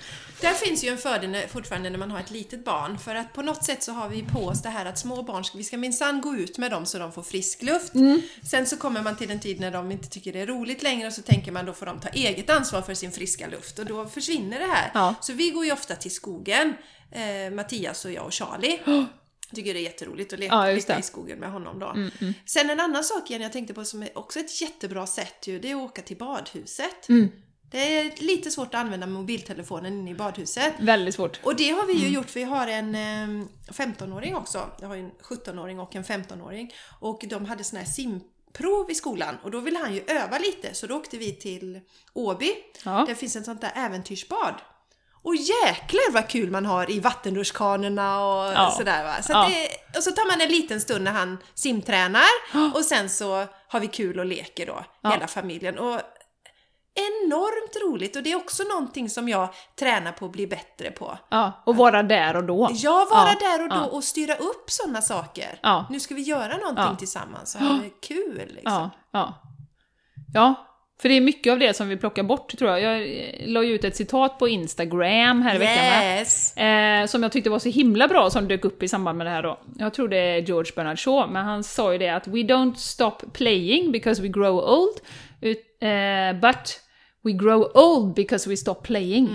Där 0.40 0.52
finns 0.54 0.84
ju 0.84 0.88
en 0.88 0.98
fördel 0.98 1.30
när- 1.30 1.46
fortfarande 1.46 1.90
när 1.90 1.98
man 1.98 2.10
har 2.10 2.20
ett 2.20 2.30
litet 2.30 2.64
barn, 2.64 2.98
för 2.98 3.14
att 3.14 3.32
på 3.32 3.42
något 3.42 3.64
sätt 3.64 3.82
så 3.82 3.92
har 3.92 4.08
vi 4.08 4.22
på 4.22 4.38
oss 4.46 4.62
det 4.62 4.68
här 4.68 4.86
att 4.86 4.98
små 4.98 5.22
barn, 5.22 5.44
vi 5.54 5.64
ska 5.64 5.76
minsann 5.76 6.20
gå 6.20 6.34
ut 6.36 6.58
med 6.58 6.70
dem 6.70 6.86
så 6.86 6.98
de 6.98 7.12
får 7.12 7.22
frisk 7.22 7.62
luft. 7.62 7.94
Mm. 7.94 8.22
Sen 8.50 8.66
så 8.66 8.76
kommer 8.76 9.02
man 9.02 9.16
till 9.16 9.30
en 9.30 9.40
tid 9.40 9.60
när 9.60 9.70
de 9.70 9.92
inte 9.92 10.08
tycker 10.08 10.32
det 10.32 10.40
är 10.40 10.46
roligt 10.46 10.82
längre 10.82 11.06
och 11.06 11.12
så 11.12 11.22
tänker 11.22 11.52
man 11.52 11.66
då 11.66 11.72
får 11.72 11.86
de 11.86 12.00
ta 12.00 12.08
eget 12.08 12.50
ansvar 12.50 12.82
för 12.82 12.94
sin 12.94 13.12
friska 13.12 13.46
luft 13.48 13.78
och 13.78 13.86
då 13.86 14.06
försvinner 14.06 14.58
det 14.58 14.66
här. 14.66 14.90
Ja. 14.94 15.14
Så 15.20 15.32
vi 15.32 15.50
går 15.50 15.64
ju 15.64 15.72
ofta 15.72 15.96
till 15.96 16.10
skogen, 16.14 16.74
eh, 17.12 17.52
Mattias 17.52 18.04
och 18.04 18.12
jag 18.12 18.24
och 18.26 18.32
Charlie. 18.32 18.80
Tycker 19.54 19.74
det 19.74 19.80
är 19.80 19.82
jätteroligt 19.84 20.32
att 20.32 20.38
leka, 20.38 20.54
Ja, 20.54 20.64
leka. 20.72 20.92
Mm, 20.92 21.00
i 21.00 21.02
skogen 21.02 21.38
med 21.38 21.50
honom 21.52 21.78
då. 21.78 21.94
Sen 22.46 22.70
en 22.70 22.80
annan 22.80 23.04
sak 23.04 23.30
igen 23.30 23.42
jag 23.42 23.52
tänkte 23.52 23.74
på 23.74 23.84
som 23.84 24.02
är 24.02 24.18
också 24.18 24.38
ett 24.40 24.60
jättebra 24.60 25.06
sätt 25.06 25.46
ju, 25.46 25.58
det 25.58 25.70
är 25.70 25.74
att 25.74 25.82
åka 25.90 26.02
till 26.02 26.16
badhuset. 26.16 27.08
Det 27.70 27.96
är 27.98 28.12
lite 28.22 28.50
svårt 28.50 28.74
att 28.74 28.80
använda 28.80 29.06
mobiltelefonen 29.06 29.92
inne 29.98 30.10
i 30.10 30.14
badhuset. 30.14 30.72
Väldigt 30.80 31.14
svårt. 31.14 31.40
Och 31.42 31.56
det 31.56 31.70
har 31.70 31.86
vi 31.86 31.92
ju 31.92 32.00
Mm. 32.00 32.12
gjort, 32.12 32.36
vi 32.36 32.42
har 32.44 32.66
en 32.66 32.94
eh, 32.94 33.46
15-åring 33.72 34.36
också. 34.36 34.70
Jag 34.80 34.88
har 34.88 34.96
en 34.96 35.10
17-åring 35.10 35.80
och 35.80 35.96
en 35.96 36.04
15-åring. 36.04 36.72
Och 37.00 37.24
de 37.28 37.44
hade 37.46 37.64
sån 37.64 37.78
här 37.78 37.86
simprov 37.86 38.90
i 38.90 38.94
skolan 38.94 39.36
och 39.42 39.50
då 39.50 39.60
ville 39.60 39.78
han 39.78 39.94
ju 39.94 40.04
öva 40.06 40.38
lite 40.38 40.74
så 40.74 40.86
då 40.86 40.96
åkte 40.96 41.16
vi 41.18 41.32
till 41.32 41.80
Åby. 42.14 42.52
Ja. 42.84 43.04
Där 43.08 43.14
finns 43.14 43.36
ett 43.36 43.44
sånt 43.44 43.60
där 43.60 43.72
äventyrsbad. 43.74 44.54
Och 45.22 45.36
jäklar 45.36 46.12
vad 46.12 46.28
kul 46.28 46.50
man 46.50 46.66
har 46.66 46.90
i 46.90 47.00
vattenrutschkanorna 47.00 48.24
och 48.24 48.52
Ja. 48.52 48.74
sådär 48.76 49.04
va. 49.04 49.22
Så 49.22 49.32
Ja. 49.32 49.48
det, 49.48 49.96
och 49.98 50.02
så 50.04 50.10
tar 50.10 50.26
man 50.30 50.40
en 50.40 50.48
liten 50.48 50.80
stund 50.80 51.04
när 51.04 51.12
han 51.12 51.38
simtränar 51.54 52.22
och 52.74 52.84
sen 52.84 53.08
så 53.10 53.46
har 53.68 53.80
vi 53.80 53.86
kul 53.86 54.18
och 54.18 54.24
leker 54.26 54.66
då, 54.66 54.84
hela 55.10 55.26
familjen. 55.26 55.78
Och 55.78 56.00
enormt 56.94 57.76
roligt 57.84 58.16
och 58.16 58.22
det 58.22 58.32
är 58.32 58.36
också 58.36 58.62
någonting 58.62 59.10
som 59.10 59.28
jag 59.28 59.48
tränar 59.78 60.12
på 60.12 60.26
att 60.26 60.32
bli 60.32 60.46
bättre 60.46 60.90
på. 60.90 61.18
Ja, 61.28 61.52
och 61.66 61.76
vara 61.76 62.02
där 62.02 62.36
och 62.36 62.44
då. 62.44 62.68
Ja, 62.72 63.06
vara 63.10 63.28
Ja, 63.28 63.48
där 63.48 63.62
och 63.62 63.68
då 63.68 63.76
ja. 63.76 63.86
och 63.86 64.04
styra 64.04 64.34
upp 64.34 64.70
sådana 64.70 65.02
saker. 65.02 65.60
Ja. 65.62 65.86
Nu 65.90 66.00
ska 66.00 66.14
vi 66.14 66.22
göra 66.22 66.56
någonting 66.56 66.96
tillsammans 66.96 67.54
och 67.54 67.60
ha 67.60 67.74
det 67.74 67.90
kul 68.00 68.50
liksom. 68.54 68.72
Ja, 68.72 68.90
ja. 69.10 69.34
Ja, 70.34 70.54
för 71.00 71.08
det 71.08 71.14
är 71.14 71.20
mycket 71.20 71.52
av 71.52 71.58
det 71.58 71.76
som 71.76 71.88
vi 71.88 71.96
plockar 71.96 72.22
bort 72.22 72.58
tror 72.58 72.70
jag. 72.70 72.80
Jag 72.80 73.02
eh, 73.02 73.48
la 73.48 73.62
ju 73.62 73.74
ut 73.74 73.84
ett 73.84 73.96
citat 73.96 74.38
på 74.38 74.48
Instagram 74.48 75.42
här 75.42 75.54
i 75.54 75.58
veckan. 75.58 75.84
Yes! 75.84 76.56
Eh, 76.56 77.06
som 77.06 77.22
jag 77.22 77.32
tyckte 77.32 77.50
var 77.50 77.58
så 77.58 77.68
himla 77.68 78.08
bra 78.08 78.30
som 78.30 78.48
dök 78.48 78.64
upp 78.64 78.82
i 78.82 78.88
samband 78.88 79.18
med 79.18 79.26
det 79.26 79.30
här 79.30 79.42
då. 79.42 79.60
Jag 79.78 79.94
tror 79.94 80.08
det 80.08 80.16
är 80.16 80.38
George 80.38 80.72
Bernard 80.76 80.98
Shaw, 80.98 81.32
men 81.32 81.44
han 81.44 81.64
sa 81.64 81.92
ju 81.92 81.98
det 81.98 82.08
att 82.08 82.26
We 82.26 82.38
don't 82.38 82.74
stop 82.74 83.16
playing 83.32 83.92
because 83.92 84.22
we 84.22 84.28
grow 84.28 84.56
old, 84.56 85.00
ut, 85.40 85.82
eh, 85.82 86.40
but 86.40 86.80
we 87.22 87.32
grow 87.32 87.70
old 87.74 88.14
because 88.14 88.50
we 88.50 88.56
stop 88.56 88.74
playing. 88.74 89.28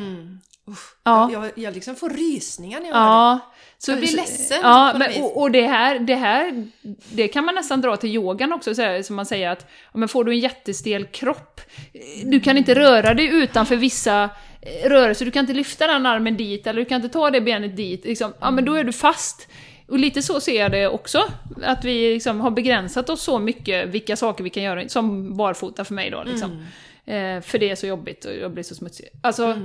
Ja. 1.04 1.32
Jag, 1.32 1.52
jag 1.56 1.74
liksom 1.74 1.96
får 1.96 2.10
rysningar 2.10 2.80
när 2.80 2.88
jag 2.88 2.96
hör 2.96 3.36
det. 3.36 3.40
Så, 3.86 3.92
Jag 3.92 4.00
blir 4.00 4.16
ledsen 4.16 4.58
Ja, 4.62 4.94
men, 5.00 5.24
och, 5.24 5.42
och 5.42 5.52
det 5.52 5.68
här, 5.68 6.00
det 6.00 6.16
här, 6.16 6.68
det 7.10 7.28
kan 7.28 7.46
man 7.46 7.56
nästan 7.56 7.82
dra 7.82 7.98
till 7.98 8.10
yogan 8.10 8.54
också, 8.54 8.76
så 8.76 8.82
här, 8.82 9.02
som 9.02 9.16
man 9.16 9.26
säger 9.26 9.50
att 9.50 9.68
men 9.94 10.08
får 10.08 10.24
du 10.24 10.32
en 10.32 10.40
jättestel 10.40 11.06
kropp, 11.06 11.62
eh, 11.94 12.28
du 12.30 12.40
kan 12.40 12.58
inte 12.58 12.76
röra 12.76 13.14
dig 13.14 13.26
utanför 13.26 13.76
vissa 13.76 14.30
eh, 14.62 14.90
rörelser, 14.90 15.26
du 15.26 15.32
kan 15.32 15.40
inte 15.40 15.54
lyfta 15.54 15.88
den 15.88 16.06
armen 16.06 16.38
dit, 16.38 16.68
eller 16.68 16.80
du 16.80 16.86
kan 16.86 16.96
inte 16.96 17.14
ta 17.14 17.32
det 17.32 17.42
benet 17.42 17.78
dit, 17.78 18.06
liksom, 18.06 18.34
ja 18.40 18.52
men 18.52 18.66
då 18.66 18.74
är 18.74 18.84
du 18.84 18.94
fast. 18.94 19.48
Och 19.88 20.00
lite 20.00 20.22
så 20.22 20.40
ser 20.40 20.60
jag 20.60 20.72
det 20.72 20.88
också, 20.88 21.24
att 21.64 21.86
vi 21.86 22.14
liksom 22.14 22.42
har 22.42 22.52
begränsat 22.52 23.10
oss 23.10 23.22
så 23.22 23.40
mycket 23.40 23.88
vilka 23.88 24.16
saker 24.16 24.44
vi 24.44 24.50
kan 24.50 24.64
göra, 24.64 24.90
som 24.90 25.38
barfota 25.38 25.86
för 25.86 25.94
mig 25.94 26.10
då 26.10 26.24
liksom. 26.24 26.66
Eh, 27.06 27.42
för 27.42 27.58
det 27.58 27.70
är 27.70 27.76
så 27.76 27.88
jobbigt 27.88 28.26
och 28.26 28.34
jag 28.34 28.52
blir 28.52 28.64
så 28.64 28.76
smutsig. 28.76 29.08
Alltså, 29.22 29.60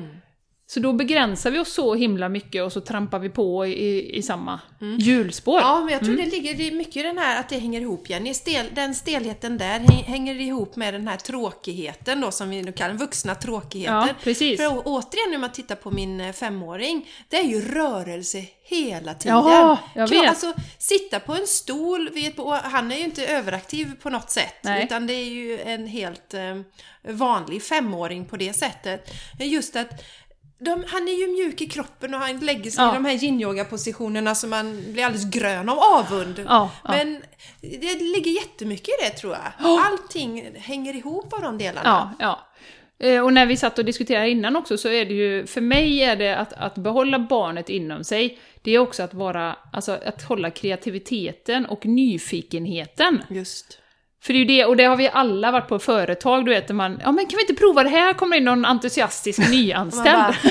så 0.73 0.81
då 0.81 0.93
begränsar 0.93 1.51
vi 1.51 1.59
oss 1.59 1.73
så 1.73 1.95
himla 1.95 2.29
mycket 2.29 2.63
och 2.63 2.73
så 2.73 2.81
trampar 2.81 3.19
vi 3.19 3.29
på 3.29 3.67
i, 3.67 4.17
i 4.19 4.23
samma 4.23 4.61
hjulspår. 4.99 5.61
Ja, 5.61 5.81
men 5.81 5.89
jag 5.93 6.01
tror 6.05 6.15
Mm. 6.15 6.31
det 6.31 6.37
ligger 6.37 6.73
mycket 6.73 6.97
i 6.97 7.03
den 7.03 7.19
här 7.19 7.41
att 7.41 7.49
det 7.49 7.59
hänger 7.59 7.81
ihop 7.81 8.11
Jenny. 8.11 8.35
Stel, 8.35 8.67
den 8.75 8.95
stelheten 8.95 9.59
där 9.59 9.79
häng- 9.79 10.05
hänger 10.05 10.35
ihop 10.41 10.77
med 10.77 10.95
den 10.95 11.09
här 11.09 11.17
tråkigheten 11.17 12.21
då 12.21 12.31
som 12.31 12.51
vi 12.51 12.63
nu 12.63 12.73
kallar 12.73 12.89
den 12.89 12.99
vuxna 12.99 13.35
tråkigheten. 13.35 13.95
Ja, 13.97 14.09
precis. 14.23 14.61
För 14.61 14.83
återigen 14.85 15.31
när 15.31 15.39
man 15.39 15.53
tittar 15.53 15.75
på 15.77 15.91
min 15.91 16.21
eh, 16.21 16.33
femåring, 16.33 17.09
det 17.29 17.37
är 17.37 17.45
ju 17.45 17.61
rörelse 17.75 18.45
hela 18.65 19.15
tiden. 19.15 19.37
Jaha, 19.37 19.79
jag 19.95 20.09
vet. 20.09 20.29
Alltså, 20.29 20.53
sitta 20.79 21.21
på 21.21 21.35
en 21.35 21.47
stol, 21.47 22.11
vid 22.15 22.33
han 22.63 22.93
är 22.93 22.97
ju 22.97 23.05
inte 23.05 23.27
överaktiv 23.27 23.93
på 24.03 24.11
något 24.11 24.31
sätt, 24.31 24.55
Nej. 24.63 24.85
utan 24.85 25.07
det 25.07 25.15
är 25.15 25.29
ju 25.31 25.61
en 25.61 25.87
helt 25.87 26.35
eh, 26.35 26.61
vanlig 27.13 27.63
femåring 27.63 28.25
på 28.25 28.37
det 28.37 28.53
sättet. 28.53 29.11
Just 29.39 29.77
att 29.77 30.03
de, 30.61 30.85
han 30.89 31.09
är 31.09 31.13
ju 31.21 31.27
mjuk 31.27 31.61
i 31.61 31.67
kroppen 31.67 32.15
och 32.15 32.21
han 32.21 32.41
lägger 32.41 32.71
sig 32.71 32.85
Ja. 32.85 32.91
i 32.93 32.95
de 32.95 33.05
här 33.05 33.25
yin-yoga-positionerna 33.25 34.35
så 34.35 34.47
man 34.47 34.93
blir 34.93 35.05
alldeles 35.05 35.31
grön 35.31 35.69
av 35.69 35.79
avund. 35.79 36.35
Ja, 36.49 36.71
ja. 36.85 36.91
Men 36.91 37.23
det 37.61 37.95
ligger 38.01 38.31
jättemycket 38.31 38.89
i 38.89 38.93
det 39.05 39.11
tror 39.11 39.33
jag. 39.33 39.79
Allting 39.87 40.51
hänger 40.57 40.97
ihop 40.97 41.33
av 41.33 41.43
de 41.43 41.59
delarna. 41.59 42.15
Ja, 42.19 42.27
ja. 42.99 43.07
Eh, 43.09 43.25
Och 43.25 43.33
när 43.33 43.47
vi 43.47 43.57
satt 43.57 43.79
och 43.79 43.85
diskuterade 43.85 44.31
innan 44.31 44.57
också 44.57 44.79
så 44.79 44.89
är 44.89 45.05
det 45.05 45.15
ju, 45.15 45.47
för 45.47 45.61
mig 45.61 46.03
är 46.03 46.17
det 46.17 46.37
att, 46.37 46.53
att 46.53 46.75
behålla 46.75 47.19
barnet 47.19 47.69
inom 47.69 48.05
sig, 48.05 48.39
det 48.63 48.71
är 48.71 48.79
också 48.79 49.03
att 49.03 49.15
vara, 49.15 49.57
alltså 49.73 49.93
att 50.07 50.23
hålla 50.23 50.51
kreativiteten 50.51 51.67
och 51.67 51.87
nyfikenheten. 51.87 53.23
Just. 53.31 53.79
För 54.23 54.33
det 54.33 54.37
är 54.37 54.41
ju 54.41 54.45
det, 54.45 54.65
och 54.65 54.77
det 54.77 54.85
har 54.85 54.97
vi 54.97 55.11
alla 55.13 55.51
varit 55.51 55.69
på 55.69 55.79
företag, 55.79 56.45
du 56.45 56.51
vet, 56.51 56.67
där 56.67 56.75
man, 56.75 57.01
ja 57.05 57.13
men 57.13 57.27
kan 57.27 57.37
vi 57.37 57.43
inte 57.43 57.55
prova 57.55 57.83
det 57.83 57.89
här? 57.89 58.13
Kommer 58.13 58.37
in 58.37 58.45
någon 58.45 58.65
entusiastisk 58.65 59.39
nyanställd. 59.51 60.35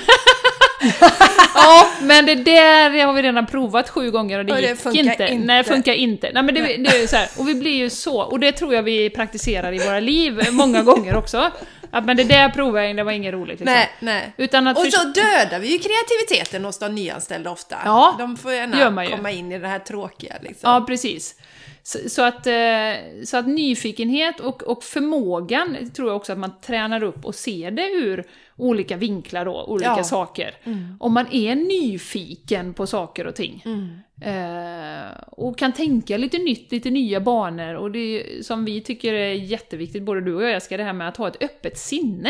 Ja, 1.53 1.89
men 2.01 2.25
det 2.25 2.35
där 2.35 3.05
har 3.05 3.13
vi 3.13 3.21
redan 3.21 3.45
provat 3.45 3.89
sju 3.89 4.11
gånger 4.11 4.39
och 4.39 4.45
det 4.45 4.53
Och 4.53 4.61
det 4.61 4.69
gick 4.69 4.79
funkar 4.79 4.99
inte. 4.99 5.23
inte. 5.27 5.45
Nej, 5.45 5.63
funkar 5.63 5.93
inte. 5.93 6.31
Nej, 6.33 6.43
men 6.43 6.55
det, 6.55 6.61
det 6.61 6.89
är 6.89 7.07
så 7.07 7.15
här, 7.15 7.29
och 7.37 7.47
vi 7.49 7.55
blir 7.55 7.73
ju 7.73 7.89
så, 7.89 8.21
och 8.21 8.39
det 8.39 8.51
tror 8.51 8.73
jag 8.73 8.83
vi 8.83 9.09
praktiserar 9.09 9.73
i 9.73 9.77
våra 9.79 9.99
liv 9.99 10.47
många 10.51 10.83
gånger 10.83 11.15
också. 11.15 11.51
Att 11.91 12.05
men 12.05 12.17
det 12.17 12.23
där 12.23 12.49
provade 12.49 12.87
jag, 12.87 12.95
det 12.97 13.03
var 13.03 13.11
inget 13.11 13.33
roligt. 13.33 13.59
Liksom. 13.59 13.65
nej, 13.73 13.89
nej. 13.99 14.33
Utan 14.37 14.67
att 14.67 14.77
Och 14.77 14.85
så 14.85 15.03
dödar 15.03 15.59
vi 15.59 15.67
ju 15.71 15.79
kreativiteten 15.79 16.65
hos 16.65 16.79
de 16.79 16.95
nyanställda 16.95 17.51
ofta. 17.51 17.75
Ja, 17.85 18.15
de 18.19 18.37
får 18.37 18.53
gärna 18.53 19.05
komma 19.07 19.31
in 19.31 19.51
i 19.51 19.59
det 19.59 19.67
här 19.67 19.79
tråkiga 19.79 20.35
liksom. 20.41 20.69
Ja, 20.71 20.85
precis. 20.87 21.35
Så, 21.83 22.09
så, 22.09 22.21
att, 22.23 22.47
eh, 22.47 23.23
så 23.25 23.37
att 23.37 23.47
nyfikenhet 23.47 24.39
och, 24.39 24.63
och 24.63 24.83
förmågan 24.83 25.91
tror 25.95 26.07
jag 26.07 26.15
också 26.17 26.31
att 26.33 26.39
man 26.39 26.61
tränar 26.61 27.03
upp 27.03 27.25
och 27.25 27.35
ser 27.35 27.71
det 27.71 27.89
ur 27.91 28.23
olika 28.57 28.97
vinklar 28.97 29.45
då, 29.45 29.63
olika 29.63 29.93
Ja. 29.97 30.03
saker. 30.03 30.55
Mm. 30.63 30.97
Om 30.99 31.13
man 31.13 31.25
är 31.31 31.55
nyfiken 31.55 32.73
på 32.73 32.87
saker 32.87 33.27
och 33.27 33.35
ting. 33.35 33.63
Eh, 34.21 35.11
och 35.27 35.57
kan 35.57 35.71
tänka 35.73 36.17
lite 36.17 36.37
nytt, 36.37 36.71
lite 36.71 36.89
nya 36.89 37.19
banor. 37.19 37.73
Och 37.75 37.91
det 37.91 38.23
som 38.45 38.65
vi 38.65 38.81
tycker 38.81 39.13
är 39.13 39.33
jätteviktigt, 39.33 40.03
både 40.03 40.21
du 40.21 40.35
och 40.35 40.43
jag 40.43 40.51
Jessica, 40.51 40.77
det 40.77 40.83
här 40.83 40.93
med 40.93 41.07
att 41.07 41.17
ha 41.17 41.27
ett 41.27 41.43
öppet 41.43 41.77
sinne. 41.77 42.29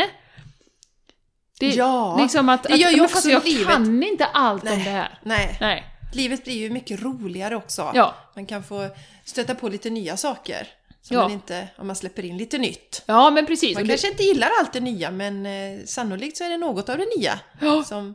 Det, 1.60 1.68
Ja, 1.68 2.18
liksom 2.22 2.48
att, 2.48 2.62
det 2.62 2.76
gör 2.76 2.86
att, 2.88 2.92
ju 2.92 2.96
men 2.96 3.04
också 3.04 3.14
fast 3.14 3.26
jag 3.30 3.44
livet- 3.44 3.68
kan 3.68 4.02
inte 4.02 4.24
allt 4.24 4.62
om 4.62 4.68
Nej. 4.68 4.84
det 4.84 4.90
här. 4.90 5.18
Nej. 5.22 5.56
Nej. 5.60 5.84
Livet 6.12 6.44
blir 6.44 6.54
ju 6.58 6.70
mycket 6.70 7.02
roligare 7.02 7.56
också. 7.56 7.90
Ja. 7.94 8.14
Man 8.36 8.46
kan 8.46 8.62
få 8.64 8.88
stöta 9.24 9.54
på 9.54 9.68
lite 9.68 9.90
nya 9.90 10.16
saker. 10.16 10.68
Som 11.02 11.16
Ja. 11.16 11.22
man 11.22 11.32
inte, 11.32 11.68
om 11.78 11.86
man 11.86 11.96
släpper 11.96 12.24
in 12.24 12.36
lite 12.38 12.58
nytt. 12.58 13.02
Ja, 13.06 13.30
men 13.30 13.46
precis. 13.46 13.74
Man 13.74 13.82
det- 13.82 13.88
kanske 13.88 14.08
inte 14.08 14.22
gillar 14.22 14.48
allt 14.60 14.72
det 14.72 14.80
nya 14.80 15.10
men 15.10 15.46
eh, 15.46 15.78
sannolikt 15.86 16.36
så 16.36 16.44
är 16.44 16.48
det 16.50 16.56
något 16.58 16.88
av 16.88 16.98
det 16.98 17.06
nya 17.18 17.40
Ja. 17.60 17.84
som 17.84 18.14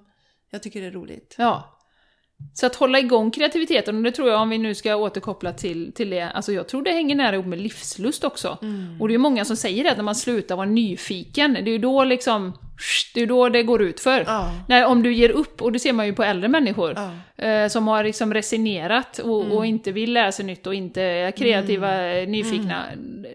jag 0.51 0.63
tycker 0.63 0.81
är 0.81 0.91
roligt. 0.91 1.35
Ja. 1.37 1.71
Så 2.53 2.65
att 2.65 2.75
hålla 2.75 2.99
igång 2.99 3.31
kreativiteten, 3.31 3.97
och 3.97 4.03
det 4.03 4.11
tror 4.11 4.29
jag 4.29 4.41
om 4.41 4.49
vi 4.49 4.57
nu 4.57 4.75
ska 4.75 4.95
återkoppla 4.95 5.53
till, 5.53 5.91
till 5.93 6.09
det, 6.09 6.21
alltså 6.31 6.51
jag 6.51 6.67
tror 6.67 6.81
det 6.83 6.91
hänger 6.91 7.15
nära 7.15 7.33
ihop 7.35 7.45
med 7.45 7.59
livslust 7.59 8.23
också. 8.23 8.57
Och 8.99 9.07
det 9.07 9.11
är 9.11 9.15
ju 9.15 9.17
många 9.17 9.45
som 9.45 9.55
säger 9.57 9.83
det, 9.83 9.91
att 9.91 9.97
när 9.97 10.03
man 10.03 10.15
slutar 10.15 10.55
vara 10.55 10.65
nyfiken, 10.65 11.53
det 11.53 11.59
är 11.59 11.71
ju 11.71 11.77
då 11.77 12.03
liksom, 12.03 12.57
det 13.13 13.21
är 13.21 13.27
då 13.27 13.49
det 13.49 13.63
går 13.63 13.81
ut 13.81 13.99
för. 13.99 14.23
Ja. 14.27 14.51
När, 14.67 14.85
om 14.85 15.03
du 15.03 15.13
ger 15.13 15.29
upp, 15.29 15.61
och 15.61 15.71
det 15.71 15.79
ser 15.79 15.93
man 15.93 16.05
ju 16.05 16.13
på 16.13 16.23
äldre 16.23 16.47
människor, 16.49 16.97
Ja. 17.37 17.45
eh, 17.45 17.67
som 17.67 17.87
har 17.87 18.03
liksom 18.03 18.33
resignerat 18.33 19.19
och, 19.19 19.51
och 19.51 19.65
inte 19.65 19.91
vill 19.91 20.13
lära 20.13 20.31
sig 20.31 20.45
nytt 20.45 20.67
och 20.67 20.73
inte 20.75 21.01
är 21.01 21.31
kreativa, 21.31 22.03
eh, 22.13 22.27
nyfikna, 22.27 22.83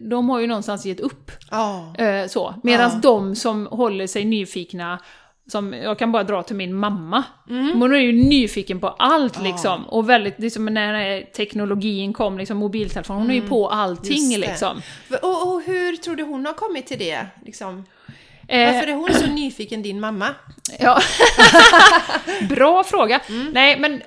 de 0.01 0.29
har 0.31 0.41
ju 0.41 0.47
någonstans 0.47 0.87
gett 0.87 1.01
upp. 1.01 1.31
Ja. 1.51 1.95
Eh, 1.99 2.27
så. 2.27 2.55
Medan 2.63 2.91
Ja. 2.95 2.99
de 3.03 3.37
som 3.37 3.67
håller 3.67 4.07
sig 4.07 4.25
nyfikna, 4.25 4.99
som 5.47 5.73
jag 5.73 5.99
kan 5.99 6.13
bara 6.13 6.23
dra 6.25 6.43
till 6.43 6.57
min 6.57 6.75
mamma. 6.75 7.25
Mm. 7.51 7.81
Hon 7.81 7.95
är 7.95 7.99
ju 7.99 8.13
nyfiken 8.13 8.81
på 8.81 8.89
allt 8.89 9.43
liksom. 9.43 9.85
Och 9.89 10.11
väldigt, 10.11 10.39
liksom 10.39 10.65
när 10.67 11.23
teknologin 11.33 12.13
kom, 12.13 12.39
liksom 12.39 12.57
mobiltelefon, 12.57 13.17
hon 13.17 13.31
är 13.31 13.35
ju 13.35 13.43
på 13.49 13.69
allting 13.71 14.19
Mm. 14.19 14.31
Just 14.31 14.43
det. 14.43 14.49
liksom. 14.51 14.83
Och, 15.23 15.53
och 15.55 15.63
hur 15.63 15.97
tror 15.97 16.17
du 16.17 16.23
hon 16.23 16.47
har 16.47 16.53
kommit 16.53 16.87
till 16.87 16.99
det? 16.99 17.27
Liksom? 17.45 17.85
Eh, 18.51 18.73
Varför 18.75 18.87
är 18.87 18.95
hon 18.95 19.15
så 19.15 19.27
nyfiken, 19.27 19.83
din 19.83 20.01
mamma? 20.01 20.35
ja. 20.79 21.01
Bra 22.49 22.85
fråga. 22.85 23.21
Mm. 23.29 23.47
Nej 23.53 23.79
men 23.81 24.03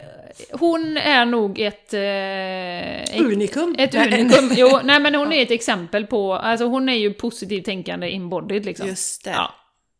hon 0.51 0.97
är 0.97 1.25
nog 1.25 1.60
ett... 1.60 1.93
Eh, 1.93 3.21
Unikum? 3.25 3.75
Ett 3.77 3.95
unikum. 3.95 4.51
Jo, 4.56 4.79
nej 4.84 4.99
men 4.99 5.15
hon 5.15 5.34
är 5.34 5.41
ett 5.41 5.51
exempel 5.51 6.06
på, 6.06 6.34
alltså 6.34 6.65
hon 6.65 6.89
är 6.89 6.95
ju 6.95 7.13
positivt 7.13 7.65
tänkande 7.65 8.10
inbodied 8.10 8.65
liksom. 8.65 8.88
Just 8.88 9.23
det. 9.23 9.32
Ja. 9.32 9.53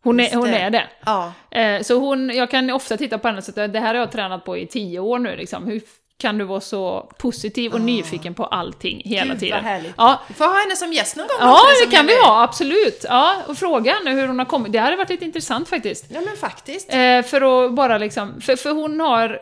Hon, 0.03 0.19
är, 0.19 0.36
hon 0.36 0.47
är 0.47 0.69
det. 0.69 0.84
Ja. 1.06 1.34
Eh, 1.51 1.82
Så 1.82 1.99
hon, 1.99 2.29
jag 2.29 2.51
kan 2.51 2.69
ofta 2.69 2.97
titta 2.97 3.17
på 3.17 3.27
henne 3.27 3.38
och 3.38 3.43
säga 3.43 3.67
det 3.67 3.79
här 3.79 3.93
har 3.93 4.01
jag 4.01 4.12
tränat 4.12 4.45
på 4.45 4.58
i 4.58 4.67
tio 4.67 4.99
år 4.99 5.19
nu 5.19 5.36
liksom. 5.36 5.67
Hur 5.67 5.82
kan 6.23 6.38
du 6.38 6.45
vara 6.45 6.62
så 6.62 7.09
positiv 7.17 7.73
och 7.73 7.81
nyfiken 7.81 8.33
på 8.33 8.45
allting 8.45 9.01
hela. 9.05 9.33
Gud, 9.33 9.39
tiden? 9.39 9.63
vad 9.63 9.71
härligt. 9.71 9.93
Ja, 9.97 10.21
Vi 10.27 10.33
får 10.33 10.45
ha 10.45 10.59
henne 10.59 10.75
som 10.75 10.93
gäst 10.93 11.15
någon 11.15 11.27
gång 11.27 11.38
ja 11.39 11.59
det 11.86 11.95
kan 11.95 12.05
vi 12.07 12.13
ha, 12.21 12.43
absolut. 12.43 13.05
Ja, 13.09 13.36
och 13.47 13.57
fråga 13.57 13.93
henne 13.93 14.12
hur 14.12 14.27
hon 14.27 14.39
har 14.39 14.45
kommit. 14.45 14.71
Det 14.71 14.79
hade 14.79 14.95
varit 14.95 15.09
lite 15.09 15.25
intressant 15.25 15.69
faktiskt. 15.69 16.05
Ja 16.09 16.21
men 16.21 16.36
faktiskt. 16.38 16.93
Eh, 16.93 17.21
för 17.21 17.65
att 17.65 17.73
bara 17.73 17.97
liksom, 17.97 18.41
för, 18.41 18.55
för 18.55 18.71
hon 18.71 18.99
har... 18.99 19.39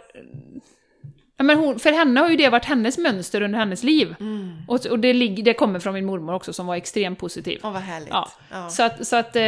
Ja, 1.38 1.44
men 1.44 1.58
hon, 1.58 1.80
för 1.80 1.92
henne 1.92 2.20
har 2.20 2.30
ju 2.30 2.36
det 2.36 2.50
varit 2.50 2.66
hennes 2.66 2.98
mönster 2.98 3.42
under 3.42 3.60
hennes 3.60 3.84
liv. 3.84 4.16
Mm. 4.20 4.52
Och, 4.68 4.86
och 4.86 5.00
det, 5.00 5.14
det 5.28 5.54
kommer 5.54 5.80
från 5.80 5.94
min 5.94 6.06
mormor 6.06 6.34
också 6.34 6.54
som 6.54 6.68
var 6.68 6.76
extremt 6.76 7.20
positiv. 7.20 7.60
Åh 7.64 7.72
vad 7.72 7.82
härligt. 7.82 8.10
Ja. 8.10 8.30
Ja. 8.52 8.70
Så 8.70 8.84
att, 8.84 9.08
så 9.08 9.16
att 9.16 9.36
eh, 9.36 9.42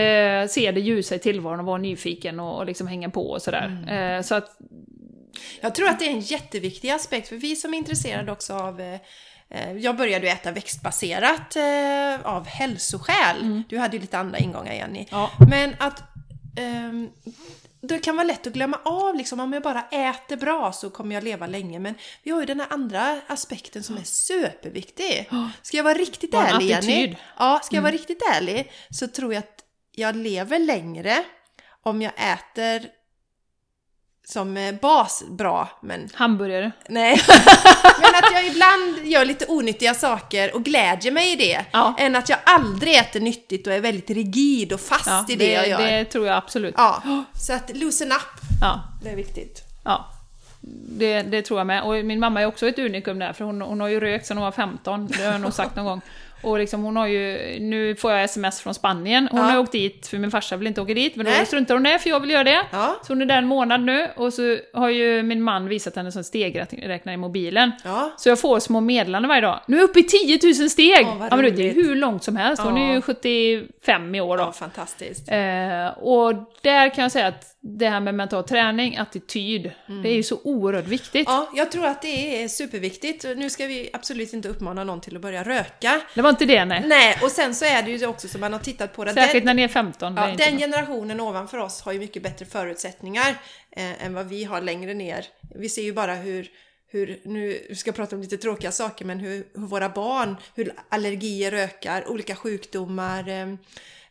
se 0.49 0.71
det 0.71 0.79
ljusa 0.79 1.15
i 1.15 1.19
tillvaron 1.19 1.59
och 1.59 1.65
vara 1.65 1.77
nyfiken 1.77 2.39
och, 2.39 2.57
och 2.57 2.65
liksom 2.65 2.87
hänga 2.87 3.09
på 3.09 3.29
och 3.29 3.41
sådär. 3.41 3.65
Mm. 3.83 4.17
Eh, 4.17 4.21
så 4.23 4.35
att, 4.35 4.57
Jag 5.61 5.75
tror 5.75 5.87
att 5.87 5.99
det 5.99 6.05
är 6.05 6.09
en 6.09 6.19
jätteviktig 6.19 6.89
aspekt 6.89 7.27
för 7.27 7.35
vi 7.35 7.55
som 7.55 7.73
är 7.73 7.77
intresserade 7.77 8.31
också 8.31 8.53
av 8.53 8.81
eh, 8.81 8.99
eh, 9.49 9.77
jag 9.77 9.97
började 9.97 10.25
ju 10.25 10.31
äta 10.31 10.51
växtbaserat 10.51 11.55
eh, 11.55 12.25
av 12.25 12.45
hälsoskäl. 12.45 13.63
Du 13.69 13.77
hade 13.77 13.95
ju 13.95 14.01
lite 14.01 14.17
andra 14.17 14.37
ingångar 14.37 14.73
Jenny. 14.73 14.99
Mm. 14.99 15.07
Ja. 15.11 15.31
Men 15.49 15.75
att 15.79 16.03
ehm, 16.57 17.09
det 17.81 17.99
kan 17.99 18.15
vara 18.15 18.27
lätt 18.27 18.47
att 18.47 18.53
glömma 18.53 18.79
av 18.85 19.15
liksom, 19.15 19.39
om 19.39 19.53
jag 19.53 19.63
bara 19.63 19.81
äter 19.81 20.37
bra 20.37 20.71
så 20.71 20.89
kommer 20.89 21.15
jag 21.15 21.23
leva 21.23 21.47
länge. 21.47 21.79
Men 21.79 21.95
vi 22.23 22.31
har 22.31 22.39
ju 22.39 22.45
den 22.45 22.59
här 22.59 22.67
andra 22.69 23.21
aspekten 23.27 23.83
som 23.83 23.97
är 23.97 24.03
superviktig. 24.03 25.29
Ska 25.61 25.77
jag 25.77 25.83
vara 25.83 25.93
riktigt 25.93 26.33
en 26.33 26.39
ärlig 26.39 26.65
Jenny? 26.65 26.93
attityd. 26.93 27.15
Ja, 27.39 27.59
ska 27.63 27.75
jag 27.75 27.83
vara 27.83 27.93
riktigt 27.93 28.21
ärlig 28.33 28.71
så 28.89 29.07
tror 29.07 29.33
jag 29.33 29.39
att 29.39 29.63
jag 29.91 30.15
lever 30.15 30.59
längre 30.59 31.23
om 31.83 32.01
jag 32.01 32.13
äter 32.17 32.89
som 34.25 34.57
eh, 34.57 34.73
bas 34.81 35.23
bra, 35.29 35.69
men 35.81 36.09
hamburgare. 36.13 36.71
nej. 36.89 37.21
men 37.99 38.09
att 38.15 38.31
jag 38.33 38.45
ibland 38.47 38.97
gör 39.03 39.25
lite 39.25 39.45
onyttiga 39.47 39.93
saker 39.93 40.55
och 40.55 40.63
glädjer 40.63 41.11
mig 41.11 41.31
i 41.31 41.35
det. 41.35 41.65
Ja. 41.71 41.95
Än 41.97 42.15
att 42.15 42.29
jag 42.29 42.39
aldrig 42.45 42.95
äter 42.97 43.19
nyttigt 43.19 43.67
och 43.67 43.73
är 43.73 43.79
väldigt 43.79 44.09
rigid 44.09 44.73
och 44.73 44.79
fast 44.81 45.07
Ja, 45.07 45.25
i 45.29 45.35
det, 45.35 45.51
jag 45.51 45.67
gör. 45.67 45.81
det 45.81 46.05
tror 46.05 46.27
jag 46.27 46.37
absolut. 46.37 46.73
Ja, 46.77 47.03
så 47.39 47.53
att 47.53 47.71
loosen 47.77 48.11
up, 48.11 48.41
Ja, 48.61 48.83
det 49.03 49.09
är 49.09 49.15
viktigt. 49.15 49.61
ja. 49.83 50.09
Det, 50.87 51.21
det 51.21 51.41
tror 51.41 51.59
jag 51.59 51.67
med. 51.67 51.83
Och 51.83 52.05
min 52.05 52.19
mamma 52.19 52.41
är 52.41 52.45
också 52.45 52.67
ett 52.67 52.79
unikum 52.79 53.19
där, 53.19 53.33
för 53.33 53.45
hon, 53.45 53.61
hon 53.61 53.79
har 53.81 53.87
ju 53.87 53.99
rökt 53.99 54.25
sedan 54.27 54.37
hon 54.37 54.43
var 54.43 54.51
15, 54.51 55.07
det 55.07 55.23
har 55.23 55.31
jag 55.31 55.41
nog 55.41 55.53
sagt 55.53 55.75
någon 55.75 55.85
gång. 55.85 56.01
Och 56.43 56.57
liksom 56.59 56.83
hon 56.83 56.95
har 56.97 57.07
ju, 57.07 57.57
nu 57.59 57.95
får 57.95 58.11
jag 58.11 58.23
sms 58.23 58.61
från 58.61 58.73
Spanien, 58.73 59.27
hon 59.31 59.39
Ja. 59.39 59.45
har 59.45 59.59
åkt 59.59 59.71
dit, 59.71 60.07
för 60.07 60.17
min 60.17 60.31
farsa 60.31 60.57
vill 60.57 60.67
inte 60.67 60.81
åka 60.81 60.93
dit, 60.93 61.15
men 61.15 61.25
Nej. 61.25 61.39
då 61.39 61.45
struntar 61.45 61.73
hon 61.75 61.83
det, 61.83 61.99
för 61.99 62.09
jag 62.09 62.19
vill 62.19 62.29
göra 62.29 62.43
det. 62.43 62.61
Ja. 62.71 62.95
Så 63.07 63.13
hon 63.13 63.21
är 63.21 63.25
där 63.25 63.37
en 63.37 63.47
månad 63.47 63.81
nu, 63.81 64.07
och 64.15 64.33
så 64.33 64.57
har 64.73 64.89
ju 64.89 65.23
min 65.23 65.41
man 65.41 65.67
visat 65.67 65.95
henne 65.95 66.11
som 66.11 66.23
stegräknare 66.23 67.13
i 67.13 67.17
mobilen. 67.17 67.71
Ja. 67.83 68.11
Så 68.17 68.29
jag 68.29 68.39
får 68.39 68.59
små 68.59 68.81
meddelanden 68.81 69.29
varje 69.29 69.41
dag. 69.41 69.59
Nu 69.67 69.77
är 69.77 69.81
jag 69.81 69.89
uppe 69.89 69.99
i 69.99 70.03
10 70.03 70.39
000 70.59 70.69
steg! 70.69 71.05
Vad 71.05 71.27
ja, 71.31 71.35
men 71.35 71.55
det 71.55 71.69
är 71.69 71.73
hur 71.73 71.95
långt 71.95 72.23
som 72.23 72.35
helst, 72.35 72.61
hon 72.63 72.77
är 72.77 72.93
ju 72.93 73.01
75 73.01 74.15
i 74.15 74.21
år 74.21 74.37
då. 74.37 74.43
Ja, 74.43 74.51
fantastiskt. 74.51 75.29
Eh, 75.31 75.87
och 76.03 76.33
där 76.61 76.89
kan 76.95 77.01
jag 77.01 77.11
säga 77.11 77.27
att 77.27 77.45
det 77.65 77.89
här 77.89 77.99
med 77.99 78.15
mental 78.15 78.43
träning, 78.43 78.97
attityd, 78.97 79.71
det 80.03 80.09
är 80.09 80.13
ju 80.15 80.23
så 80.23 80.39
oerhört 80.43 80.87
viktigt. 80.87 81.23
Ja, 81.27 81.51
jag 81.55 81.71
tror 81.71 81.85
att 81.85 82.01
det 82.01 82.43
är 82.43 82.47
superviktigt. 82.47 83.23
Nu 83.23 83.49
ska 83.49 83.65
vi 83.65 83.89
absolut 83.93 84.33
inte 84.33 84.49
uppmana 84.49 84.83
någon 84.83 85.01
till 85.01 85.15
att 85.15 85.21
börja 85.21 85.43
röka. 85.43 86.01
Det 86.15 86.21
var 86.21 86.29
inte 86.29 86.45
det 86.45 86.65
nej. 86.65 86.83
Nej, 86.87 87.17
och 87.23 87.31
sen 87.31 87.55
så 87.55 87.65
är 87.65 87.83
det 87.83 87.91
ju 87.91 88.05
också 88.05 88.27
som 88.27 88.41
man 88.41 88.53
har 88.53 88.59
tittat 88.59 88.93
på 88.95 89.03
det. 89.05 89.13
Särskilt 89.13 89.33
Den- 89.33 89.45
när 89.45 89.53
ni 89.53 89.61
är 89.61 89.67
15. 89.67 90.15
det 90.15 90.21
är 90.21 90.25
Ja, 90.25 90.31
inte 90.31 90.45
den 90.45 90.57
generationen 90.57 91.19
ovanför 91.19 91.57
oss 91.57 91.81
har 91.81 91.91
ju 91.91 91.99
mycket 91.99 92.23
bättre 92.23 92.45
förutsättningar 92.45 93.29
eh, 93.71 94.05
än 94.05 94.13
vad 94.13 94.27
vi 94.29 94.43
har 94.43 94.61
längre 94.61 94.93
ner. 94.93 95.25
Vi 95.55 95.69
ser 95.69 95.81
ju 95.83 95.93
bara 95.93 96.15
hur, 96.15 96.47
hur 96.91 97.19
nu 97.25 97.67
ska 97.75 97.87
jag 97.87 97.95
prata 97.95 98.15
om 98.15 98.21
lite 98.21 98.37
tråkiga 98.37 98.71
saker, 98.71 99.05
men 99.05 99.19
hur, 99.19 99.47
hur 99.55 99.67
våra 99.67 99.89
barn, 99.89 100.35
hur 100.55 100.73
allergier 100.89 101.51
ökar, 101.53 102.07
olika 102.11 102.35
sjukdomar, 102.35 103.29
eh, 103.29 103.47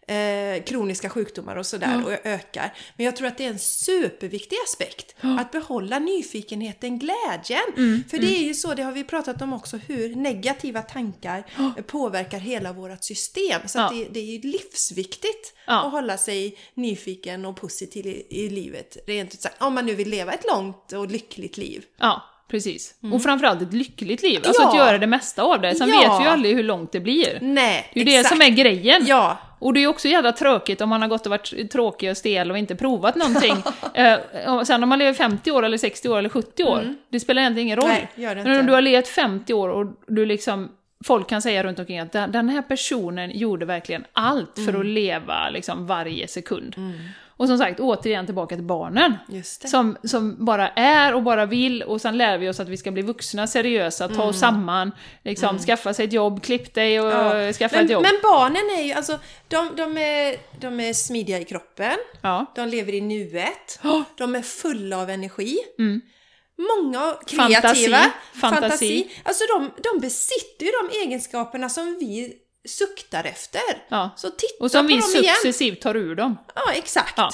eh, 0.06 0.62
kroniska 0.64 1.08
sjukdomar 1.08 1.56
och 1.56 1.66
sådär 1.66 2.02
och 2.06 2.26
ökar. 2.26 2.74
Men 2.96 3.06
jag 3.06 3.16
tror 3.16 3.28
att 3.28 3.38
det 3.38 3.44
är 3.44 3.48
en 3.48 3.58
superviktig 3.58 4.56
aspekt 4.64 5.14
att 5.20 5.52
behålla 5.52 5.98
nyfikenheten, 5.98 6.98
glädjen. 6.98 7.62
Mm, 7.76 8.04
För 8.10 8.18
det 8.18 8.26
är 8.38 8.42
ju 8.42 8.54
så, 8.54 8.74
det 8.74 8.82
har 8.82 8.92
vi 8.92 9.04
pratat 9.04 9.42
om 9.42 9.52
också, 9.52 9.76
hur 9.76 10.14
negativa 10.16 10.82
tankar 10.82 11.44
påverkar 11.82 12.38
hela 12.38 12.72
vårt 12.72 13.04
system. 13.04 13.60
Så 13.66 13.80
att 13.80 13.92
Ja. 13.92 13.98
det, 13.98 14.08
det 14.10 14.20
är 14.20 14.24
ju 14.24 14.40
livsviktigt 14.50 15.54
Ja. 15.66 15.82
att 15.86 15.92
hålla 15.92 16.18
sig 16.18 16.58
nyfiken 16.74 17.44
och 17.44 17.56
positiv 17.56 18.06
i, 18.06 18.26
i 18.30 18.48
livet. 18.50 18.96
Rent 19.06 19.34
ut 19.34 19.40
sagt, 19.40 19.62
om 19.62 19.74
man 19.74 19.86
nu 19.86 19.94
vill 19.94 20.08
leva 20.08 20.32
ett 20.32 20.44
långt 20.54 20.92
och 20.92 21.10
lyckligt 21.10 21.56
liv. 21.56 21.84
Ja, 21.98 22.22
precis. 22.50 22.94
Och 23.12 23.22
framförallt 23.22 23.62
ett 23.62 23.72
lyckligt 23.72 24.22
liv. 24.22 24.40
Alltså 24.46 24.62
att 24.62 24.68
Mm. 24.72 24.78
Ja. 24.80 24.86
göra 24.86 24.98
det 24.98 25.06
mesta 25.06 25.42
av 25.42 25.60
det. 25.60 25.74
Sen 25.74 25.88
Ja. 25.88 26.00
vet 26.00 26.20
vi 26.20 26.24
ju 26.24 26.30
aldrig 26.30 26.56
hur 26.56 26.62
långt 26.62 26.92
det 26.92 27.00
blir. 27.00 27.38
Nej, 27.42 27.90
Det 27.94 28.00
är 28.00 28.04
ju 28.04 28.12
det 28.22 28.28
som 28.28 28.40
är 28.42 28.48
grejen. 28.48 29.04
Ja, 29.06 29.38
Och 29.62 29.72
det 29.74 29.82
är 29.82 29.86
också 29.86 30.08
jävla 30.08 30.32
tråkigt 30.32 30.80
om 30.80 30.88
man 30.88 31.02
har 31.02 31.08
gått 31.08 31.26
och 31.26 31.30
varit 31.30 31.70
tråkig 31.70 32.10
och 32.10 32.16
stel 32.16 32.50
och 32.50 32.58
inte 32.58 32.74
provat 32.74 33.14
någonting. 33.16 33.56
eh, 33.94 34.62
sen 34.62 34.82
om 34.82 34.88
man 34.88 34.98
lever 34.98 35.12
50 35.12 35.50
år 35.50 35.62
eller 35.62 35.78
60 35.78 36.08
år 36.08 36.18
eller 36.18 36.28
70 36.28 36.64
år, 36.64 36.94
det 37.08 37.20
spelar 37.20 37.42
egentligen 37.42 37.66
ingen 37.66 37.76
roll. 37.76 37.86
Mm. 37.90 38.00
Nej, 38.00 38.34
Men 38.44 38.60
om 38.60 38.66
du 38.66 38.72
har 38.72 38.82
levt 38.82 39.08
50 39.08 39.54
år 39.54 39.68
och 39.68 39.86
du 40.06 40.26
liksom, 40.26 40.68
folk 41.04 41.28
kan 41.28 41.42
säga 41.42 41.62
runt 41.62 41.78
omkring 41.78 41.98
att 41.98 42.12
den 42.12 42.48
här 42.48 42.62
personen 42.62 43.30
gjorde 43.38 43.66
verkligen 43.66 44.04
allt 44.12 44.54
för 44.54 44.68
Mm. 44.68 44.80
att 44.80 44.86
leva 44.86 45.50
liksom 45.50 45.86
varje 45.86 46.28
sekund. 46.28 46.74
Och 47.42 47.48
som 47.48 47.58
sagt, 47.58 47.80
återigen 47.80 48.26
tillbaka 48.26 48.54
till 48.54 48.64
barnen. 48.64 49.14
Som, 49.70 49.96
som 50.04 50.44
bara 50.44 50.68
är 50.68 51.14
och 51.14 51.22
bara 51.22 51.46
vill 51.46 51.82
och 51.82 52.00
sen 52.00 52.18
lär 52.18 52.38
vi 52.38 52.48
oss 52.48 52.60
att 52.60 52.68
vi 52.68 52.76
ska 52.76 52.90
bli 52.90 53.02
vuxna, 53.02 53.46
seriösa, 53.46 54.08
ta 54.08 54.22
oss 54.22 54.38
samman, 54.38 54.92
liksom, 55.24 55.58
skaffa 55.58 55.94
sig 55.94 56.04
ett 56.04 56.12
jobb, 56.12 56.42
klipp 56.42 56.74
dig 56.74 57.00
och 57.00 57.12
Mm. 57.12 57.36
Ja. 57.46 57.52
skaffa 57.52 57.76
men, 57.76 57.84
ett 57.84 57.90
jobb. 57.90 58.02
men 58.02 58.18
barnen 58.22 58.62
är 58.78 58.82
ju, 58.82 58.92
alltså, 58.92 59.18
de, 59.48 59.70
de, 59.76 59.98
är, 59.98 60.36
de 60.60 60.80
är 60.80 60.92
smidiga 60.92 61.38
i 61.38 61.44
kroppen, 61.44 61.96
ja. 62.20 62.46
de 62.54 62.68
lever 62.68 62.94
i 62.94 63.00
nuet, 63.00 63.80
Oh, 63.84 64.02
de 64.18 64.34
är 64.34 64.42
fulla 64.42 65.02
av 65.02 65.10
energi. 65.10 65.58
Mm. 65.78 66.00
Många 66.58 67.14
kreativa. 67.26 67.62
Fantasi. 67.62 68.40
Fantasi. 68.40 69.10
Alltså 69.24 69.44
de, 69.58 69.70
de 69.82 70.00
besitter 70.00 70.66
ju 70.66 70.72
de 70.72 70.98
egenskaperna 70.98 71.68
som 71.68 71.96
vi 72.00 72.34
suktar 72.68 73.24
efter. 73.24 73.60
ja. 73.88 74.10
Så 74.16 74.30
titta 74.30 74.64
Och 74.64 74.70
som 74.70 74.84
på 74.84 74.88
vi 74.88 75.00
dem 75.00 75.10
igen. 75.10 75.34
successivt 75.34 75.80
tar 75.80 75.96
ur 75.96 76.14
dem. 76.14 76.36
Ja, 76.54 76.72
exakt. 76.72 77.14
Ja. 77.16 77.30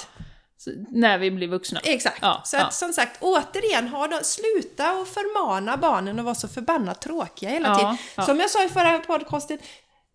Så, 0.61 0.70
när 0.91 1.18
vi 1.18 1.31
blir 1.31 1.49
vuxna. 1.49 1.81
Exakt. 1.85 2.18
Ja, 2.22 2.43
så 2.45 2.57
att 2.57 2.62
ja. 2.62 2.70
som 2.70 2.93
sagt, 2.93 3.18
återigen, 3.22 3.89
har 3.89 4.09
de, 4.09 4.20
sluta 4.24 4.93
och 4.99 5.09
förmana 5.09 5.76
barnen 5.76 6.18
att 6.18 6.24
vara 6.24 6.35
så 6.35 6.49
förbannat 6.49 7.01
tråkiga 7.03 7.51
hela 7.51 7.68
Ja, 7.68 7.74
tiden. 7.79 7.97
ja. 8.16 8.22
Som 8.22 8.41
jag 8.41 8.51
sa 8.51 8.64
i 8.64 8.68
förra 8.68 8.99
podcasten, 8.99 9.59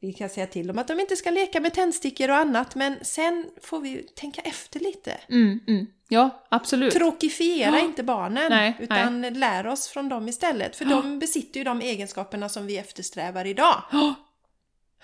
vi 0.01 0.14
kan 0.14 0.30
säga 0.30 0.47
till 0.47 0.68
dem 0.68 0.78
att 0.78 0.88
de 0.88 0.99
inte 0.99 1.16
ska 1.16 1.32
leka 1.32 1.59
med 1.59 1.74
tändstickor 1.74 2.30
och 2.30 2.36
annat, 2.36 2.76
men 2.76 2.97
sen 3.01 3.45
får 3.61 3.80
vi 3.80 4.03
tänka 4.16 4.41
efter 4.41 4.80
lite. 4.80 5.18
Mm, 5.30 5.59
mm. 5.68 5.86
Ja, 6.07 6.43
absolut. 6.49 6.93
Tråkifiera 6.93 7.80
inte 7.80 8.03
barnen, 8.03 8.45
Nej, 8.49 8.78
utan 8.80 9.22
lär 9.22 9.68
oss 9.68 9.88
från 9.88 10.09
dem 10.09 10.28
istället. 10.28 10.76
För 10.76 10.86
de 10.86 11.20
besitter 11.20 11.57
ju 11.59 11.64
de 11.64 11.82
egenskaperna 11.82 12.49
som 12.49 12.66
vi 12.68 12.78
eftersträvar 12.78 13.45
idag. 13.45 13.82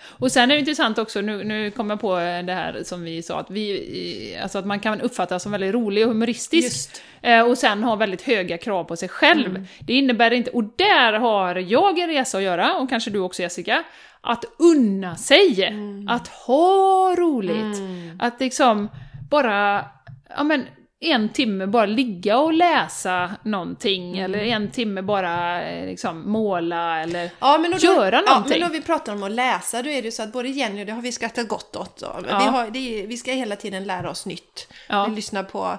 Och 0.02 0.32
sen 0.32 0.50
är 0.50 0.54
det 0.54 0.60
intressant 0.60 0.98
också, 0.98 1.20
nu, 1.20 1.44
nu 1.44 1.70
kommer 1.70 1.92
jag 1.94 2.00
på 2.00 2.16
det 2.16 2.52
här 2.52 2.82
som 2.84 3.02
vi 3.02 3.22
sa, 3.22 3.40
att, 3.40 3.50
vi, 3.50 4.38
alltså 4.42 4.58
att 4.58 4.66
man 4.66 4.80
kan 4.80 5.00
uppfattas 5.00 5.42
som 5.42 5.52
väldigt 5.52 5.74
rolig 5.74 6.04
och 6.04 6.12
humoristisk. 6.12 6.64
Just. 6.64 7.02
Eh, 7.22 7.42
och 7.42 7.58
sen 7.58 7.82
ha 7.82 7.96
väldigt 7.96 8.22
höga 8.22 8.58
krav 8.58 8.84
på 8.84 8.96
sig 8.96 9.08
själv. 9.08 9.46
Mm. 9.46 9.66
Det 9.80 9.92
innebär 9.92 10.30
inte, 10.30 10.50
och 10.50 10.64
där 10.64 11.12
har 11.12 11.56
jag 11.56 11.98
en 11.98 12.08
resa 12.08 12.38
att 12.38 12.44
göra, 12.44 12.74
och 12.74 12.88
kanske 12.88 13.10
du 13.10 13.18
också 13.18 13.42
Jessica, 13.42 13.84
att 14.20 14.44
unna 14.58 15.16
sig. 15.16 15.64
Mm. 15.64 16.08
Att 16.08 16.28
ha 16.28 17.14
roligt. 17.18 17.78
Att 18.18 18.40
liksom 18.40 18.88
bara, 19.30 19.84
ja 20.36 20.42
men 20.42 20.66
en 21.02 21.28
timme 21.28 21.66
bara 21.66 21.86
ligga 21.86 22.38
och 22.38 22.52
läsa 22.52 23.30
någonting, 23.42 24.18
Mm. 24.18 24.24
eller 24.24 24.38
en 24.44 24.70
timme 24.70 25.02
bara 25.02 25.62
eh, 25.62 25.86
liksom 25.86 26.30
måla, 26.32 27.00
eller 27.02 27.30
Ja, 27.38 27.58
men 27.58 27.70
då, 27.70 27.76
göra 27.78 28.16
Ja, 28.26 28.32
någonting. 28.34 28.60
men 28.60 28.68
då 28.68 28.72
vi 28.74 28.82
pratar 28.82 29.12
om 29.12 29.22
att 29.22 29.30
läsa, 29.30 29.82
då 29.82 29.88
är 29.90 30.02
det 30.02 30.06
ju 30.06 30.12
så 30.12 30.22
att 30.22 30.32
både 30.32 30.48
Jenny 30.48 30.82
och 30.82 30.86
det 30.86 30.92
har 30.92 31.02
vi 31.02 31.12
skrattat 31.12 31.48
gott 31.48 31.76
åt. 31.76 31.98
Ja. 32.02 32.20
Vi, 32.22 32.30
har, 32.46 32.64
är, 32.76 33.06
vi 33.06 33.16
ska 33.16 33.32
hela 33.32 33.56
tiden 33.56 33.84
lära 33.84 34.10
oss 34.10 34.26
nytt. 34.26 34.72
Ja. 34.88 35.06
Vi 35.08 35.16
lyssnar 35.16 35.42
på, 35.42 35.78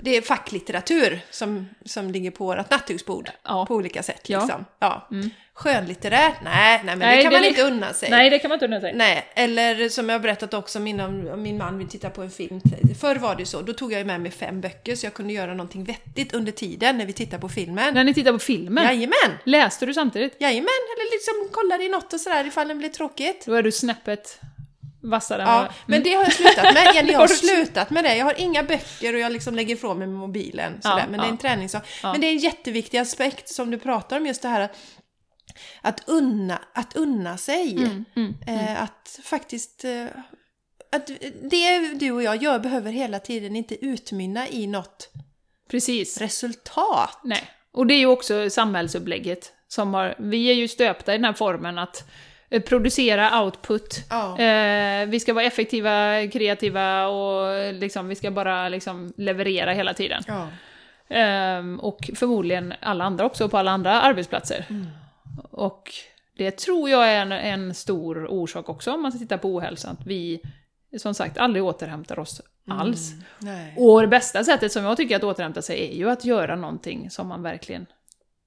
det 0.00 0.16
är 0.16 0.22
facklitteratur 0.22 1.20
som, 1.30 1.68
som 1.84 2.10
ligger 2.10 2.30
på 2.30 2.44
vårt 2.44 2.70
nattduksbord 2.70 3.30
Ja. 3.44 3.66
på 3.66 3.74
olika 3.74 4.02
sätt. 4.02 4.28
Ja. 4.28 4.40
Liksom. 4.40 4.64
Ja. 4.78 5.08
Skönlitterärt? 5.58 6.34
Nej, 6.44 6.80
nej, 6.84 6.96
men 6.96 6.98
Nej, 6.98 7.16
det 7.16 7.22
kan 7.22 7.32
det 7.32 7.38
man 7.38 7.48
inte 7.48 7.62
unna 7.62 7.92
sig. 7.94 8.10
Nej, 8.10 8.30
det 8.30 8.38
kan 8.38 8.48
man 8.48 8.56
inte 8.56 8.64
unna 8.66 8.80
sig. 8.80 8.94
Nej, 8.94 9.26
eller 9.34 9.88
som 9.88 10.08
jag 10.08 10.14
har 10.14 10.20
berättat 10.20 10.54
också, 10.54 10.80
min, 10.80 11.42
min 11.42 11.58
man 11.58 11.78
vill 11.78 11.88
titta 11.88 12.10
på 12.10 12.22
en 12.22 12.30
film. 12.30 12.60
Förr 13.00 13.16
var 13.16 13.34
det 13.34 13.42
ju 13.42 13.46
så, 13.46 13.62
då 13.62 13.72
tog 13.72 13.92
jag 13.92 14.06
med 14.06 14.20
mig 14.20 14.30
fem 14.30 14.60
böcker 14.60 14.96
så 14.96 15.06
jag 15.06 15.14
kunde 15.14 15.32
göra 15.32 15.50
någonting 15.50 15.84
vettigt 15.84 16.34
under 16.34 16.52
tiden 16.52 16.98
när 16.98 17.06
vi 17.06 17.12
tittar 17.12 17.38
på 17.38 17.48
filmen. 17.48 17.94
När 17.94 18.04
ni 18.04 18.14
tittar 18.14 18.32
på 18.32 18.38
filmen, 18.38 18.84
Jajamän! 18.84 19.38
läste 19.44 19.86
du 19.86 19.94
samtidigt? 19.94 20.36
Jajamän, 20.40 20.68
eller 20.96 21.12
liksom 21.12 21.34
kollade 21.52 21.84
i 21.84 21.88
något 21.88 22.12
och 22.12 22.20
sådär 22.20 22.46
ifall 22.46 22.68
den 22.68 22.78
blir 22.78 22.88
tråkigt. 22.88 23.46
Då 23.46 23.54
är 23.54 23.62
du 23.62 23.72
snäppet 23.72 24.40
vassare 25.02 25.42
Ja, 25.42 25.58
vad- 25.58 25.72
men 25.86 26.02
det 26.02 26.14
har 26.14 26.22
jag 26.22 26.32
slutat 26.32 26.74
med. 26.74 26.90
Jenny, 26.94 27.12
jag 27.12 27.18
har 27.18 27.26
slutat 27.26 27.90
med 27.90 28.04
det. 28.04 28.16
Jag 28.16 28.24
har 28.24 28.40
inga 28.40 28.62
böcker 28.62 29.14
och 29.14 29.20
jag 29.20 29.32
liksom 29.32 29.54
lägger 29.54 29.74
ifrån 29.74 29.98
mig 29.98 30.06
mobilen. 30.08 30.82
Sådär. 30.82 30.98
Ja, 30.98 31.04
men 31.10 31.20
det 31.20 31.26
är 31.26 31.30
en 31.30 31.38
träningssak. 31.38 31.82
Ja. 32.02 32.12
Men 32.12 32.20
det 32.20 32.26
är 32.26 32.32
en 32.32 32.38
jätteviktig 32.38 32.98
aspekt 32.98 33.48
som 33.48 33.70
du 33.70 33.78
pratar 33.78 34.16
om, 34.16 34.26
just 34.26 34.42
det 34.42 34.48
här 34.48 34.60
att 34.60 34.76
unna, 36.06 36.62
att 36.74 36.96
unna 36.96 37.36
sig. 37.36 37.76
Mm, 37.76 38.04
mm. 38.16 38.34
Eh, 38.46 38.82
att 38.82 39.20
faktiskt... 39.22 39.84
Eh, 39.84 40.06
att 40.92 41.06
det 41.50 41.94
du 41.94 42.10
och 42.12 42.22
jag 42.22 42.42
gör 42.42 42.58
behöver 42.58 42.92
hela 42.92 43.18
tiden 43.18 43.56
inte 43.56 43.84
utmynna 43.84 44.48
i 44.48 44.66
något 44.66 45.08
Precis. 45.70 46.18
resultat. 46.18 47.20
Nej. 47.24 47.42
Och 47.72 47.86
det 47.86 47.94
är 47.94 47.98
ju 47.98 48.06
också 48.06 48.50
samhällsupplägget 48.50 49.52
som 49.68 49.94
har, 49.94 50.14
vi 50.18 50.50
är 50.50 50.54
ju 50.54 50.68
stöpta 50.68 51.14
i 51.14 51.16
den 51.16 51.24
här 51.24 51.32
formen 51.32 51.78
att 51.78 52.10
eh, 52.50 52.62
producera 52.62 53.42
output. 53.42 54.04
Ja. 54.10 54.38
Eh, 54.38 55.06
vi 55.06 55.20
ska 55.20 55.34
vara 55.34 55.44
effektiva, 55.44 56.26
kreativa 56.32 57.06
och 57.06 57.72
liksom, 57.74 58.08
vi 58.08 58.14
ska 58.14 58.30
bara 58.30 58.68
liksom 58.68 59.12
leverera 59.16 59.72
hela 59.72 59.94
tiden. 59.94 60.22
Ja. 60.26 60.48
Ehm, 61.10 61.80
och 61.80 62.10
förmodligen 62.14 62.74
alla 62.80 63.04
andra 63.04 63.24
också 63.24 63.48
på 63.48 63.58
alla 63.58 63.70
andra 63.70 64.00
arbetsplatser. 64.00 64.64
Och 65.50 65.90
det 66.36 66.50
tror 66.50 66.90
jag 66.90 67.08
är 67.08 67.22
en, 67.22 67.32
en 67.32 67.74
stor 67.74 68.26
orsak 68.26 68.68
också 68.68 68.92
om 68.92 69.02
man 69.02 69.18
tittar 69.18 69.38
på 69.38 69.48
ohälsa, 69.48 69.90
att 69.90 70.06
vi 70.06 70.40
som 70.98 71.14
sagt 71.14 71.38
aldrig 71.38 71.64
återhämtar 71.64 72.18
oss 72.18 72.40
alls. 72.68 73.12
Nej. 73.38 73.74
Och 73.78 74.00
det 74.00 74.08
bästa 74.08 74.44
sättet 74.44 74.72
som 74.72 74.84
jag 74.84 74.96
tycker 74.96 75.16
att 75.16 75.24
återhämta 75.24 75.62
sig 75.62 75.90
är 75.90 75.96
ju 75.96 76.10
att 76.10 76.24
göra 76.24 76.56
någonting 76.56 77.10
som 77.10 77.28
man 77.28 77.42
verkligen 77.42 77.86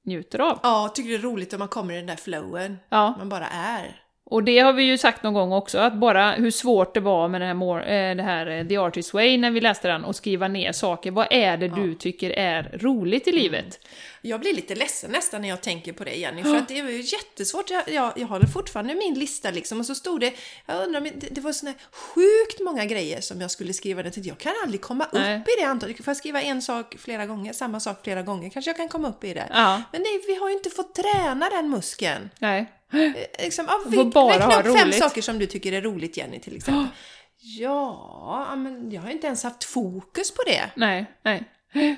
njuter 0.05 0.39
av. 0.39 0.59
Ja, 0.63 0.91
tycker 0.95 1.09
det 1.09 1.15
är 1.15 1.19
roligt 1.19 1.53
om 1.53 1.59
man 1.59 1.67
kommer 1.67 1.93
i 1.93 1.97
den 1.97 2.05
där 2.05 2.15
flowen. 2.15 2.77
Ja, 2.89 3.15
Man 3.17 3.29
bara 3.29 3.47
är. 3.47 4.00
Och 4.31 4.43
det 4.43 4.59
har 4.59 4.73
vi 4.73 4.83
ju 4.83 4.97
sagt 4.97 5.23
någon 5.23 5.33
gång 5.33 5.51
också, 5.51 5.77
att 5.77 5.93
bara 5.93 6.31
hur 6.31 6.51
svårt 6.51 6.93
det 6.93 6.99
var 6.99 7.27
med 7.27 7.41
det 7.41 7.47
här, 7.47 7.53
more, 7.53 8.09
eh, 8.09 8.15
det 8.15 8.23
här 8.23 8.47
eh, 8.47 8.67
The 8.67 8.77
Artist 8.77 9.13
Way 9.13 9.37
när 9.37 9.51
vi 9.51 9.61
läste 9.61 9.87
den 9.87 10.05
och 10.05 10.15
skriva 10.15 10.47
ner 10.47 10.71
saker. 10.71 11.11
Vad 11.11 11.27
är 11.31 11.57
det 11.57 11.67
du 11.67 11.95
tycker 11.95 12.29
är 12.29 12.77
roligt 12.81 13.27
i 13.27 13.31
livet? 13.31 13.79
Jag 14.21 14.39
blir 14.39 14.53
lite 14.53 14.75
ledsen 14.75 15.11
nästan 15.11 15.41
när 15.41 15.49
jag 15.49 15.61
tänker 15.61 15.93
på 15.93 16.03
det 16.03 16.15
Jenny, 16.15 16.43
för 16.43 16.55
att 16.55 16.67
det 16.67 16.81
var 16.81 16.89
ju 16.89 17.01
jättesvårt. 17.01 17.69
Jag, 17.69 17.83
jag, 17.89 18.13
jag 18.15 18.27
håller 18.27 18.45
fortfarande 18.47 18.95
min 18.95 19.13
lista 19.13 19.51
liksom 19.51 19.79
och 19.79 19.85
så 19.85 19.95
stod 19.95 20.19
det, 20.19 20.33
jag 20.65 20.83
undrar, 20.83 21.01
men 21.01 21.19
det, 21.19 21.27
det 21.31 21.41
var 21.41 21.53
såna 21.53 21.73
sjukt 21.91 22.59
många 22.59 22.85
grejer 22.85 23.21
som 23.21 23.41
jag 23.41 23.51
skulle 23.51 23.73
skriva. 23.73 24.03
Det, 24.03 24.17
jag 24.17 24.37
kan 24.37 24.53
aldrig 24.63 24.81
komma 24.81 25.07
Nej. 25.13 25.39
upp 25.39 25.47
i 25.47 25.61
det 25.61 25.67
antalet. 25.67 25.97
Får 25.97 26.07
jag 26.07 26.17
skriva 26.17 26.41
en 26.41 26.61
sak 26.61 26.95
flera 26.99 27.25
gånger, 27.25 27.53
samma 27.53 27.79
sak 27.79 27.99
flera 28.03 28.21
gånger, 28.21 28.49
kanske 28.49 28.69
jag 28.69 28.77
kan 28.77 28.89
komma 28.89 29.09
upp 29.09 29.23
i 29.23 29.33
det. 29.33 29.47
Ja, 29.53 29.81
Men 29.91 30.03
det, 30.03 30.21
vi 30.27 30.35
har 30.35 30.49
ju 30.49 30.55
inte 30.55 30.69
fått 30.69 30.95
träna 30.95 31.49
den 31.49 31.69
muskeln. 31.69 32.29
nej. 32.39 32.71
Eh, 32.93 33.43
Liksom, 33.43 33.65
ja, 33.67 33.79
vi, 33.87 34.03
bara 34.03 34.33
räkna 34.33 34.59
upp 34.59 34.77
fem 34.77 34.87
roligt. 34.87 34.99
saker 34.99 35.21
som 35.21 35.39
du 35.39 35.45
tycker 35.45 35.73
är 35.73 35.81
roligt 35.81 36.17
Jenny 36.17 36.39
till 36.39 36.55
exempel. 36.55 36.87
Ja, 37.43 38.53
men 38.57 38.91
jag 38.91 39.01
har 39.01 39.09
inte 39.09 39.27
ens 39.27 39.43
haft 39.43 39.63
fokus 39.63 40.31
på 40.31 40.43
det. 40.45 40.69
Nej, 40.75 41.05
nej. 41.23 41.43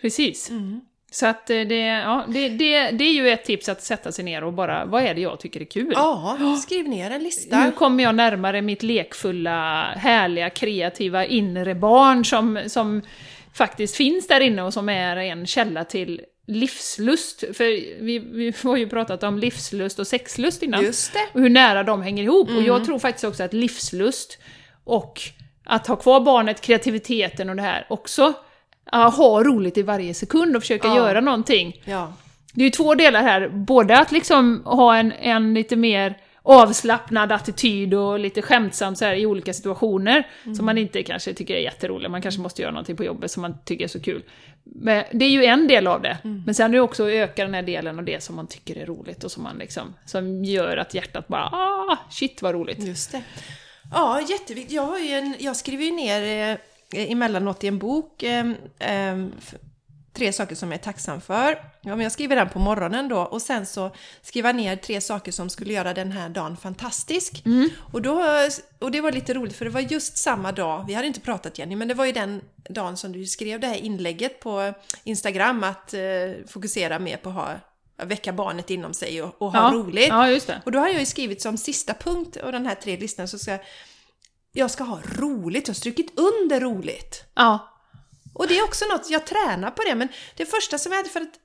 Precis. 0.00 0.50
Mm. 0.50 0.80
Så 1.10 1.26
att 1.26 1.50
eh, 1.50 1.60
det, 1.60 1.78
ja, 1.86 2.24
det, 2.28 2.48
det, 2.48 2.90
det 2.90 3.04
är 3.04 3.12
ju 3.12 3.28
ett 3.30 3.44
tips 3.44 3.68
att 3.68 3.82
sätta 3.82 4.12
sig 4.12 4.24
ner 4.24 4.44
och 4.44 4.52
bara, 4.52 4.84
vad 4.84 5.02
är 5.02 5.14
det 5.14 5.20
jag 5.20 5.40
tycker 5.40 5.60
är 5.60 5.64
kul? 5.64 5.92
Ja, 5.94 6.56
skriv 6.62 6.88
ner 6.88 7.10
en 7.10 7.22
lista. 7.22 7.64
Nu 7.64 7.72
kommer 7.72 8.04
jag 8.04 8.14
närmare 8.14 8.62
mitt 8.62 8.82
lekfulla, 8.82 9.82
härliga, 9.96 10.50
kreativa 10.50 11.24
inre 11.26 11.74
barn 11.74 12.24
som, 12.24 12.60
som 12.66 13.02
faktiskt 13.54 13.96
finns 13.96 14.26
där 14.26 14.40
inne 14.40 14.62
och 14.62 14.72
som 14.72 14.88
är 14.88 15.16
en 15.16 15.46
källa 15.46 15.84
till 15.84 16.20
livslust. 16.46 17.40
För 17.52 17.64
vi, 18.04 18.18
vi 18.18 18.52
har 18.62 18.76
ju 18.76 18.88
pratat 18.88 19.22
om 19.22 19.38
livslust 19.38 19.98
och 19.98 20.06
sexlust 20.06 20.62
innan. 20.62 20.82
Just 20.84 21.12
det. 21.12 21.26
Och 21.34 21.40
hur 21.40 21.48
nära 21.50 21.82
de 21.82 22.02
hänger 22.02 22.22
ihop. 22.24 22.48
Och 22.48 22.52
Mm. 22.54 22.66
jag 22.66 22.84
tror 22.84 22.98
faktiskt 22.98 23.24
också 23.24 23.42
att 23.42 23.52
livslust 23.52 24.38
och 24.84 25.20
att 25.64 25.86
ha 25.86 25.96
kvar 25.96 26.20
barnet, 26.20 26.60
kreativiteten 26.60 27.50
och 27.50 27.56
det 27.56 27.62
här 27.62 27.86
också, 27.90 28.32
ja, 28.92 29.08
ha 29.08 29.42
roligt 29.44 29.78
i 29.78 29.82
varje 29.82 30.14
sekund 30.14 30.56
och 30.56 30.62
försöka 30.62 30.88
Ja. 30.88 30.96
göra 30.96 31.20
någonting. 31.20 31.82
Ja. 31.84 32.12
Det 32.54 32.60
är 32.60 32.64
ju 32.64 32.70
två 32.70 32.94
delar 32.94 33.22
här, 33.22 33.48
både 33.48 33.98
att 33.98 34.12
liksom 34.12 34.62
ha 34.64 34.96
en, 34.96 35.12
en 35.12 35.54
lite 35.54 35.76
mer 35.76 36.16
avslappnad 36.42 37.32
attityd 37.32 37.94
och 37.94 38.18
lite 38.18 38.42
skämtsam 38.42 38.96
så 38.96 39.04
här 39.04 39.14
i 39.14 39.26
olika 39.26 39.52
situationer 39.52 40.26
som 40.56 40.66
man 40.66 40.78
inte 40.78 41.02
kanske 41.02 41.34
tycker 41.34 41.54
är 41.54 41.60
jätteroliga. 41.60 42.08
Man 42.08 42.22
kanske 42.22 42.40
måste 42.40 42.62
göra 42.62 42.72
någonting 42.72 42.96
på 42.96 43.04
jobbet 43.04 43.30
som 43.30 43.40
man 43.42 43.54
tycker 43.64 43.84
är 43.84 43.88
så 43.88 44.00
kul. 44.00 44.22
Men 44.64 45.04
det 45.12 45.24
är 45.24 45.30
ju 45.30 45.44
en 45.44 45.68
del 45.68 45.86
av 45.86 46.02
det. 46.02 46.18
Men 46.22 46.54
sen 46.54 46.70
är 46.70 46.74
det 46.74 46.80
också 46.80 47.02
att 47.02 47.12
öka 47.12 47.44
den 47.44 47.54
här 47.54 47.62
delen 47.62 47.98
av 47.98 48.04
det 48.04 48.22
som 48.22 48.36
man 48.36 48.46
tycker 48.46 48.78
är 48.78 48.86
roligt 48.86 49.24
och 49.24 49.32
som 49.32 49.42
man 49.42 49.58
liksom, 49.58 49.94
som 50.06 50.44
gör 50.44 50.76
att 50.76 50.94
hjärtat 50.94 51.28
bara 51.28 51.44
ah, 51.44 51.98
shit 52.10 52.42
vad 52.42 52.54
roligt. 52.54 52.78
Just 52.78 53.12
det. 53.12 53.22
Ja, 53.92 54.20
jätteviktigt. 54.20 54.72
Jag, 54.74 54.82
har 54.82 54.98
ju 54.98 55.10
en, 55.10 55.34
jag 55.38 55.56
skriver 55.56 55.84
ju 55.84 55.90
ner 55.90 56.50
eh, 56.94 57.12
emellanåt 57.12 57.64
i 57.64 57.68
en 57.68 57.78
bok 57.78 58.22
eh, 58.22 58.46
eh, 58.78 59.26
tre 60.12 60.32
saker 60.32 60.54
som 60.54 60.70
jag 60.72 60.78
är 60.78 60.82
tacksam 60.84 61.20
för. 61.20 61.50
Ja, 61.80 61.96
men 61.96 62.00
jag 62.00 62.12
skriver 62.12 62.36
den 62.36 62.48
på 62.48 62.58
morgonen 62.58 63.08
då 63.08 63.18
och 63.20 63.42
sen 63.42 63.66
så 63.66 63.90
skriver 64.22 64.48
jag 64.48 64.56
ner 64.56 64.76
tre 64.76 65.00
saker 65.00 65.32
som 65.32 65.50
skulle 65.50 65.72
göra 65.72 65.94
den 65.94 66.12
här 66.12 66.28
dagen 66.28 66.56
fantastisk. 66.56 67.42
Och, 67.92 68.02
då, 68.02 68.22
och 68.78 68.90
det 68.90 69.00
var 69.00 69.12
lite 69.12 69.34
roligt 69.34 69.56
för 69.56 69.64
det 69.64 69.70
var 69.70 69.80
just 69.80 70.16
samma 70.16 70.52
dag, 70.52 70.84
vi 70.86 70.94
hade 70.94 71.06
inte 71.06 71.20
pratat 71.20 71.58
Jenny, 71.58 71.76
men 71.76 71.88
det 71.88 71.94
var 71.94 72.04
ju 72.04 72.12
den 72.12 72.40
dagen 72.68 72.96
som 72.96 73.12
du 73.12 73.26
skrev 73.26 73.60
det 73.60 73.66
här 73.66 73.76
inlägget 73.76 74.40
på 74.40 74.74
Instagram 75.04 75.64
att 75.64 75.94
eh, 75.94 76.00
fokusera 76.48 76.98
mer 76.98 77.16
på 77.16 77.28
att 77.28 77.34
ha, 77.34 77.48
väcka 78.02 78.32
barnet 78.32 78.70
inom 78.70 78.94
sig 78.94 79.22
och, 79.22 79.42
och 79.42 79.52
ha 79.52 79.72
Ja, 79.72 79.78
roligt. 79.78 80.08
Ja, 80.08 80.30
just 80.30 80.46
det. 80.46 80.62
Och 80.64 80.72
då 80.72 80.78
har 80.78 80.88
jag 80.88 81.00
ju 81.00 81.06
skrivit 81.06 81.42
som 81.42 81.56
sista 81.56 81.94
punkt 81.94 82.36
av 82.36 82.52
den 82.52 82.66
här 82.66 82.74
tre 82.74 82.96
listan 82.96 83.28
så 83.28 83.38
ska 83.38 83.50
jag, 83.50 83.60
jag 84.52 84.70
ska 84.70 84.84
ha 84.84 84.98
roligt, 85.18 85.68
jag 85.68 85.74
har 85.74 85.78
strukit 85.78 86.18
under 86.18 86.60
roligt. 86.60 87.24
Ja, 87.34 87.71
Och 88.34 88.48
det 88.48 88.58
är 88.58 88.64
också 88.64 88.84
något, 88.84 89.10
jag 89.10 89.26
tränar 89.26 89.70
på 89.70 89.82
det, 89.82 89.94
men 89.94 90.08
det 90.36 90.46
första 90.46 90.78
som 90.78 90.92
hade 90.92 91.08
för 91.08 91.20
att 91.20 91.38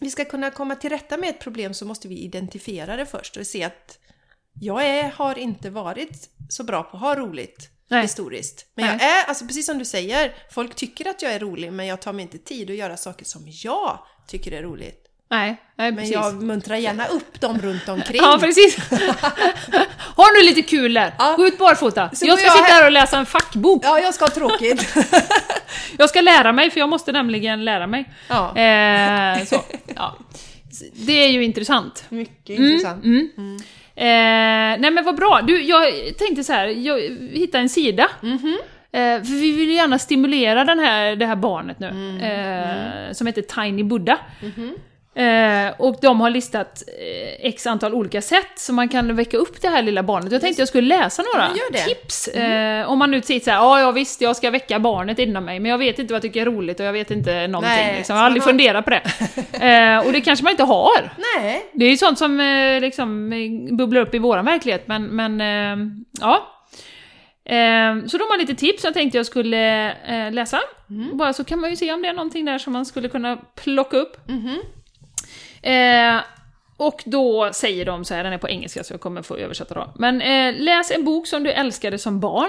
vi 0.00 0.10
ska 0.10 0.24
kunna 0.24 0.50
komma 0.50 0.74
till 0.74 0.90
rätta 0.90 1.16
med 1.16 1.28
ett 1.30 1.40
problem 1.40 1.74
så 1.74 1.86
måste 1.86 2.08
vi 2.08 2.18
identifiera 2.18 2.96
det 2.96 3.06
först 3.06 3.36
och 3.36 3.46
se 3.46 3.64
att 3.64 3.98
jag 4.60 4.86
är, 4.86 5.10
har 5.10 5.38
inte 5.38 5.70
varit 5.70 6.30
så 6.48 6.64
bra 6.64 6.82
på 6.82 6.96
att 6.96 7.02
ha 7.02 7.14
roligt 7.14 7.70
Nej. 7.88 8.02
historiskt. 8.02 8.66
Men 8.74 8.84
Nej. 8.84 8.96
jag 9.00 9.10
är, 9.10 9.24
alltså 9.24 9.46
precis 9.46 9.66
som 9.66 9.78
du 9.78 9.84
säger, 9.84 10.34
folk 10.50 10.74
tycker 10.74 11.08
att 11.08 11.22
jag 11.22 11.32
är 11.32 11.38
rolig 11.38 11.72
men 11.72 11.86
jag 11.86 12.00
tar 12.00 12.12
mig 12.12 12.22
inte 12.22 12.38
tid 12.38 12.70
att 12.70 12.76
göra 12.76 12.96
saker 12.96 13.24
som 13.24 13.42
jag 13.46 13.98
tycker 14.26 14.52
är 14.52 14.62
roligt. 14.62 15.05
Nej, 15.30 15.56
nej 15.76 15.90
Men 15.92 15.96
precis. 15.96 16.12
jag 16.14 16.42
muntrar 16.42 16.76
gärna 16.76 17.06
upp 17.06 17.40
dem 17.40 17.58
runt 17.60 17.88
omkring. 17.88 18.20
Ja, 18.22 18.38
precis. 18.40 18.76
Har 20.16 20.40
du 20.40 20.46
lite 20.48 20.62
kul 20.62 20.94
där? 20.94 21.12
Ja. 21.18 21.34
Gå 21.36 21.46
ut 21.46 21.58
barfota. 21.58 22.10
Så 22.12 22.26
jag 22.26 22.38
ska 22.38 22.46
jag 22.46 22.56
sitta 22.56 22.66
här- 22.72 22.86
och 22.86 22.92
läsa 22.92 23.18
en 23.18 23.26
fackbok. 23.26 23.82
Ja, 23.84 23.98
jag 24.00 24.14
ska 24.14 24.24
ha 24.24 24.30
tråkigt. 24.30 24.96
Jag 25.98 26.08
ska 26.08 26.20
lära 26.20 26.52
mig, 26.52 26.70
för 26.70 26.80
jag 26.80 26.88
måste 26.88 27.12
nämligen 27.12 27.64
lära 27.64 27.86
mig. 27.86 28.04
Ja. 28.28 28.56
Eh, 28.58 29.44
så, 29.44 29.60
ja. 29.96 30.16
Det 30.92 31.12
är 31.12 31.28
ju 31.28 31.44
intressant. 31.44 32.04
Mycket 32.08 32.58
intressant. 32.58 33.04
Mm. 33.04 33.30
Eh, 33.94 34.80
nej 34.80 34.90
men 34.90 35.04
vad 35.04 35.16
bra. 35.16 35.40
Du, 35.42 35.62
jag 35.62 35.84
tänkte 36.18 36.44
så 36.44 36.52
här, 36.52 36.66
jag 36.66 37.00
hittade 37.32 37.62
en 37.62 37.68
sida. 37.68 38.08
Mhm. 38.20 38.58
Eh, 38.92 39.00
för 39.00 39.40
vi 39.40 39.52
vill 39.52 39.68
ju 39.68 39.74
gärna 39.74 39.98
stimulera 39.98 40.64
den 40.64 40.78
här, 40.78 41.16
det 41.16 41.26
här 41.26 41.36
barnet 41.36 41.78
nu, 41.78 41.86
Mm. 41.88 42.20
eh, 42.20 43.12
som 43.12 43.26
heter 43.26 43.42
Tiny 43.42 43.82
Buddha. 43.82 44.18
Mhm. 44.42 44.74
Eh, 45.16 45.72
och 45.78 45.96
de 46.02 46.20
har 46.20 46.30
listat 46.30 46.82
eh, 46.88 47.46
x 47.48 47.66
antal 47.66 47.94
olika 47.94 48.22
sätt 48.22 48.48
som 48.56 48.76
man 48.76 48.88
kan 48.88 49.16
väcka 49.16 49.36
upp 49.36 49.60
det 49.62 49.68
här 49.68 49.82
lilla 49.82 50.02
barnet. 50.02 50.32
Jag 50.32 50.40
tänkte 50.40 50.60
jag 50.62 50.68
skulle 50.68 50.88
läsa 50.96 51.22
några 51.34 51.48
Ja, 51.54 51.62
det. 51.72 51.78
Mm. 51.78 51.88
tips. 51.88 52.28
Eh, 52.28 52.90
om 52.90 52.98
man 52.98 53.10
nu 53.10 53.22
säger 53.22 53.40
såhär, 53.40 53.58
ja, 53.58 53.80
ja 53.80 53.90
visst, 53.90 54.20
jag 54.20 54.36
ska 54.36 54.50
väcka 54.50 54.78
barnet 54.80 55.18
inom 55.18 55.44
mig, 55.44 55.60
men 55.60 55.70
jag 55.70 55.78
vet 55.78 55.98
inte 55.98 56.12
vad 56.12 56.16
jag 56.16 56.22
tycker 56.22 56.40
är 56.40 56.44
roligt 56.46 56.80
och 56.80 56.86
jag 56.86 56.92
vet 56.92 57.10
inte 57.10 57.46
någonting. 57.48 57.76
Nej, 57.76 57.96
liksom. 57.96 58.14
Jag 58.16 58.20
har 58.20 58.26
aldrig 58.26 58.40
man 58.42 58.46
har- 58.46 58.52
funderat 58.52 58.84
på 58.84 58.90
det. 58.90 59.02
Eh, 59.66 60.06
och 60.06 60.12
det 60.12 60.20
kanske 60.20 60.42
man 60.42 60.50
inte 60.50 60.62
har. 60.64 61.10
Nej, 61.38 61.66
Det 61.72 61.84
är 61.84 61.90
ju 61.90 61.96
sånt 61.96 62.18
som 62.18 62.40
eh, 62.40 62.80
liksom 62.80 63.30
bubblar 63.78 64.00
upp 64.00 64.14
i 64.14 64.18
våran 64.18 64.44
verklighet, 64.44 64.88
men, 64.88 65.06
men 65.06 65.40
ja. 66.20 66.52
Så 68.08 68.18
de 68.18 68.24
har 68.24 68.38
lite 68.38 68.54
tips 68.54 68.84
jag 68.84 68.94
tänkte 68.94 69.18
jag 69.18 69.26
skulle 69.26 70.30
läsa. 70.30 70.60
Bara 71.12 71.32
så 71.32 71.44
kan 71.44 71.60
man 71.60 71.70
ju 71.70 71.76
se 71.76 71.92
om 71.92 72.02
det 72.02 72.08
är 72.08 72.12
någonting 72.12 72.44
där 72.44 72.58
som 72.58 72.72
man 72.72 72.86
skulle 72.86 73.08
kunna 73.08 73.36
plocka 73.36 73.96
upp. 73.96 74.16
Eh, 75.66 76.20
och 76.76 77.02
då 77.06 77.50
säger 77.52 77.84
de 77.84 78.04
så 78.04 78.14
här, 78.14 78.24
den 78.24 78.32
är 78.32 78.38
på 78.38 78.48
engelska 78.48 78.84
så 78.84 78.92
jag 78.94 79.00
kommer 79.00 79.22
få 79.22 79.36
översätta 79.36 79.74
då. 79.74 79.92
Men 79.98 80.20
eh, 80.22 80.54
läs 80.62 80.90
en 80.90 81.04
bok 81.04 81.26
som 81.26 81.42
du 81.42 81.50
älskade 81.50 81.98
som 81.98 82.20
barn, 82.20 82.48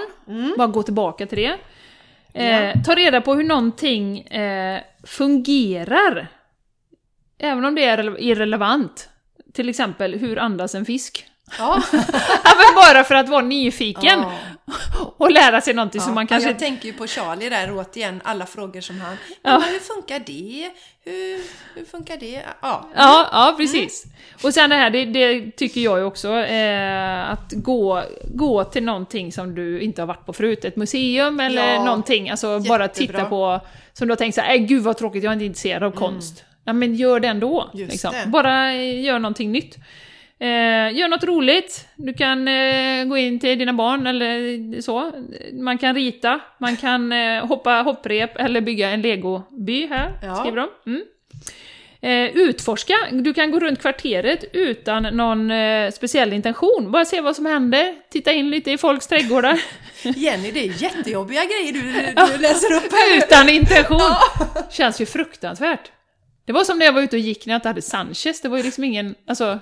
bara 0.58 0.68
gå 0.68 0.82
tillbaka 0.82 1.26
till 1.26 1.38
det. 1.38 1.56
Eh, 2.34 2.66
Ja. 2.66 2.72
Ta 2.86 2.94
reda 2.94 3.20
på 3.20 3.34
hur 3.34 3.44
någonting 3.44 4.20
eh, 4.20 4.80
fungerar. 5.04 6.28
Även 7.38 7.64
om 7.64 7.74
det 7.74 7.84
är 7.84 7.98
irre- 7.98 8.18
irrelevant. 8.18 9.08
Till 9.54 9.68
exempel, 9.68 10.14
hur 10.18 10.38
andas 10.38 10.74
en 10.74 10.84
fisk? 10.84 11.26
ja. 11.58 11.82
Men 12.44 12.74
bara 12.74 13.04
för 13.04 13.14
att 13.14 13.28
vara 13.28 13.42
nyfiken 13.42 14.20
Ja. 14.20 14.32
och 15.16 15.30
lära 15.30 15.60
sig 15.60 15.74
någonting 15.74 16.00
som 16.00 16.10
Ja, 16.10 16.14
man 16.14 16.26
kanske... 16.26 16.48
Jag 16.50 16.58
tänker 16.58 16.86
ju 16.86 16.92
på 16.92 17.06
Charlie 17.06 17.48
där 17.48 17.72
återigen, 17.76 18.20
alla 18.24 18.46
frågor 18.46 18.80
som 18.80 19.00
han... 19.00 19.16
Ja. 19.42 19.62
Hur 19.66 19.78
funkar 19.78 20.18
det? 20.18 20.70
Hur, 21.04 21.40
hur 21.74 21.84
funkar 21.84 22.16
det? 22.16 22.42
Ja. 22.62 22.88
Ja, 22.96 23.28
ja 23.32 23.54
precis. 23.56 24.04
Och 24.42 24.54
sen 24.54 24.70
det 24.70 24.76
här, 24.76 24.90
det, 24.90 25.04
det 25.04 25.50
tycker 25.56 25.80
jag 25.80 25.98
ju 25.98 26.04
också, 26.04 26.36
eh, 26.36 27.30
att 27.30 27.52
gå, 27.52 28.02
gå 28.34 28.64
till 28.64 28.82
någonting 28.84 29.32
som 29.32 29.54
du 29.54 29.80
inte 29.80 30.02
har 30.02 30.06
varit 30.06 30.26
på 30.26 30.32
förut, 30.32 30.64
ett 30.64 30.76
museum 30.76 31.40
eller 31.40 31.74
Ja, 31.74 31.84
någonting, 31.84 32.30
alltså 32.30 32.46
bara 32.60 32.82
jättebra. 32.82 32.88
titta 32.88 33.24
på, 33.24 33.60
som 33.92 34.08
du 34.08 34.12
har 34.12 34.16
tänkt 34.16 34.34
såhär, 34.34 34.54
äh, 34.54 34.60
gud 34.60 34.82
vad 34.82 34.96
tråkigt, 34.96 35.22
jag 35.24 35.30
är 35.30 35.34
inte 35.34 35.44
intresserad 35.44 35.82
av 35.82 35.90
konst. 35.90 36.44
Ja 36.64 36.72
men 36.72 36.94
gör 36.94 37.20
det 37.20 37.28
ändå. 37.28 37.70
Liksom. 37.74 38.12
Bara 38.26 38.72
eh, 38.72 39.00
gör 39.04 39.18
någonting 39.18 39.52
nytt. 39.52 39.76
Eh, 40.40 40.96
gör 40.98 41.08
något 41.08 41.24
roligt, 41.24 41.88
du 41.96 42.12
kan 42.14 42.48
eh, 42.48 43.04
gå 43.04 43.16
in 43.16 43.40
till 43.40 43.58
dina 43.58 43.72
barn 43.72 44.06
eller 44.06 44.80
så. 44.80 45.12
Man 45.52 45.78
kan 45.78 45.94
rita, 45.94 46.40
man 46.58 46.76
kan 46.76 47.12
eh, 47.12 47.46
hoppa 47.46 47.70
hopprep 47.82 48.36
eller 48.36 48.60
bygga 48.60 48.90
en 48.90 49.02
legoby 49.02 49.86
här, 49.86 50.12
Ja. 50.22 50.34
skriver 50.34 50.56
de. 50.56 50.90
Mm. 50.90 51.02
Eh, 52.00 52.36
utforska, 52.36 52.94
du 53.10 53.34
kan 53.34 53.50
gå 53.50 53.60
runt 53.60 53.80
kvarteret 53.80 54.44
utan 54.52 55.02
någon 55.02 55.50
eh, 55.50 55.90
speciell 55.90 56.32
intention. 56.32 56.90
Bara 56.90 57.04
se 57.04 57.20
vad 57.20 57.36
som 57.36 57.46
händer, 57.46 57.94
titta 58.10 58.32
in 58.32 58.50
lite 58.50 58.70
i 58.70 58.78
folks 58.78 59.06
trädgårdar. 59.06 59.60
Jenny, 60.02 60.50
det 60.50 60.60
är 60.60 60.82
jättejobbiga 60.82 61.40
grejer 61.44 61.72
du, 61.72 61.80
du, 61.80 62.32
du 62.36 62.42
läser 62.42 62.72
upp 62.76 62.92
här. 62.92 63.16
utan 63.18 63.48
intention! 63.48 64.00
Känns 64.70 65.00
ju 65.00 65.06
fruktansvärt. 65.06 65.90
Det 66.46 66.52
var 66.52 66.64
som 66.64 66.78
när 66.78 66.86
jag 66.86 66.92
var 66.92 67.02
ute 67.02 67.16
och 67.16 67.20
gick 67.20 67.46
när 67.46 67.54
jag 67.54 67.58
inte 67.58 67.68
hade 67.68 67.82
Sanchez, 67.82 68.40
det 68.40 68.48
var 68.48 68.56
ju 68.56 68.62
liksom 68.62 68.84
ingen, 68.84 69.14
alltså... 69.28 69.58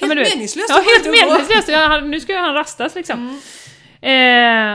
ja, 0.00 0.06
Helt 0.06 0.20
vet. 0.20 0.34
meningslöst 0.34 0.68
Ja, 0.68 0.74
helt 0.74 1.04
meningslöst. 1.04 1.68
Ja, 1.68 2.00
nu 2.00 2.20
ska 2.20 2.38
han 2.38 2.54
rastas 2.54 2.94
liksom. 2.94 3.40
Eh, 4.02 4.74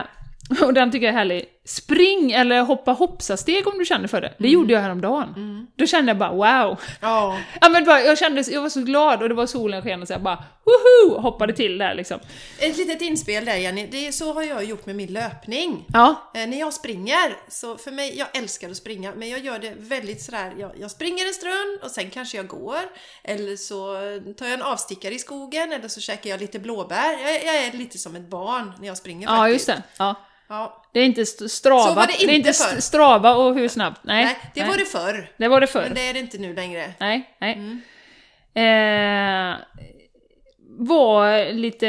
och 0.68 0.74
den 0.74 0.92
tycker 0.92 1.06
jag 1.06 1.14
är 1.14 1.18
härlig. 1.18 1.46
Spring 1.66 2.32
eller 2.32 2.62
hoppa 2.62 2.92
hoppsasteg 2.92 3.68
om 3.68 3.78
du 3.78 3.86
känner 3.86 4.08
för 4.08 4.22
det. 4.22 4.34
Det 4.38 4.48
gjorde 4.50 4.74
jag 4.74 4.82
häromdagen. 4.82 5.68
Då 5.76 5.86
kände 5.86 6.10
jag 6.10 6.18
bara 6.18 6.32
wow. 6.32 6.80
Ja. 7.02 7.38
Ja, 7.62 7.70
men 7.70 7.86
bara, 7.86 8.02
jag 8.02 8.18
kände, 8.18 8.44
jag 8.52 8.62
var 8.62 8.70
så 8.70 8.82
glad 8.82 9.24
och 9.24 9.30
det 9.30 9.36
var 9.36 9.46
solen 9.46 9.82
sken 9.82 10.02
och 10.02 10.08
så 10.08 10.14
jag 10.14 10.22
bara 10.22 10.44
woho! 10.66 11.20
Hoppade 11.22 11.54
till 11.54 11.78
där 11.78 11.96
liksom. 11.96 12.20
Ett 12.60 12.78
litet 12.78 13.02
inspel 13.02 13.46
där 13.46 13.56
Jenny, 13.56 13.88
det 13.92 14.08
är, 14.08 14.12
så 14.12 14.34
har 14.34 14.44
jag 14.44 14.64
gjort 14.64 14.86
med 14.86 14.96
min 14.96 15.14
löpning. 15.14 15.86
Ja, 15.94 16.32
Eh, 16.36 16.48
när 16.48 16.60
jag 16.60 16.74
springer, 16.74 17.38
så 17.50 17.78
för 17.78 17.92
mig, 17.92 18.18
jag 18.18 18.28
älskar 18.38 18.70
att 18.70 18.78
springa, 18.78 19.14
men 19.16 19.30
jag 19.30 19.40
gör 19.40 19.60
det 19.60 19.74
väldigt 19.78 20.22
sådär, 20.22 20.54
jag, 20.60 20.72
jag 20.80 20.92
springer 20.92 21.28
en 21.28 21.34
stund 21.34 21.80
och 21.84 21.92
sen 21.92 22.10
kanske 22.10 22.38
jag 22.38 22.48
går, 22.48 22.80
eller 23.24 23.56
så 23.56 23.96
tar 24.38 24.46
jag 24.46 24.54
en 24.54 24.62
avstickare 24.62 25.14
i 25.14 25.20
skogen, 25.20 25.72
eller 25.72 25.88
så 25.88 26.02
käkar 26.02 26.30
jag 26.30 26.40
lite 26.40 26.60
blåbär. 26.60 27.12
Jag, 27.24 27.46
jag 27.46 27.56
är 27.66 27.72
lite 27.78 27.98
som 27.98 28.16
ett 28.16 28.30
barn 28.30 28.74
när 28.80 28.88
jag 28.88 28.98
springer 28.98 29.28
ja 29.28 29.38
faktiskt. 29.38 29.54
just 29.54 29.68
det. 29.68 29.84
Ja. 29.98 30.16
Ja. 30.52 30.84
Det 30.94 31.00
är 31.00 31.06
inte 31.06 31.22
st- 31.22 31.50
strava, 31.50 31.84
Så 31.84 31.94
var 31.94 32.08
det 32.08 32.14
inte 32.22 32.34
är 32.34 32.36
inte 32.36 32.54
förr. 32.54 32.66
st- 32.66 32.82
strava 32.82 33.34
och 33.36 33.56
hur 33.56 33.68
snabbt. 33.68 34.00
Nej, 34.04 34.26
Nej, 34.26 34.38
det 34.54 34.64
var 34.64 34.78
det 34.78 34.86
förr, 34.86 35.32
det 35.38 35.48
var 35.48 35.62
det 35.62 35.68
förr. 35.68 35.82
men 35.82 35.94
det 35.94 36.10
är 36.10 36.14
det 36.14 36.20
inte 36.20 36.38
nu 36.38 36.56
längre. 36.56 36.92
Nej, 37.00 37.30
nej. 37.42 37.58
Eh, 38.54 39.56
var 40.80 41.54
lite, 41.54 41.88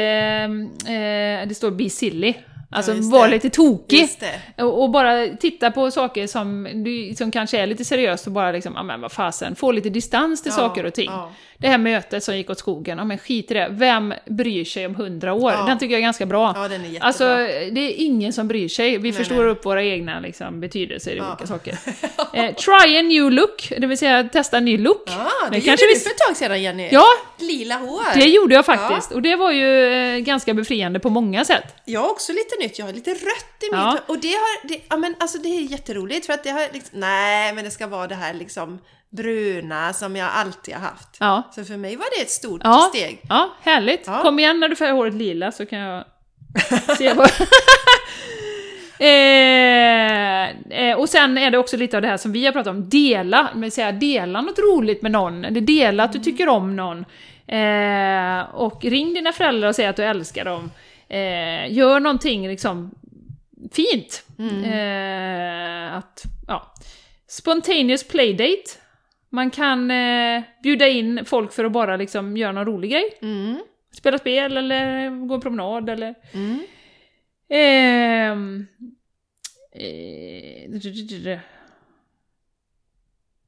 eh, 0.87 1.47
det 1.47 1.55
står 1.55 1.71
be 1.71 1.89
silly. 1.89 2.33
Alltså 2.71 2.93
just 2.93 3.11
var 3.11 3.27
det. 3.27 3.33
lite 3.33 3.49
tokig. 3.49 4.09
Det. 4.19 4.63
Och, 4.63 4.83
och 4.83 4.89
bara 4.89 5.27
titta 5.27 5.71
på 5.71 5.91
saker 5.91 6.27
som, 6.27 6.67
du- 6.83 7.15
som 7.15 7.31
kanske 7.31 7.59
är 7.59 7.67
lite 7.67 7.85
seriöst 7.85 8.27
och 8.27 8.33
bara 8.33 8.51
liksom, 8.51 8.73
ja 8.75 8.83
men 8.83 9.01
vad 9.01 9.11
fasen, 9.11 9.55
få 9.55 9.71
lite 9.71 9.89
distans 9.89 10.43
till 10.43 10.51
Ja, 10.51 10.55
saker 10.55 10.85
och 10.85 10.93
ting. 10.93 11.09
ja. 11.11 11.31
Det 11.63 11.69
här 11.69 11.77
mötet 11.77 12.23
som 12.23 12.37
gick 12.37 12.49
åt 12.49 12.59
skogen, 12.59 12.97
ja 12.97 13.03
men 13.03 13.17
skit 13.17 13.51
i 13.51 13.53
det. 13.53 13.67
Vem 13.71 14.13
bryr 14.25 14.65
sig 14.65 14.85
om 14.85 14.95
hundra 14.95 15.33
år? 15.33 15.51
Ja. 15.51 15.65
Den 15.65 15.79
tycker 15.79 15.91
jag 15.93 15.97
är 15.99 16.03
ganska 16.03 16.25
bra. 16.25 16.53
Ja, 16.55 16.67
den 16.67 16.81
är 16.81 16.85
jättebra. 16.85 17.07
Alltså, 17.07 17.25
det 17.71 17.79
är 17.79 17.93
ingen 17.97 18.33
som 18.33 18.47
bryr 18.47 18.67
sig. 18.69 18.97
Vi 18.97 19.13
förstår 19.13 19.35
nej. 19.35 19.45
upp 19.45 19.65
våra 19.65 19.83
egna 19.83 20.19
liksom, 20.19 20.59
betydelser 20.59 21.11
i 21.11 21.17
Ja. 21.17 21.27
olika 21.29 21.47
saker. 21.47 21.77
Eh, 22.33 22.55
try 22.55 22.97
a 22.97 23.01
new 23.01 23.31
look, 23.31 23.73
det 23.77 23.87
vill 23.87 23.97
säga 23.97 24.23
testa 24.23 24.57
en 24.57 24.65
ny 24.65 24.77
look. 24.77 25.03
Ja, 25.05 25.13
det 25.13 25.49
Men 25.49 25.59
gjorde 25.59 25.65
kanske 25.67 25.85
du 25.93 25.99
för 25.99 26.09
ett 26.09 26.17
tag 26.17 26.37
sedan 26.37 26.61
Jenny. 26.61 26.89
Ja, 26.91 27.05
Lila 27.39 27.75
hår. 27.75 28.01
det 28.13 28.25
gjorde 28.25 28.55
jag 28.55 28.65
faktiskt. 28.65 29.11
Och 29.11 29.21
det 29.21 29.35
var 29.35 29.51
ju 29.51 29.93
eh, 29.93 30.17
ganska 30.19 30.53
befriande 30.53 30.99
på 30.99 31.09
många 31.09 31.45
sätt. 31.45 31.63
Jag 31.85 32.01
har 32.01 32.09
också 32.09 32.31
lite 32.31 32.55
nytt, 32.59 32.79
jag 32.79 32.85
har 32.85 32.93
lite 32.93 33.11
rött 33.11 33.63
i 33.63 33.65
Ja. 33.71 33.91
mitt 33.91 34.01
Och 34.07 34.19
det 34.19 34.27
har, 34.27 34.67
det, 34.67 34.79
ja 34.89 34.97
men 34.97 35.15
alltså 35.19 35.37
det 35.37 35.49
är 35.49 35.61
jätteroligt 35.61 36.25
för 36.25 36.33
att 36.33 36.43
det 36.43 36.49
har 36.49 36.61
liksom, 36.73 36.99
nej 36.99 37.53
men 37.53 37.63
det 37.63 37.71
ska 37.71 37.87
vara 37.87 38.07
det 38.07 38.15
här 38.15 38.33
liksom 38.33 38.79
bruna 39.17 39.93
som 39.93 40.15
jag 40.15 40.29
alltid 40.33 40.73
har 40.73 40.81
haft. 40.81 41.17
Ja. 41.19 41.43
Så 41.55 41.63
för 41.65 41.77
mig 41.77 41.95
var 41.95 42.05
det 42.17 42.21
ett 42.23 42.29
stort 42.29 42.61
Ja, 42.63 42.89
steg. 42.93 43.21
ja 43.29 43.49
härligt. 43.61 44.03
Ja. 44.05 44.21
Kom 44.21 44.39
igen 44.39 44.59
när 44.59 44.69
du 44.69 44.75
färgar 44.75 44.93
håret 44.93 45.13
lila 45.13 45.51
så 45.51 45.65
kan 45.65 45.79
jag 45.79 46.03
se 46.97 47.13
vad... 47.13 47.29
Eh, 48.99 50.49
eh, 50.79 50.97
och 50.99 51.09
sen 51.09 51.37
är 51.37 51.51
det 51.51 51.57
också 51.57 51.77
lite 51.77 51.97
av 51.97 52.01
det 52.01 52.07
här 52.07 52.17
som 52.17 52.31
vi 52.31 52.45
har 52.45 52.51
pratat 52.53 52.71
om, 52.71 52.89
dela, 52.89 53.49
men 53.55 53.71
säga 53.71 53.91
dela 53.91 54.41
något 54.41 54.59
roligt 54.59 55.01
med 55.01 55.11
någon, 55.11 55.45
eller 55.45 55.61
dela 55.61 56.03
att 56.03 56.13
du 56.13 56.19
tycker 56.19 56.47
om 56.49 56.75
någon. 56.75 57.05
Eh, 57.47 58.55
och 58.55 58.85
ring 58.85 59.13
dina 59.13 59.31
föräldrar 59.31 59.69
och 59.69 59.75
säg 59.75 59.85
att 59.85 59.95
du 59.95 60.03
älskar 60.03 60.45
dem. 60.45 60.71
Eh, 61.09 61.73
gör 61.73 61.99
någonting 61.99 62.47
liksom 62.47 62.91
fint. 63.73 64.23
Eh, 64.65 65.95
att, 65.97 66.23
ja. 66.47 66.73
Spontaneous 67.27 68.07
playdate. 68.07 68.63
Man 69.33 69.49
kan 69.49 69.91
eh, 69.91 70.43
bjuda 70.63 70.87
in 70.87 71.25
folk 71.25 71.53
för 71.53 71.65
att 71.65 71.71
bara 71.71 71.97
liksom 71.97 72.37
göra 72.37 72.51
någon 72.51 72.65
rolig 72.65 72.91
grej. 72.91 73.17
Mm. 73.21 73.63
Spela 73.91 74.17
spel 74.17 74.57
eller 74.57 75.09
gå 75.27 75.35
en 75.35 75.41
promenad 75.41 75.89
eller... 75.89 76.15
Mm. 76.33 76.59
Ehm, 77.49 78.67
eh, 79.71 80.71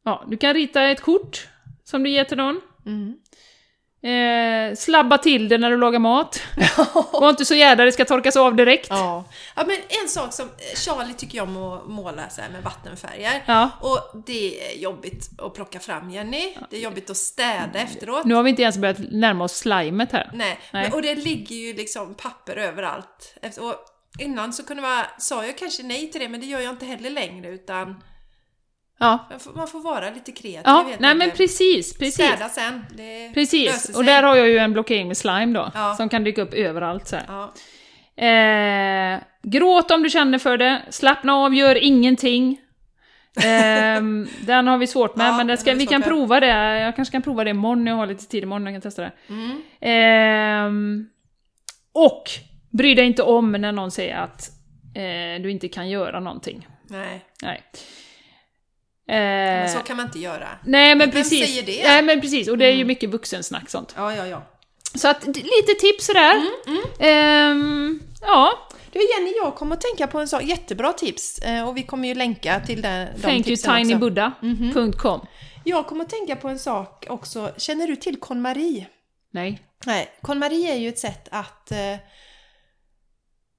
ja, 0.04 0.26
du 0.28 0.38
kan 0.38 0.54
rita 0.54 0.84
ett 0.84 1.02
kort 1.02 1.48
som 1.84 2.04
du 2.04 2.10
ger 2.10 2.24
till 2.24 2.38
någon. 2.38 2.62
Mm. 2.86 3.18
Eh, 4.06 4.76
slabba 4.76 5.18
till 5.18 5.49
det 5.49 5.58
när 5.58 5.72
du 5.72 5.78
lagar 5.78 5.99
mat. 5.99 6.41
Var 7.12 7.30
inte 7.30 7.45
så 7.45 7.56
jädra, 7.56 7.86
det 7.86 7.91
ska 7.91 8.06
torkas 8.06 8.36
av 8.36 8.56
direkt. 8.56 8.88
Ja. 8.89 9.24
ja, 9.56 9.64
men 9.68 9.76
en 10.03 10.10
sak 10.10 10.34
som 10.34 10.45
eh, 10.45 10.78
Charlie 10.78 11.14
tycker 11.14 11.41
om 11.41 11.58
att 11.58 11.88
måla 11.88 12.30
så 12.30 12.41
med 12.51 12.64
vattenfärger. 12.64 13.43
Ja. 13.45 13.70
Och 13.82 14.22
det 14.26 14.72
är 14.72 14.78
jobbigt 14.78 15.30
att 15.38 15.53
plocka 15.53 15.80
fram 15.80 16.10
Jenny. 16.10 16.56
Det 16.70 16.78
är 16.78 16.82
jobbigt 16.82 17.10
att 17.10 17.18
städa 17.18 17.80
efteråt. 17.80 18.26
Nu 18.26 18.34
har 18.36 18.43
vi 18.43 18.49
inte 18.49 18.62
ens 18.62 18.78
börjat 18.78 18.97
närma 19.12 19.43
oss 19.43 19.58
slimet 19.58 20.12
här. 20.12 20.30
Nej, 20.34 20.60
Nej. 20.72 20.84
Men, 20.84 20.93
och 20.93 21.01
det 21.01 21.16
ligger 21.16 21.56
ju 21.56 21.74
liksom 21.74 22.14
papper 22.14 22.56
överallt. 22.56 23.36
Och 23.60 23.76
innan 24.20 24.53
så 24.53 24.64
kunde 24.64 24.82
man, 24.82 25.03
sa 25.18 25.45
jag 25.45 25.58
kanske 25.58 25.84
nej 25.84 26.12
till 26.12 26.22
det, 26.22 26.30
men 26.30 26.39
det 26.39 26.45
gör 26.45 26.60
jag 26.60 26.74
inte 26.74 26.86
heller 26.86 27.10
längre 27.10 27.49
utan 27.49 28.01
Ja, 29.00 29.28
man 29.30 29.39
får, 29.39 29.54
man 29.54 29.68
får 29.68 29.80
vara 29.80 30.10
lite 30.10 30.32
kreativ 30.32 30.62
ja 30.66 30.86
nej 31.00 31.16
men 31.16 31.32
precis, 31.32 31.98
precis. 31.98 32.14
Städa 32.14 32.50
sen. 32.50 32.86
Det 32.98 33.32
Precis, 33.34 33.98
och 33.98 34.06
där 34.06 34.24
har 34.24 34.36
jag 34.36 34.48
ju 34.50 34.58
en 34.58 34.74
blockering 34.74 35.08
med 35.08 35.18
slime 35.18 35.60
då, 35.60 35.72
Ja. 35.74 35.93
som 35.96 36.10
kan 36.10 36.24
dyka 36.24 36.41
upp 36.41 36.54
överallt 36.54 37.08
så. 37.08 37.16
Ja. 37.28 37.54
Eh, 38.26 39.20
gråt 39.43 39.91
om 39.91 40.04
du 40.04 40.10
känner 40.10 40.38
för 40.39 40.58
det, 40.58 40.82
slappna 40.89 41.34
av, 41.36 41.54
gör 41.56 41.76
ingenting. 41.76 42.58
Ehm, 43.43 44.28
den 44.46 44.68
har 44.68 44.78
vi 44.78 44.88
svårt 44.88 45.16
med, 45.16 45.28
Ja, 45.28 45.43
men 45.43 45.58
ska, 45.58 45.74
vi 45.74 45.86
kan 45.86 46.00
med. 46.00 46.08
prova 46.10 46.39
det. 46.39 46.48
Jag 46.80 46.96
kanske 46.96 47.12
kan 47.12 47.22
prova 47.22 47.43
det 47.43 47.50
imorgon, 47.50 47.88
jag 47.88 47.96
har 47.96 48.06
lite 48.08 48.26
tid 48.26 48.43
imorgon, 48.43 48.66
jag 48.66 48.74
kan 48.76 48.82
testa 48.82 49.02
det. 49.02 49.12
Mm. 49.30 49.62
Ehm, 49.82 51.06
och 51.93 52.24
bry 52.70 52.96
dig 52.96 53.06
inte 53.06 53.24
om 53.24 53.52
när 53.52 53.72
någon 53.72 53.91
säger 53.91 54.18
att 54.18 54.50
eh, 54.96 55.41
du 55.43 55.52
inte 55.52 55.68
kan 55.68 55.89
göra 55.89 56.20
någonting. 56.20 56.68
Nej, 56.89 57.26
Nej. 57.43 57.64
Men 59.08 59.66
Eh, 59.68 59.74
så 59.74 59.80
kan 59.80 59.97
man 59.97 60.06
inte 60.06 60.20
göra. 60.20 60.47
nej 60.64 60.95
men 60.95 60.99
Vem 60.99 61.12
precis. 61.12 61.45
säger 61.47 61.64
det? 61.64 61.84
Nej 61.88 62.01
men 62.03 62.22
precis, 62.22 62.47
och 62.47 62.58
det 62.58 62.66
är 62.66 62.72
ju 62.72 62.86
mycket 62.86 63.10
vuxensnack 63.10 63.70
sånt. 63.70 63.93
Ja, 63.97 64.16
ja, 64.16 64.28
ja. 64.28 64.43
Så 64.95 65.08
att 65.08 65.28
lite 65.28 65.74
tips 65.80 66.06
sådär. 66.06 66.41
Mm, 66.68 66.82
Ehm, 66.99 67.99
ja, 68.22 68.51
Du 68.91 68.99
Jenny, 68.99 69.34
jag 69.43 69.56
kommer 69.56 69.76
att 69.76 69.82
tänka 69.82 70.08
på 70.08 70.20
en 70.20 70.28
sak, 70.28 70.43
jättebra 70.43 70.93
tips. 70.93 71.39
eh, 71.39 71.68
Och 71.68 71.78
vi 71.78 71.84
kommer 71.84 72.08
ju 72.08 72.14
länka 72.16 72.60
till 72.60 72.82
den, 72.82 73.08
de 73.16 73.22
thank 73.22 73.34
you 73.36 73.43
tipsen 73.43 73.72
också. 73.72 73.84
tinybuddha.com. 73.84 75.28
Jag 75.64 75.88
kommer 75.88 76.03
att 76.03 76.10
tänka 76.10 76.36
på 76.36 76.47
en 76.49 76.60
sak 76.60 77.06
också. 77.10 77.51
Känner 77.58 77.88
du 77.88 77.95
till 77.95 78.20
KonMari? 78.20 78.88
Nej. 79.34 79.60
Nej, 79.86 80.10
KonMari 80.22 80.68
är 80.72 80.76
ju 80.76 80.89
ett 80.89 80.99
sätt 80.99 81.28
att... 81.32 81.72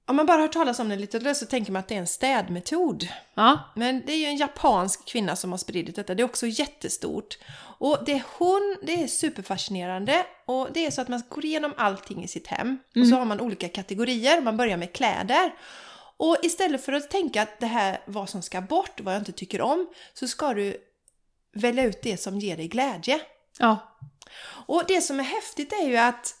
Om 0.07 0.15
man 0.15 0.25
bara 0.25 0.41
hört 0.41 0.53
talas 0.53 0.79
om 0.79 0.89
det 0.89 0.95
lite 0.95 1.35
så 1.35 1.45
tänker 1.45 1.71
man 1.71 1.79
att 1.79 1.87
det 1.87 1.95
är 1.95 1.99
en 1.99 2.07
städmetod. 2.07 3.07
Ja. 3.33 3.59
Men 3.75 4.03
det 4.05 4.13
är 4.13 4.17
ju 4.17 4.25
en 4.25 4.37
japansk 4.37 5.05
kvinna 5.05 5.35
som 5.35 5.51
har 5.51 5.57
spridit 5.57 5.95
detta. 5.95 6.15
Det 6.15 6.23
är 6.23 6.25
också 6.25 6.47
jättestort. 6.47 7.37
Och 7.79 7.97
det 8.05 8.23
hon, 8.37 8.77
det 8.81 9.03
är 9.03 9.07
superfascinerande. 9.07 10.25
Och 10.45 10.67
det 10.73 10.85
är 10.85 10.91
så 10.91 11.01
att 11.01 11.07
man 11.07 11.23
går 11.29 11.45
igenom 11.45 11.73
allting 11.77 12.23
i 12.23 12.27
sitt 12.27 12.47
hem. 12.47 12.79
Och 12.95 13.07
så 13.07 13.15
har 13.15 13.25
man 13.25 13.41
olika 13.41 13.69
kategorier. 13.69 14.41
Man 14.41 14.57
börjar 14.57 14.77
med 14.77 14.93
kläder. 14.93 15.53
Och 16.17 16.37
istället 16.41 16.85
för 16.85 16.93
att 16.93 17.09
tänka 17.09 17.41
att 17.41 17.59
det 17.59 17.67
här 17.67 18.01
vad 18.05 18.29
som 18.29 18.41
ska 18.41 18.61
bort, 18.61 19.01
vad 19.01 19.13
jag 19.13 19.21
inte 19.21 19.31
tycker 19.31 19.61
om, 19.61 19.87
så 20.13 20.27
ska 20.27 20.53
du 20.53 20.77
välja 21.53 21.83
ut 21.83 22.01
det 22.01 22.17
som 22.17 22.39
ger 22.39 22.57
dig 22.57 22.67
glädje. 22.67 23.19
Ja. 23.59 23.97
Och 24.67 24.83
det 24.87 25.01
som 25.01 25.19
är 25.19 25.23
häftigt 25.23 25.73
är 25.73 25.87
ju 25.87 25.97
att 25.97 26.35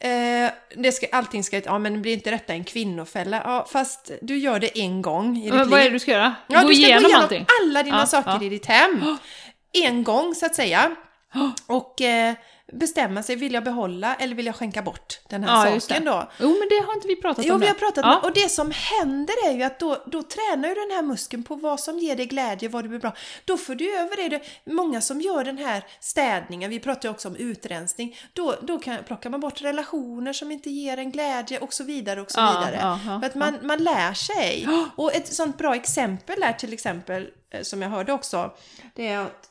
eh, 0.00 0.50
det 0.76 0.92
ska, 0.92 1.06
allting 1.12 1.44
ska, 1.44 1.60
ja 1.64 1.78
men 1.78 2.02
blir 2.02 2.12
inte 2.12 2.30
detta 2.30 2.52
en 2.52 2.64
kvinnofälla? 2.64 3.40
Ja, 3.44 3.66
fast 3.72 4.10
du 4.22 4.36
gör 4.38 4.58
det 4.58 4.78
en 4.80 5.02
gång 5.02 5.36
i 5.36 5.40
ditt 5.40 5.50
Men 5.52 5.60
liv. 5.62 5.70
vad 5.70 5.80
är 5.80 5.84
det 5.84 5.90
du 5.90 5.98
ska 5.98 6.10
göra? 6.10 6.34
Ja, 6.46 6.62
gå 6.62 6.68
du 6.68 6.74
ska 6.74 6.84
igenom 6.86 7.02
gå 7.02 7.08
igenom 7.08 7.22
allting? 7.22 7.46
alla 7.62 7.82
dina 7.82 7.98
Ja, 7.98 8.06
saker 8.06 8.30
ja. 8.30 8.42
i 8.42 8.48
ditt 8.48 8.66
hem. 8.66 9.16
En 9.72 10.04
gång 10.04 10.34
så 10.34 10.46
att 10.46 10.54
säga. 10.54 10.96
Och 11.66 12.00
eh, 12.00 12.34
bestämma 12.72 13.22
sig, 13.22 13.36
vill 13.36 13.54
jag 13.54 13.64
behålla 13.64 14.14
eller 14.14 14.34
vill 14.34 14.46
jag 14.46 14.54
skänka 14.56 14.82
bort 14.82 15.20
den 15.28 15.44
här 15.44 15.70
Ja, 15.70 15.80
saken 15.80 16.04
då? 16.04 16.30
Jo, 16.40 16.48
men 16.48 16.68
det 16.68 16.84
har 16.86 16.94
inte 16.94 17.08
vi 17.08 17.16
pratat 17.16 17.44
Jo, 17.44 17.54
om 17.54 17.60
vi 17.60 17.66
har 17.66 17.74
pratat 17.74 18.04
ja. 18.04 18.16
om 18.18 18.24
Och 18.24 18.32
det 18.34 18.48
som 18.48 18.70
händer 18.74 19.34
är 19.48 19.52
ju 19.52 19.62
att 19.62 19.78
då, 19.78 20.02
då 20.06 20.22
tränar 20.22 20.68
ju 20.68 20.74
den 20.74 20.90
här 20.90 21.02
muskeln 21.02 21.42
på 21.42 21.54
vad 21.54 21.80
som 21.80 21.98
ger 21.98 22.16
dig 22.16 22.26
glädje, 22.26 22.68
vad 22.68 22.84
du 22.84 22.88
blir 22.88 22.98
bra. 22.98 23.12
Då 23.44 23.56
får 23.56 23.74
du 23.74 23.96
över 23.96 24.28
det. 24.30 24.40
Många 24.72 25.00
som 25.00 25.20
gör 25.20 25.44
den 25.44 25.58
här 25.58 25.84
städningen, 26.00 26.70
vi 26.70 26.80
pratar 26.80 27.08
ju 27.08 27.14
också 27.14 27.28
om 27.28 27.36
utrensning, 27.36 28.16
då, 28.32 28.54
då 28.62 28.78
kan, 28.78 29.04
plockar 29.04 29.30
man 29.30 29.40
bort 29.40 29.62
relationer 29.62 30.32
som 30.32 30.52
inte 30.52 30.70
ger 30.70 30.96
en 30.96 31.10
glädje 31.12 31.58
och 31.58 31.72
så 31.72 31.84
vidare 31.84 32.20
och 32.20 32.30
så 32.30 32.40
Ja, 32.40 32.50
vidare. 32.70 32.98
ja, 33.06 33.20
För 33.20 33.26
att 33.26 33.34
man, 33.34 33.58
man 33.62 33.84
lär 33.84 34.14
sig. 34.14 34.68
Och 34.96 35.14
ett 35.14 35.34
sånt 35.34 35.58
bra 35.58 35.74
exempel 35.74 36.42
är 36.42 36.52
till 36.52 36.72
exempel, 36.72 37.28
eh, 37.50 37.62
som 37.62 37.82
jag 37.82 37.90
hörde 37.90 38.12
också, 38.12 38.52
det 38.94 39.06
är 39.08 39.18
att 39.18 39.46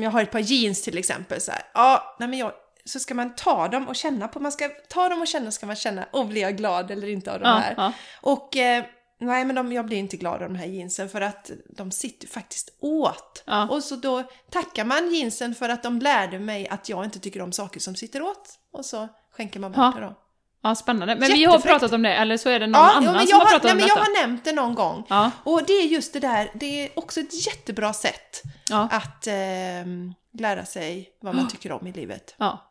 om 0.00 0.04
jag 0.04 0.10
har 0.10 0.22
ett 0.22 0.30
par 0.30 0.38
jeans 0.38 0.82
till 0.82 0.98
exempel 0.98 1.40
så 1.40 1.50
här, 1.52 1.62
ja, 1.74 2.16
nej 2.18 2.28
men 2.28 2.38
jag, 2.38 2.52
så 2.84 2.98
ska 2.98 3.14
man 3.14 3.34
ta 3.34 3.68
dem 3.68 3.88
och 3.88 3.96
känna 3.96 4.28
på, 4.28 4.40
man 4.40 4.52
ska 4.52 4.68
ta 4.88 5.08
dem 5.08 5.20
och 5.20 5.26
känna, 5.26 5.50
ska 5.50 5.66
man 5.66 5.76
känna, 5.76 6.06
och 6.12 6.26
blir 6.26 6.42
jag 6.42 6.56
glad 6.56 6.90
eller 6.90 7.08
inte 7.08 7.32
av 7.32 7.40
de 7.40 7.46
här? 7.46 7.74
ja. 7.76 7.92
Och 8.20 8.56
eh, 8.56 8.84
nej 9.20 9.44
men 9.44 9.56
de, 9.56 9.72
jag 9.72 9.86
blir 9.86 9.96
inte 9.96 10.16
glad 10.16 10.42
av 10.42 10.48
de 10.48 10.54
här 10.54 10.66
jeansen 10.66 11.08
för 11.08 11.20
att 11.20 11.50
de 11.76 11.90
sitter 11.90 12.28
faktiskt 12.28 12.76
åt. 12.80 13.42
Ja. 13.46 13.68
Och 13.68 13.84
så 13.84 13.96
då 13.96 14.22
tackar 14.50 14.84
man 14.84 15.14
jeansen 15.14 15.54
för 15.54 15.68
att 15.68 15.82
de 15.82 15.98
lärde 15.98 16.38
mig 16.38 16.68
att 16.68 16.88
jag 16.88 17.04
inte 17.04 17.18
tycker 17.18 17.42
om 17.42 17.52
saker 17.52 17.80
som 17.80 17.94
sitter 17.94 18.22
åt. 18.22 18.48
Och 18.72 18.84
så 18.84 19.08
skänker 19.36 19.60
man 19.60 19.72
bort 19.72 19.94
det 19.94 20.00
då. 20.00 20.14
Ja, 20.62 20.74
spännande. 20.74 21.16
Men 21.16 21.32
vi 21.32 21.44
har 21.44 21.58
pratat 21.58 21.92
om 21.92 22.02
det, 22.02 22.14
eller 22.14 22.36
så 22.36 22.48
är 22.48 22.60
det 22.60 22.66
någon 22.66 22.80
Ja, 22.80 22.90
annan 22.90 23.04
ja, 23.04 23.12
men 23.12 23.20
som 23.20 23.28
jag 23.30 23.36
har 23.36 23.44
har, 23.44 23.50
pratat 23.50 23.62
nej, 23.64 23.72
om 23.72 23.76
men 23.78 23.86
detta. 23.88 23.98
jag 23.98 24.04
har 24.04 24.22
nämnt 24.26 24.44
det 24.44 24.52
någon 24.52 24.74
gång. 24.74 25.04
Ja, 25.08 25.30
Och 25.44 25.62
det 25.66 25.72
är 25.72 25.86
just 25.86 26.12
det 26.12 26.20
där, 26.20 26.50
det 26.54 26.84
är 26.84 26.88
också 26.98 27.20
ett 27.20 27.46
jättebra 27.46 27.92
sätt 27.92 28.42
att 28.90 29.26
ehm, 29.26 30.14
lära 30.38 30.64
sig 30.64 31.08
vad 31.22 31.34
man 31.34 31.48
tycker 31.48 31.72
om 31.72 31.86
i 31.86 31.92
livet. 31.92 32.34
ja. 32.38 32.66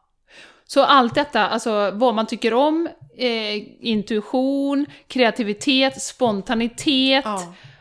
Så 0.72 0.84
allt 0.84 1.16
detta, 1.16 1.48
alltså 1.48 1.92
vad 1.92 2.16
man 2.16 2.26
tycker 2.28 2.54
om, 2.54 2.90
eh, 3.18 3.88
intuition, 3.88 4.86
kreativitet, 5.08 6.02
spontanitet, 6.02 7.26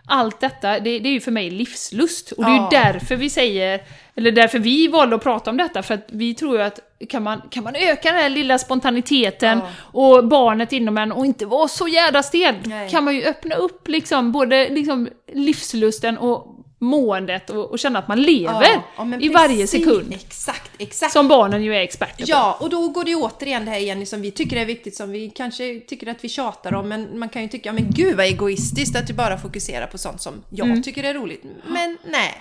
allt 0.07 0.41
detta, 0.41 0.79
det, 0.81 0.99
det 0.99 1.09
är 1.09 1.13
ju 1.13 1.21
för 1.21 1.31
mig 1.31 1.51
livslust. 1.51 2.33
Och 2.33 2.45
det 2.45 2.51
är 2.51 2.55
ju 2.55 2.69
därför 2.71 3.17
vi 3.17 3.31
säger, 3.31 3.81
eller 4.17 4.33
därför 4.33 4.59
vi 4.59 4.89
valde 4.89 5.17
att 5.17 5.23
prata 5.23 5.51
om 5.51 5.57
detta, 5.57 5.83
för 5.83 5.95
att 5.95 6.05
vi 6.09 6.35
tror 6.35 6.57
ju 6.57 6.63
att 6.63 6.81
kan 7.09 7.23
man, 7.23 7.41
kan 7.51 7.65
man 7.65 7.75
öka 7.77 8.13
den 8.13 8.21
här 8.23 8.29
lilla 8.29 8.59
spontaniteten 8.59 9.59
Ja. 9.59 9.69
och 10.01 10.29
barnet 10.29 10.73
inom 10.73 10.99
en 10.99 11.13
och 11.13 11.27
inte 11.27 11.47
vara 11.47 11.69
så 11.69 11.89
jädra 11.89 12.23
stel, 12.23 12.55
Nej. 12.65 12.91
kan 12.91 13.05
man 13.05 13.15
ju 13.15 13.25
öppna 13.25 13.55
upp 13.55 13.89
liksom 13.89 14.33
både 14.33 14.69
liksom 14.69 15.09
livslusten 15.33 16.19
och 16.19 16.55
måendet 16.81 17.51
och, 17.51 17.71
och 17.71 17.79
känna 17.79 17.99
att 17.99 18.09
man 18.09 18.23
lever 18.23 18.67
Ja, 18.97 19.07
i 19.21 19.29
varje 19.29 19.61
precis. 19.61 19.71
sekund. 19.85 20.13
Exakt, 20.15 20.71
exakt. 20.79 21.13
Som 21.13 21.29
barnen 21.29 21.63
ju 21.65 21.75
är 21.77 21.81
experter 21.81 22.17
på. 22.25 22.31
Ja, 22.31 22.57
och 22.61 22.71
då 22.71 22.89
går 22.89 23.05
det 23.05 23.11
ju 23.11 23.17
återigen 23.17 23.65
det 23.65 23.71
här 23.71 23.79
igen 23.79 24.07
som 24.07 24.21
vi 24.23 24.31
tycker 24.31 24.57
är 24.57 24.65
viktigt, 24.65 24.97
som 24.97 25.11
vi 25.11 25.31
kanske 25.31 25.81
tycker 25.81 26.07
att 26.07 26.25
vi 26.25 26.29
tjatar 26.29 26.75
om, 26.75 26.89
men 26.89 27.19
man 27.19 27.29
kan 27.29 27.43
ju 27.43 27.49
tycka, 27.49 27.73
men 27.73 27.87
gud 27.91 28.17
vad 28.17 28.27
egoistiskt 28.27 28.97
att 28.97 29.07
du 29.07 29.13
bara 29.15 29.39
fokuserar 29.39 29.87
på 29.87 29.99
sånt 29.99 30.21
som 30.23 30.35
jag 30.51 30.67
Mm. 30.69 30.83
tycker 30.83 31.05
är 31.05 31.15
roligt. 31.15 31.43
Men 31.67 31.99
nej, 32.07 32.35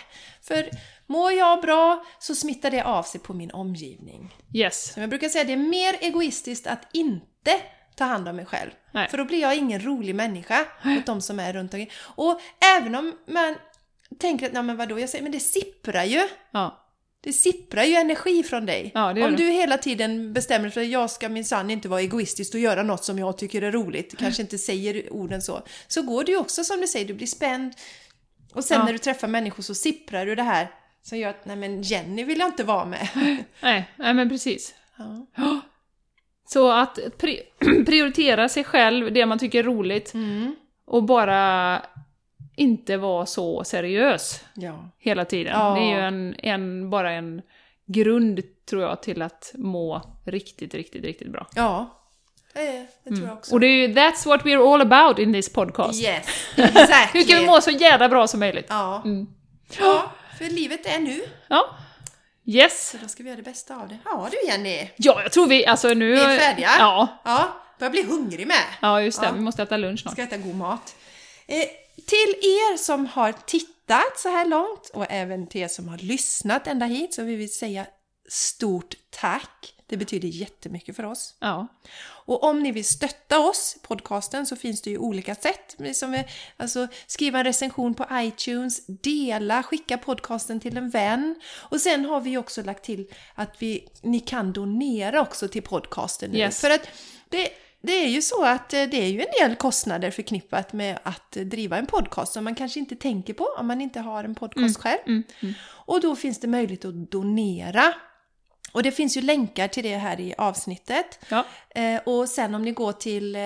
för 0.48 0.70
mår 1.08 1.32
jag 1.32 1.62
bra 1.62 2.06
så 2.20 2.36
smittar 2.36 2.72
det 2.72 2.82
av 2.84 3.04
sig 3.04 3.22
på 3.22 3.34
min 3.34 3.52
omgivning. 3.52 4.36
Yes. 4.54 4.94
Som 4.94 5.02
jag 5.02 5.10
brukar 5.10 5.30
säga, 5.30 5.44
det 5.44 5.54
är 5.54 5.58
mer 5.58 5.96
egoistiskt 6.02 6.68
att 6.68 6.88
inte 6.94 7.52
ta 7.96 8.04
hand 8.06 8.28
om 8.28 8.36
mig 8.36 8.46
själv. 8.46 8.72
Nej. 8.92 9.10
För 9.10 9.18
då 9.18 9.26
blir 9.26 9.42
jag 9.42 9.56
ingen 9.58 9.82
rolig 9.86 10.16
människa 10.16 10.66
mot 10.84 11.06
de 11.06 11.22
som 11.22 11.40
är 11.40 11.54
runt 11.54 11.74
omkring. 11.74 11.92
Och 12.16 12.40
även 12.78 12.96
om 12.96 13.14
man 13.28 13.56
tänker 14.20 14.46
att, 14.46 14.54
nej 14.54 14.64
men 14.64 14.78
vadå, 14.78 15.00
jag 15.00 15.10
säger, 15.10 15.24
men 15.24 15.32
det 15.32 15.40
sipprar 15.40 16.04
ju. 16.04 16.22
Ja. 16.52 16.84
Det 17.22 17.34
sipprar 17.34 17.84
ju 17.84 17.96
energi 17.96 18.44
från 18.44 18.66
dig. 18.66 18.92
Ja, 18.94 19.14
det 19.14 19.24
Om 19.24 19.32
det. 19.32 19.38
du 19.38 19.50
hela 19.50 19.78
tiden 19.78 20.34
bestämmer 20.34 20.70
för 20.70 20.82
att 20.82 20.88
jag 20.88 21.12
ska 21.12 21.30
minsann 21.30 21.70
inte 21.70 21.88
vara 21.90 22.02
egoistisk 22.02 22.54
och 22.54 22.60
göra 22.60 22.84
något 22.84 23.04
som 23.04 23.20
jag 23.20 23.38
tycker 23.38 23.62
är 23.62 23.72
roligt, 23.72 24.18
kanske 24.18 24.42
inte 24.42 24.58
säger 24.58 25.14
orden 25.14 25.42
så, 25.42 25.62
så 25.88 26.02
går 26.02 26.24
det 26.24 26.32
ju 26.32 26.38
också 26.38 26.64
som 26.64 26.82
du 26.82 26.88
säger, 26.88 27.06
du 27.06 27.14
blir 27.14 27.28
spänd. 27.28 27.74
Och 28.54 28.64
sen 28.66 28.78
Ja. 28.80 28.86
när 28.86 28.92
du 28.94 28.98
träffar 29.00 29.28
människor 29.28 29.64
så 29.64 29.76
sipprar 29.76 30.26
du 30.26 30.36
det 30.36 30.44
här 30.44 30.68
som 31.08 31.18
gör 31.18 31.30
att, 31.30 31.46
nej 31.46 31.56
men 31.56 31.82
Jenny 31.82 32.24
vill 32.24 32.40
jag 32.40 32.48
inte 32.48 32.64
vara 32.64 32.86
med. 32.86 33.08
Nej, 33.62 33.90
nej 33.96 34.14
men 34.14 34.30
precis. 34.30 34.76
Ja. 34.98 35.26
Så 36.50 36.72
att 36.72 37.00
pri 37.18 37.42
prioritera 37.86 38.50
sig 38.50 38.64
själv, 38.64 39.14
det 39.14 39.26
man 39.26 39.40
tycker 39.40 39.60
är 39.60 39.64
roligt, 39.64 40.14
Mm. 40.14 40.56
och 40.86 41.04
bara 41.04 41.82
inte 42.56 42.98
vara 42.98 43.26
så 43.26 43.64
seriös 43.64 44.44
Ja. 44.54 44.90
hela 45.00 45.26
tiden. 45.26 45.54
Ja. 45.60 45.74
Det 45.76 45.80
är 45.82 45.90
ju 45.96 46.00
en, 46.02 46.36
en, 46.40 46.90
bara 46.90 47.12
en 47.12 47.42
grund, 47.86 48.42
tror 48.70 48.82
jag, 48.82 49.02
till 49.04 49.22
att 49.22 49.52
må 49.58 50.02
riktigt, 50.26 50.74
riktigt, 50.74 51.04
riktigt 51.06 51.32
bra. 51.32 51.48
Ja, 51.56 52.00
det, 52.54 52.88
det 53.04 53.16
tror 53.16 53.28
jag 53.28 53.38
också. 53.38 53.54
Och 53.54 53.60
det 53.60 53.68
är 53.68 53.88
ju 53.88 53.94
that's 53.94 54.26
what 54.28 54.42
we're 54.44 54.74
all 54.74 54.82
about 54.82 55.20
in 55.20 55.34
this 55.34 55.54
podcast. 55.54 56.04
Yes, 56.04 56.26
exactly. 56.58 57.22
Hur 57.22 57.28
kan 57.28 57.40
vi 57.40 57.46
må 57.46 57.62
så 57.62 57.72
jävla 57.72 58.10
bra 58.10 58.28
som 58.28 58.40
möjligt? 58.40 58.66
Ja. 58.70 59.02
Mm. 59.06 59.28
ja, 59.80 60.12
för 60.38 60.46
livet 60.46 60.86
är 60.86 61.00
nu. 61.00 61.22
Ja. 61.48 61.78
Yes. 62.46 62.90
Så 62.90 62.98
då 62.98 63.08
ska 63.08 63.24
vi 63.24 63.30
göra 63.30 63.38
det 63.38 63.44
bästa 63.44 63.76
av 63.76 63.88
det. 63.88 63.98
Ja 64.06 64.30
du 64.32 64.48
Jenny, 64.48 64.90
Ja, 64.96 65.22
jag 65.22 65.32
tror 65.32 65.48
vi, 65.48 65.66
alltså 65.66 65.88
nu... 65.88 66.12
vi 66.12 66.20
är 66.20 66.40
färdiga. 66.40 66.70
Ja. 66.80 67.22
Ja, 67.26 67.62
börjar 67.80 67.92
bli 67.92 68.04
hungrig 68.04 68.48
med. 68.48 68.64
Ja, 68.82 69.02
just 69.02 69.22
det. 69.22 69.28
Ja. 69.28 69.34
Vi 69.34 69.40
måste 69.40 69.64
äta 69.64 69.78
lunch 69.78 70.00
snart. 70.02 70.14
Ska 70.14 70.24
äta 70.24 70.38
god 70.38 70.56
mat. 70.56 70.96
Eh, 71.48 71.64
till 72.06 72.36
er 72.42 72.78
som 72.78 73.06
har 73.06 73.32
tittat 73.32 74.20
så 74.20 74.30
här 74.30 74.46
långt 74.46 74.90
och 74.94 75.06
även 75.10 75.48
till 75.48 75.62
er 75.62 75.68
som 75.68 75.88
har 75.88 75.98
lyssnat 75.98 76.68
ända 76.68 76.86
hit 76.86 77.14
så 77.14 77.24
vill 77.24 77.38
vi 77.38 77.48
säga 77.48 77.86
stort 78.30 78.96
tack. 79.10 79.74
Det 79.90 79.98
betyder 79.98 80.28
jättemycket 80.28 80.96
för 80.96 81.04
oss. 81.04 81.36
Ja. 81.40 81.68
Och 82.26 82.44
om 82.44 82.64
ni 82.64 82.72
vill 82.72 82.86
stötta 82.86 83.40
oss, 83.40 83.78
podcasten, 83.82 84.46
så 84.46 84.56
finns 84.56 84.82
det 84.82 84.90
ju 84.90 84.98
olika 84.98 85.36
sätt. 85.36 85.78
Som 85.94 86.14
är, 86.14 86.26
alltså, 86.58 86.88
skriva 87.08 87.40
en 87.40 87.46
recension 87.46 87.94
på 87.94 88.06
iTunes, 88.12 88.86
dela, 88.88 89.64
skicka 89.64 89.98
podcasten 89.98 90.60
till 90.60 90.78
en 90.78 90.90
vän. 90.90 91.36
Och 91.56 91.82
sen 91.82 92.06
har 92.06 92.22
vi 92.22 92.38
också 92.38 92.64
lagt 92.64 92.84
till 92.84 93.08
att 93.36 93.56
vi, 93.60 93.88
ni 94.02 94.20
kan 94.20 94.54
donera 94.54 95.22
också 95.22 95.48
till 95.48 95.64
podcasten 95.64 96.32
nu. 96.32 96.38
Yes. 96.38 96.62
För 96.62 96.70
att 96.70 96.90
det, 97.30 97.50
det 97.82 97.94
är 97.94 98.08
ju 98.08 98.22
så 98.22 98.46
att 98.46 98.74
eh, 98.74 98.84
det 98.84 98.98
är 98.98 99.08
ju 99.08 99.22
en 99.22 99.48
del 99.48 99.56
kostnader 99.56 100.12
förknippat 100.12 100.74
med 100.74 101.00
att 101.04 101.32
driva 101.32 101.78
en 101.78 101.86
podcast 101.86 102.34
som 102.34 102.44
man 102.44 102.56
kanske 102.56 102.80
inte 102.80 102.96
tänker 102.96 103.34
på 103.34 103.48
om 103.58 103.68
man 103.68 103.82
inte 103.82 104.00
har 104.00 104.24
en 104.24 104.36
podcast 104.36 104.78
själv. 104.78 105.00
Mm, 105.06 105.24
mm. 105.40 105.54
Och 105.64 106.02
då 106.02 106.16
finns 106.16 106.40
det 106.40 106.48
möjlighet 106.48 106.86
att 106.86 107.12
donera. 107.12 107.94
Och 108.78 108.84
det 108.84 108.92
finns 108.92 109.18
ju 109.18 109.22
länkar 109.22 109.68
till 109.68 109.84
det 109.84 109.98
här 109.98 110.20
i 110.20 110.34
avsnittet. 110.38 111.20
Ja. 111.30 111.46
Eh, 111.70 112.02
och 112.06 112.30
sen 112.30 112.56
om 112.56 112.62
ni 112.62 112.72
går 112.72 112.92
till 112.92 113.36
eh, 113.36 113.42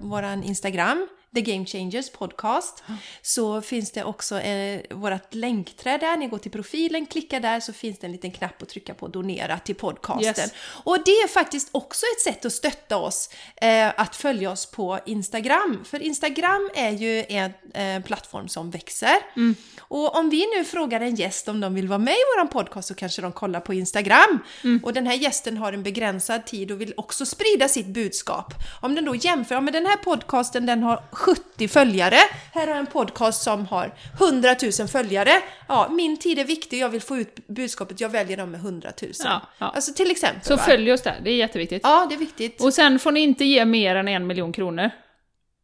våran 0.00 0.42
Instagram, 0.42 1.08
The 1.34 1.40
Game 1.40 1.66
Changers 1.66 2.10
Podcast, 2.10 2.82
så 3.22 3.60
finns 3.60 3.90
det 3.90 4.04
också 4.04 4.40
eh, 4.40 4.80
vårat 4.90 5.34
länkträd 5.34 6.00
där. 6.00 6.16
Ni 6.16 6.28
går 6.28 6.38
till 6.38 6.50
profilen, 6.50 7.06
klickar 7.06 7.40
där 7.40 7.60
så 7.60 7.72
finns 7.72 7.98
det 7.98 8.06
en 8.06 8.12
liten 8.12 8.30
knapp 8.30 8.62
att 8.62 8.68
trycka 8.68 8.94
på 8.94 9.08
donera 9.08 9.58
till 9.58 9.74
podcasten. 9.74 10.44
Yes. 10.44 10.52
Och 10.84 10.98
det 11.04 11.10
är 11.10 11.28
faktiskt 11.28 11.68
också 11.72 12.06
ett 12.16 12.20
sätt 12.20 12.44
att 12.44 12.52
stötta 12.52 12.96
oss, 12.96 13.30
eh, 13.56 13.92
att 13.96 14.16
följa 14.16 14.50
oss 14.50 14.66
på 14.66 14.98
Instagram. 15.06 15.84
För 15.84 16.02
Instagram 16.02 16.70
är 16.74 16.90
ju 16.90 17.24
en 17.28 17.52
eh, 17.74 18.02
plattform 18.02 18.48
som 18.48 18.70
växer. 18.70 19.16
Mm. 19.36 19.54
Och 19.80 20.16
om 20.16 20.30
vi 20.30 20.46
nu 20.56 20.64
frågar 20.64 21.00
en 21.00 21.14
gäst 21.14 21.48
om 21.48 21.60
de 21.60 21.74
vill 21.74 21.88
vara 21.88 21.98
med 21.98 22.14
i 22.14 22.24
våran 22.36 22.48
podcast 22.48 22.88
så 22.88 22.94
kanske 22.94 23.22
de 23.22 23.32
kollar 23.32 23.60
på 23.60 23.74
Instagram. 23.74 24.38
Mm. 24.64 24.80
Och 24.84 24.92
den 24.92 25.06
här 25.06 25.14
gästen 25.14 25.56
har 25.56 25.72
en 25.72 25.82
begränsad 25.82 26.46
tid 26.46 26.70
och 26.70 26.80
vill 26.80 26.94
också 26.96 27.26
sprida 27.26 27.68
sitt 27.68 27.86
budskap. 27.86 28.54
Om 28.80 28.94
den 28.94 29.04
då 29.04 29.14
jämför, 29.14 29.54
ja 29.54 29.60
men 29.60 29.72
den 29.72 29.86
här 29.86 29.96
podcasten 29.96 30.66
den 30.66 30.82
har 30.82 31.04
70 31.22 31.68
följare, 31.68 32.16
här 32.52 32.60
har 32.60 32.68
jag 32.68 32.78
en 32.78 32.86
podcast 32.86 33.42
som 33.42 33.66
har 33.66 33.94
100 34.20 34.54
000 34.78 34.88
följare. 34.88 35.30
Ja, 35.68 35.88
min 35.90 36.16
tid 36.16 36.38
är 36.38 36.44
viktig, 36.44 36.78
jag 36.78 36.88
vill 36.88 37.02
få 37.02 37.16
ut 37.16 37.46
budskapet, 37.46 38.00
jag 38.00 38.08
väljer 38.08 38.36
dem 38.36 38.50
med 38.50 38.60
100 38.60 38.92
000. 39.02 39.12
Ja, 39.24 39.40
ja. 39.58 39.72
Alltså 39.74 39.92
till 39.92 40.10
exempel. 40.10 40.42
Så 40.44 40.56
va? 40.56 40.62
följ 40.62 40.92
oss 40.92 41.02
där, 41.02 41.20
det 41.24 41.30
är 41.30 41.36
jätteviktigt. 41.36 41.80
Ja, 41.84 42.06
det 42.08 42.14
är 42.14 42.18
viktigt. 42.18 42.62
Och 42.62 42.74
sen 42.74 42.98
får 42.98 43.12
ni 43.12 43.20
inte 43.20 43.44
ge 43.44 43.64
mer 43.64 43.96
än 43.96 44.08
en 44.08 44.26
miljon 44.26 44.52
kronor. 44.52 44.90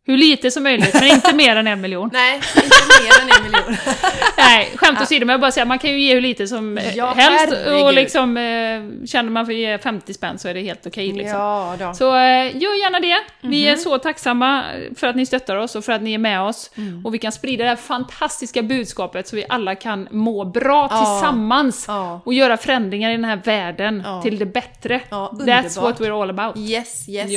Hur 0.08 0.16
lite 0.18 0.50
som 0.50 0.62
möjligt, 0.62 0.94
men 0.94 1.04
inte 1.06 1.34
mer 1.34 1.56
än 1.56 1.66
en 1.66 1.80
miljon. 1.80 2.10
Nej, 2.12 2.34
inte 2.34 2.76
mer 3.02 3.22
än 3.22 3.30
en 3.36 3.42
miljon. 3.52 3.76
Nej, 4.38 4.72
skämt 4.76 5.00
åsido, 5.02 5.26
men 5.26 5.32
jag 5.34 5.40
bara 5.40 5.50
säga 5.50 5.64
man 5.64 5.78
kan 5.78 5.90
ju 5.90 6.00
ge 6.00 6.14
hur 6.14 6.20
lite 6.20 6.46
som 6.46 6.78
eh, 6.78 6.96
Ja, 6.96 7.06
helst. 7.16 7.54
herregud. 7.54 7.84
Och 7.84 7.92
liksom, 7.92 8.36
eh, 8.36 9.06
känner 9.06 9.30
man 9.30 9.46
för 9.46 9.52
att 9.52 9.58
ge 9.58 9.78
50 9.78 10.14
spänn 10.14 10.38
så 10.38 10.48
är 10.48 10.54
det 10.54 10.60
helt 10.60 10.86
okej 10.86 11.12
liksom. 11.12 11.38
Ja, 11.38 11.74
då. 11.78 11.94
Så 11.94 12.16
eh, 12.16 12.56
gör 12.56 12.80
gärna 12.82 13.00
det. 13.00 13.16
Vi 13.40 13.62
Mhm. 13.64 13.72
är 13.72 13.76
så 13.76 13.98
tacksamma 13.98 14.64
för 14.96 15.06
att 15.06 15.16
ni 15.16 15.26
stöttar 15.26 15.56
oss 15.56 15.76
och 15.76 15.84
för 15.84 15.92
att 15.92 16.02
ni 16.02 16.14
är 16.14 16.18
med 16.18 16.40
oss. 16.40 16.70
Mm. 16.76 17.06
Och 17.06 17.14
vi 17.14 17.18
kan 17.18 17.32
sprida 17.32 17.64
det 17.64 17.70
här 17.70 17.76
fantastiska 17.76 18.62
budskapet 18.62 19.28
så 19.28 19.36
vi 19.36 19.44
alla 19.48 19.74
kan 19.74 20.08
må 20.10 20.44
bra 20.44 20.88
Ja. 20.90 20.98
tillsammans. 20.98 21.84
Ja. 21.88 22.20
Och 22.24 22.34
göra 22.34 22.56
förändringar 22.56 23.10
i 23.10 23.12
den 23.12 23.24
här 23.24 23.40
världen 23.44 24.02
till 24.22 24.38
det 24.38 24.46
bättre. 24.46 25.00
That's 25.10 25.80
what 25.80 26.00
we're 26.00 26.22
all 26.22 26.30
about. 26.38 26.56
Yes, 26.56 27.08
yes. 27.08 27.30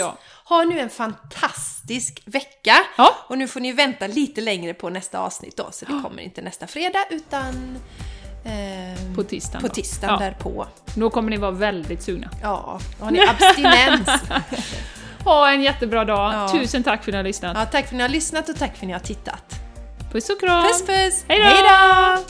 Ja. 0.52 0.56
Ha 0.58 0.64
nu 0.64 0.80
en 0.80 0.90
fantastisk 0.90 2.22
vecka. 2.26 2.74
Ja. 2.98 3.16
Och 3.28 3.38
nu 3.38 3.48
får 3.48 3.60
ni 3.60 3.72
vänta 3.72 4.08
lite 4.08 4.42
längre 4.42 4.74
på 4.74 4.90
nästa 4.90 5.20
avsnitt 5.20 5.58
då, 5.58 5.68
så 5.72 5.86
det 5.86 6.02
kommer 6.04 6.22
inte 6.22 6.42
nästa 6.42 6.68
fredag 6.68 7.00
utan 7.10 7.78
ehm, 8.46 9.16
På 9.16 9.24
tisdagen 9.24 9.62
på 9.62 9.68
tisdagen 9.70 10.14
Ja. 10.20 10.26
därpå. 10.26 10.68
Då 10.96 11.10
kommer 11.10 11.30
ni 11.30 11.38
vara 11.38 11.52
väldigt 11.52 12.04
sugna. 12.04 12.30
Ja, 12.42 12.80
har 13.00 13.12
ni 13.12 13.20
abstinens. 13.28 14.10
Ha 15.24 15.52
en 15.52 15.62
jättebra 15.62 16.06
dag. 16.06 16.34
Ja. 16.34 16.50
Tusen 16.52 16.84
tack 16.84 17.04
för 17.04 17.12
att 17.12 17.14
ni 17.14 17.18
har 17.18 17.24
lyssnat. 17.24 17.58
ja, 17.58 17.66
tack 17.66 17.86
för 17.88 17.96
att 17.96 17.98
ni 17.98 18.02
har 18.02 18.10
lyssnat 18.10 18.50
och 18.50 18.56
tack 18.58 18.70
för 18.78 18.84
att 18.84 18.88
ni 18.88 18.94
har 18.94 19.00
tittat. 19.00 19.56
Puss 20.12 20.30
och 20.30 20.40
kram! 20.40 20.64
Puss 20.64 20.86
puss! 20.86 21.26
Hej 21.28 21.40
då! 21.40 21.46
Hej 21.46 21.64
då! 21.64 22.24